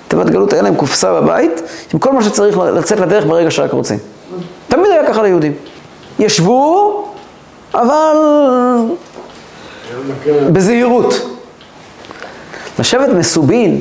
תיבת 0.09 0.31
גלות 0.31 0.53
היה 0.53 0.62
להם 0.62 0.74
קופסה 0.74 1.20
בבית 1.20 1.62
עם 1.95 1.99
כל 1.99 2.12
מה 2.12 2.22
שצריך 2.22 2.59
לצאת 2.59 3.01
לדרך 3.01 3.24
ברגע 3.24 3.51
שרק 3.51 3.72
רוצים. 3.72 3.99
תמיד 4.68 4.87
היה 4.93 5.07
ככה 5.07 5.22
ליהודים. 5.22 5.69
ישבו, 6.20 7.04
אבל 7.74 8.16
בזהירות. 10.52 11.14
לשבת 12.78 13.08
מסובין 13.08 13.80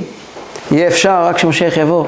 יהיה 0.71 0.87
אפשר 0.87 1.23
רק 1.25 1.35
כשמשיח 1.35 1.77
יבוא, 1.77 2.05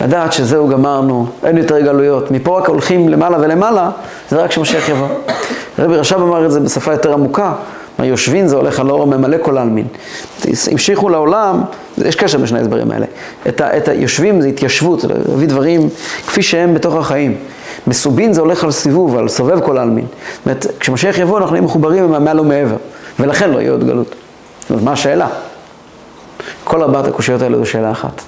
לדעת 0.00 0.32
שזהו 0.32 0.68
גמרנו, 0.68 1.26
אין 1.44 1.58
יותר 1.58 1.80
גלויות, 1.80 2.30
מפה 2.30 2.58
רק 2.58 2.68
הולכים 2.68 3.08
למעלה 3.08 3.38
ולמעלה, 3.40 3.90
זה 4.30 4.36
רק 4.36 4.50
כשמשיח 4.50 4.88
יבוא. 4.88 5.08
רבי 5.78 5.96
רש"ב 5.96 6.16
אמר 6.16 6.46
את 6.46 6.50
זה 6.50 6.60
בשפה 6.60 6.92
יותר 6.92 7.12
עמוקה, 7.12 7.52
היושבין 7.98 8.48
זה 8.48 8.56
הולך 8.56 8.80
על 8.80 8.90
אור 8.90 9.06
ממלא 9.06 9.36
כל 9.42 9.58
העלמין. 9.58 9.86
המשיכו 10.70 11.08
לעולם, 11.08 11.62
יש 11.98 12.16
קשר 12.16 12.38
בשני 12.38 12.58
ההסברים 12.58 12.90
האלה. 12.90 13.06
את, 13.48 13.60
ה, 13.60 13.76
את 13.76 13.88
היושבים 13.88 14.40
זה 14.40 14.48
התיישבות, 14.48 15.04
להביא 15.04 15.48
דברים 15.48 15.88
כפי 16.26 16.42
שהם 16.42 16.74
בתוך 16.74 16.94
החיים. 16.94 17.36
מסובין 17.86 18.32
זה 18.32 18.40
הולך 18.40 18.64
על 18.64 18.70
סיבוב, 18.70 19.16
על 19.16 19.28
סובב 19.28 19.60
כל 19.60 19.78
העלמין. 19.78 20.06
זאת 20.06 20.46
אומרת, 20.46 20.66
כשמשיח 20.80 21.18
יבוא 21.18 21.38
אנחנו 21.38 21.52
נהיה 21.52 21.62
מחוברים 21.62 22.10
מעל 22.24 22.40
ומעבר, 22.40 22.76
ולכן 23.20 23.50
לא 23.50 23.58
יהיה 23.58 23.70
עוד 23.70 23.84
גלות. 23.84 24.14
אז 24.70 24.82
מה 24.82 24.92
השאלה? 24.92 25.28
כל 26.64 26.82
ארבעת 26.82 27.06
הקושיות 27.08 27.42
האלה 27.42 27.58
זו 27.58 27.66
שאלה 27.66 27.90
אחת. 27.90 28.22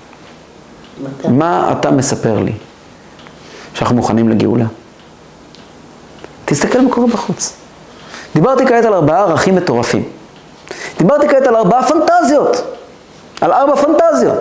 מתי? 1.02 1.28
מה 1.28 1.74
אתה 1.78 1.90
מספר 1.90 2.38
לי 2.38 2.52
שאנחנו 3.74 3.96
מוכנים 3.96 4.28
לגאולה? 4.28 4.64
תסתכל 6.44 6.80
מה 6.80 6.90
קורה 6.90 7.07
בחוץ. 7.07 7.52
דיברתי 8.34 8.66
כעת 8.66 8.84
על 8.84 8.94
ארבעה 8.94 9.20
ערכים 9.20 9.55
מטורפים. 9.55 10.02
דיברתי 10.98 11.28
כעת 11.28 11.46
על 11.46 11.57
ארבעה 11.57 11.88
פנטזיות. 11.88 12.62
על 13.40 13.52
ארבע 13.52 13.76
פנטזיות. 13.76 14.38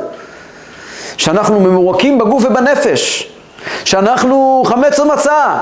שאנחנו 1.18 1.60
ממורקים 1.60 2.18
בגוף 2.18 2.46
ובנפש. 2.46 3.33
שאנחנו 3.86 4.64
חמץ 4.66 5.00
ומצה. 5.00 5.58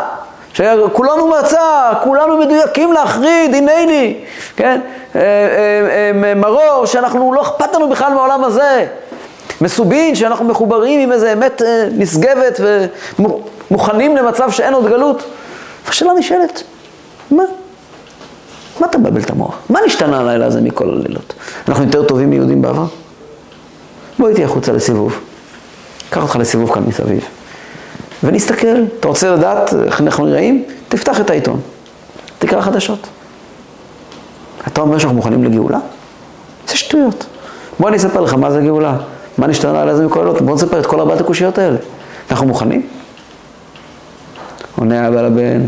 שכולנו 0.53 1.27
מצה, 1.27 1.91
כולנו 2.03 2.37
מדויקים 2.37 2.93
להחריד, 2.93 3.55
הנני, 3.55 4.19
כן? 4.55 4.81
אה, 5.15 5.21
אה, 5.21 6.21
אה, 6.23 6.33
מרור, 6.35 6.85
שאנחנו, 6.85 7.33
לא 7.33 7.41
אכפת 7.41 7.75
לנו 7.75 7.89
בכלל 7.89 8.13
מהעולם 8.13 8.43
הזה. 8.43 8.87
מסובין, 9.61 10.15
שאנחנו 10.15 10.45
מחוברים 10.45 10.99
עם 10.99 11.11
איזה 11.11 11.33
אמת 11.33 11.61
נשגבת 11.91 12.59
ומוכנים 13.19 14.17
למצב 14.17 14.51
שאין 14.51 14.73
עוד 14.73 14.87
גלות. 14.87 15.23
השאלה 15.87 16.13
נשאלת, 16.13 16.63
מה? 17.31 17.43
מה 18.79 18.87
אתה 18.87 18.97
מבלבל 18.97 19.21
את 19.21 19.29
המוח? 19.29 19.55
מה 19.69 19.79
נשתנה 19.85 20.19
הלילה 20.19 20.45
הזה 20.45 20.61
מכל 20.61 20.89
הלילות? 20.89 21.33
אנחנו 21.67 21.83
יותר 21.83 22.03
טובים 22.03 22.29
מיהודים 22.29 22.61
בעבר? 22.61 22.85
בוא 24.19 24.29
איתי 24.29 24.43
החוצה 24.43 24.71
לסיבוב. 24.71 25.19
קח 26.09 26.21
אותך 26.21 26.35
לסיבוב 26.35 26.73
כאן 26.73 26.83
מסביב. 26.87 27.27
ונסתכל. 28.23 28.83
אתה 28.99 29.07
רוצה 29.07 29.31
לדעת 29.31 29.73
איך 29.85 30.01
אנחנו 30.01 30.25
נראים? 30.25 30.63
תפתח 30.89 31.19
את 31.19 31.29
העיתון. 31.29 31.59
תקרא 32.39 32.61
חדשות. 32.61 33.07
אתה 34.67 34.81
אומר 34.81 34.97
שאנחנו 34.97 35.15
מוכנים 35.15 35.43
לגאולה? 35.43 35.79
זה 36.67 36.77
שטויות. 36.77 37.25
בוא 37.79 37.89
אני 37.89 37.97
אספר 37.97 38.21
לך 38.21 38.33
מה 38.33 38.51
זה 38.51 38.61
גאולה. 38.61 38.97
מה 39.37 39.47
נשתנה 39.47 39.71
הלילה 39.71 39.91
הזה 39.91 40.05
מכל 40.05 40.19
הלילות? 40.19 40.41
בוא 40.41 40.55
נספר 40.55 40.79
את 40.79 40.85
כל 40.85 40.99
ארבעת 40.99 41.21
הקושיות 41.21 41.57
האלה. 41.57 41.77
אנחנו 42.31 42.47
מוכנים? 42.47 42.87
עונה 44.75 45.07
אבא 45.07 45.21
לבן, 45.21 45.61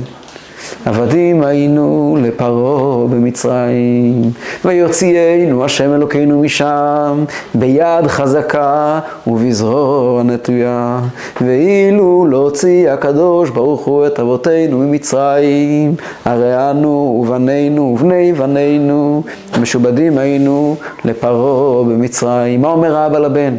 עבדים 0.86 1.44
היינו 1.44 2.18
לפרעה 2.22 3.08
במצרים, 3.08 4.22
ויוציאנו 4.66 5.66
השם 5.66 5.94
אלוקינו 5.94 6.40
משם, 6.40 7.26
ביד 7.56 8.08
חזקה 8.08 9.00
ובזרוע 9.28 10.24
נטויה. 10.24 11.00
ואילו 11.42 12.26
לא 12.30 12.38
הוציא 12.38 12.92
הקדוש 12.92 13.50
ברוך 13.50 13.86
הוא 13.86 14.08
את 14.08 14.20
אבותינו 14.20 14.78
ממצרים, 14.78 15.96
הרי 16.26 16.72
אנו 16.72 17.24
ובנינו 17.24 17.82
ובני 17.82 18.34
בנינו, 18.34 19.24
משובדים 19.62 20.18
היינו 20.18 20.76
לפרעה 21.06 21.84
במצרים. 21.84 22.62
מה 22.62 22.68
אומר 22.68 22.96
האבא 22.96 23.20
לבן? 23.20 23.56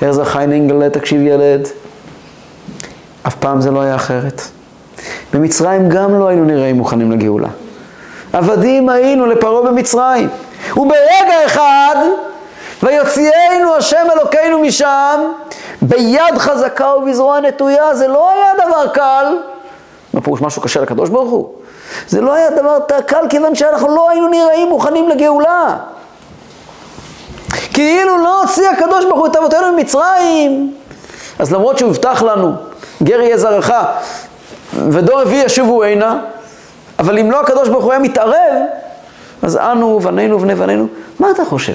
הרזר 0.00 0.24
חיינינגלה, 0.24 0.90
תקשיב 0.90 1.20
ילד, 1.20 1.68
אף 3.26 3.34
פעם 3.34 3.60
זה 3.60 3.70
לא 3.70 3.80
היה 3.80 3.94
אחרת. 3.94 4.59
במצרים 5.32 5.88
גם 5.88 6.18
לא 6.18 6.28
היינו 6.28 6.44
נראים 6.44 6.76
מוכנים 6.76 7.12
לגאולה. 7.12 7.48
עבדים 8.32 8.88
היינו 8.88 9.26
לפרעה 9.26 9.62
במצרים. 9.62 10.28
וברגע 10.76 11.46
אחד, 11.46 11.96
ויוציאנו 12.82 13.74
השם 13.76 14.06
אלוקינו 14.12 14.58
משם, 14.58 15.20
ביד 15.82 16.38
חזקה 16.38 16.96
ובזרוע 16.96 17.40
נטויה. 17.40 17.94
זה 17.94 18.08
לא 18.08 18.30
היה 18.30 18.66
דבר 18.66 18.88
קל. 18.88 19.36
מה 20.14 20.20
פירוש 20.20 20.40
משהו 20.40 20.62
קשה 20.62 20.80
לקדוש 20.80 21.08
ברוך 21.08 21.30
הוא? 21.30 21.48
זה 22.08 22.20
לא 22.20 22.34
היה 22.34 22.50
דבר 22.50 22.78
קל 23.06 23.28
כיוון 23.28 23.54
שאנחנו 23.54 23.88
לא 23.96 24.10
היינו 24.10 24.28
נראים 24.28 24.68
מוכנים 24.68 25.08
לגאולה. 25.08 25.76
כאילו 27.72 28.18
לא 28.18 28.42
הוציא 28.42 28.68
הקדוש 28.68 29.04
ברוך 29.04 29.18
הוא 29.18 29.26
את 29.26 29.36
אבותינו 29.36 29.72
ממצרים. 29.72 30.74
אז 31.38 31.52
למרות 31.52 31.78
שהוא 31.78 31.90
הבטח 31.90 32.22
לנו, 32.22 32.52
גר 33.02 33.20
יהיה 33.20 33.38
זרעך, 33.38 33.72
ודור 34.74 35.20
רביעי 35.22 35.44
ישובו 35.44 35.84
הנה, 35.84 36.18
אבל 36.98 37.18
אם 37.18 37.30
לא 37.30 37.40
הקדוש 37.40 37.68
ברוך 37.68 37.84
הוא 37.84 37.92
היה 37.92 38.00
מתערב, 38.00 38.62
אז 39.42 39.56
אנו, 39.56 40.00
בנינו 40.00 40.36
ובני 40.36 40.54
בנינו, 40.54 40.86
מה 41.18 41.30
אתה 41.30 41.44
חושב? 41.44 41.72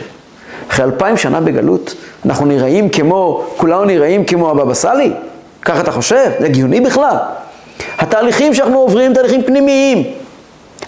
אחרי 0.69 0.85
אלפיים 0.85 1.17
שנה 1.17 1.41
בגלות, 1.41 1.95
אנחנו 2.25 2.45
נראים 2.45 2.89
כמו, 2.89 3.43
כולנו 3.57 3.85
נראים 3.85 4.25
כמו 4.25 4.49
הבבא 4.49 4.73
סאלי? 4.73 5.13
ככה 5.61 5.79
אתה 5.79 5.91
חושב? 5.91 6.31
זה 6.39 6.45
הגיוני 6.45 6.81
בכלל? 6.81 7.17
התהליכים 7.97 8.53
שאנחנו 8.53 8.79
עוברים, 8.79 9.13
תהליכים 9.13 9.43
פנימיים. 9.43 10.03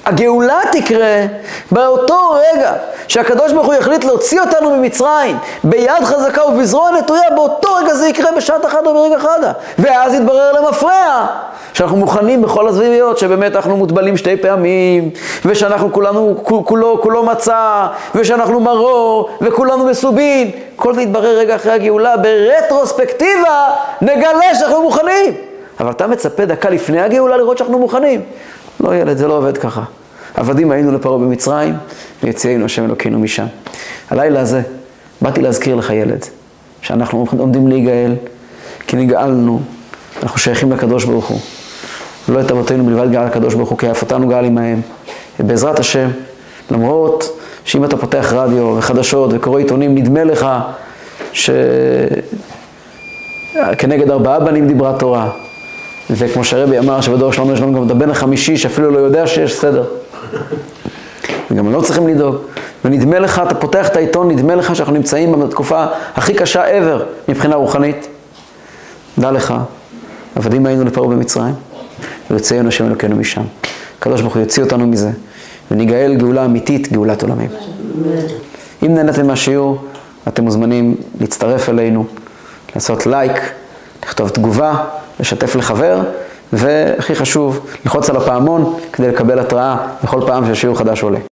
הגאולה 0.08 0.60
תקרה 0.72 1.26
באותו 1.72 2.36
רגע 2.54 2.74
שהקדוש 3.08 3.54
ברוך 3.54 3.66
הוא 3.66 3.74
יחליט 3.74 4.04
להוציא 4.04 4.42
אותנו 4.42 4.78
ממצרים 4.78 5.38
ביד 5.64 6.04
חזקה 6.04 6.46
ובזרוע 6.46 6.92
נטויה, 6.92 7.30
באותו 7.36 7.74
רגע 7.74 7.94
זה 7.94 8.08
יקרה 8.08 8.32
בשעת 8.38 8.66
אחת 8.66 8.86
או 8.86 8.94
ברגע 8.94 9.20
חדה. 9.20 9.52
ואז 9.80 10.14
יתברר 10.14 10.52
למפרע 10.52 11.28
שאנחנו 11.74 11.98
מוכנים 11.98 12.42
בכל 12.42 12.68
הסביביות, 12.68 13.18
שבאמת 13.18 13.56
אנחנו 13.56 13.78
מוטבלים 13.78 14.18
שתי 14.18 14.38
פעמים, 14.38 15.10
ושאנחנו 15.46 15.94
כולנו, 15.94 16.36
כולו, 16.44 17.02
כולו 17.02 17.24
מצה, 17.24 17.88
ושאנחנו 18.16 18.60
מרור, 18.60 19.30
וכולנו 19.42 19.86
מסובין. 19.86 20.52
כל 20.76 20.96
זה 20.96 21.02
יתברר 21.02 21.38
רגע 21.38 21.56
אחרי 21.56 21.72
הגאולה, 21.72 22.14
ברטרוספקטיבה 22.18 23.70
נגלה 24.02 24.56
שאנחנו 24.56 24.82
מוכנים. 24.82 25.34
אבל 25.80 25.92
אתה 25.92 26.08
מצפה 26.08 26.46
דקה 26.46 26.70
לפני 26.70 27.02
הגאולה 27.02 27.38
לראות 27.38 27.58
שאנחנו 27.58 27.80
מוכנים. 27.80 28.22
לא 28.80 28.96
ילד, 28.96 29.18
זה 29.18 29.28
לא 29.28 29.38
עובד 29.38 29.58
ככה. 29.58 29.84
עבדים 30.34 30.72
היינו 30.72 30.92
לפרעה 30.92 31.18
במצרים, 31.18 31.76
ויציאנו 32.24 32.66
השם 32.66 32.86
אלוקינו 32.86 33.20
משם. 33.20 33.46
הלילה 34.10 34.40
הזה, 34.40 34.62
באתי 35.22 35.42
להזכיר 35.42 35.76
לך 35.76 35.90
ילד, 35.90 36.26
שאנחנו 36.82 37.26
עומדים 37.38 37.68
להיגאל, 37.68 38.16
כי 38.88 38.96
נגאלנו, 38.96 39.62
אנחנו 40.24 40.40
שייכים 40.40 40.72
לקדוש 40.72 41.06
ברוך 41.06 41.26
הוא. 41.26 41.40
לא 42.30 42.42
את 42.42 42.52
אבותינו 42.52 42.86
בלבד 42.86 43.12
גאל 43.12 43.24
הקדוש 43.24 43.54
ברוך 43.54 43.70
הוא, 43.70 43.78
כי 43.78 43.92
אף 43.92 44.02
אותנו 44.02 44.28
גאל 44.28 44.46
עמהם. 44.46 44.82
ובעזרת 45.40 45.80
השם, 45.80 46.10
למרות 46.72 47.40
שאם 47.66 47.86
אתה 47.86 47.98
פותח 47.98 48.34
רדיו 48.36 48.76
וחדשות 48.78 49.30
וקורא 49.34 49.60
עיתונים, 49.60 49.96
נדמה 49.96 50.24
לך 50.24 50.48
שכנגד 51.34 52.20
ארבעה 54.10 54.40
בנים 54.40 54.68
דיברה 54.68 54.94
תורה. 55.00 55.30
וכמו 56.12 56.44
שהרבי 56.44 56.80
אמר 56.80 57.02
שבדור 57.02 57.34
שלנו 57.34 57.54
יש 57.54 57.62
לנו 57.62 57.74
גם 57.74 57.86
את 57.86 57.92
הבן 57.92 58.10
החמישי 58.10 58.58
שאפילו 58.58 58.92
לא 58.92 59.00
יודע 59.00 59.28
שיש 59.28 59.60
סדר. 59.60 59.84
וגם 61.52 61.72
לא 61.72 61.82
צריכים 61.82 62.08
לדאוג. 62.08 62.36
ונדמה 62.86 63.20
לך, 63.20 63.42
אתה 63.48 63.56
פותח 63.56 63.88
את 63.88 63.96
העיתון, 63.96 64.32
נדמה 64.32 64.56
לך 64.56 64.76
שאנחנו 64.76 64.94
נמצאים 64.94 65.40
בתקופה 65.40 65.86
הכי 66.16 66.34
קשה 66.34 66.80
ever 66.80 67.02
מבחינה 67.30 67.56
רוחנית. 67.56 68.08
דע 69.20 69.32
לך, 69.32 69.54
עבדים 70.36 70.66
היינו 70.66 70.86
לפרעה 70.86 71.08
במצרים, 71.08 71.54
ויוצאנו 72.32 72.68
השם 72.68 72.86
אלוקינו 72.88 73.16
משם. 73.16 73.42
הקדוש 74.00 74.22
ברוך 74.22 74.34
הוא 74.34 74.42
יוציא 74.42 74.64
אותנו 74.64 74.88
מזה, 74.88 75.10
וניגאל 75.72 76.16
גאולה 76.16 76.46
אמיתית, 76.46 76.92
גאולת 76.92 77.22
עולמים. 77.22 77.50
אם 78.86 78.94
נהנתם 78.96 79.28
מהשיעור, 79.28 79.78
אתם 80.28 80.44
מוזמנים 80.44 80.96
להצטרף 81.20 81.70
אלינו, 81.70 82.06
לעשות 82.76 83.06
לייק, 83.06 83.52
לכתוב 84.06 84.30
תגובה, 84.30 84.84
לשתף 85.20 85.56
לחבר, 85.56 86.00
והכי 86.54 87.16
חשוב, 87.16 87.68
ללחוץ 87.86 88.10
על 88.10 88.16
הפעמון 88.16 88.80
כדי 88.94 89.08
לקבל 89.08 89.40
התראה 89.40 89.78
בכל 90.04 90.22
פעם 90.28 90.56
ששיעור 90.56 90.78
חדש 90.78 91.04
עולה. 91.04 91.20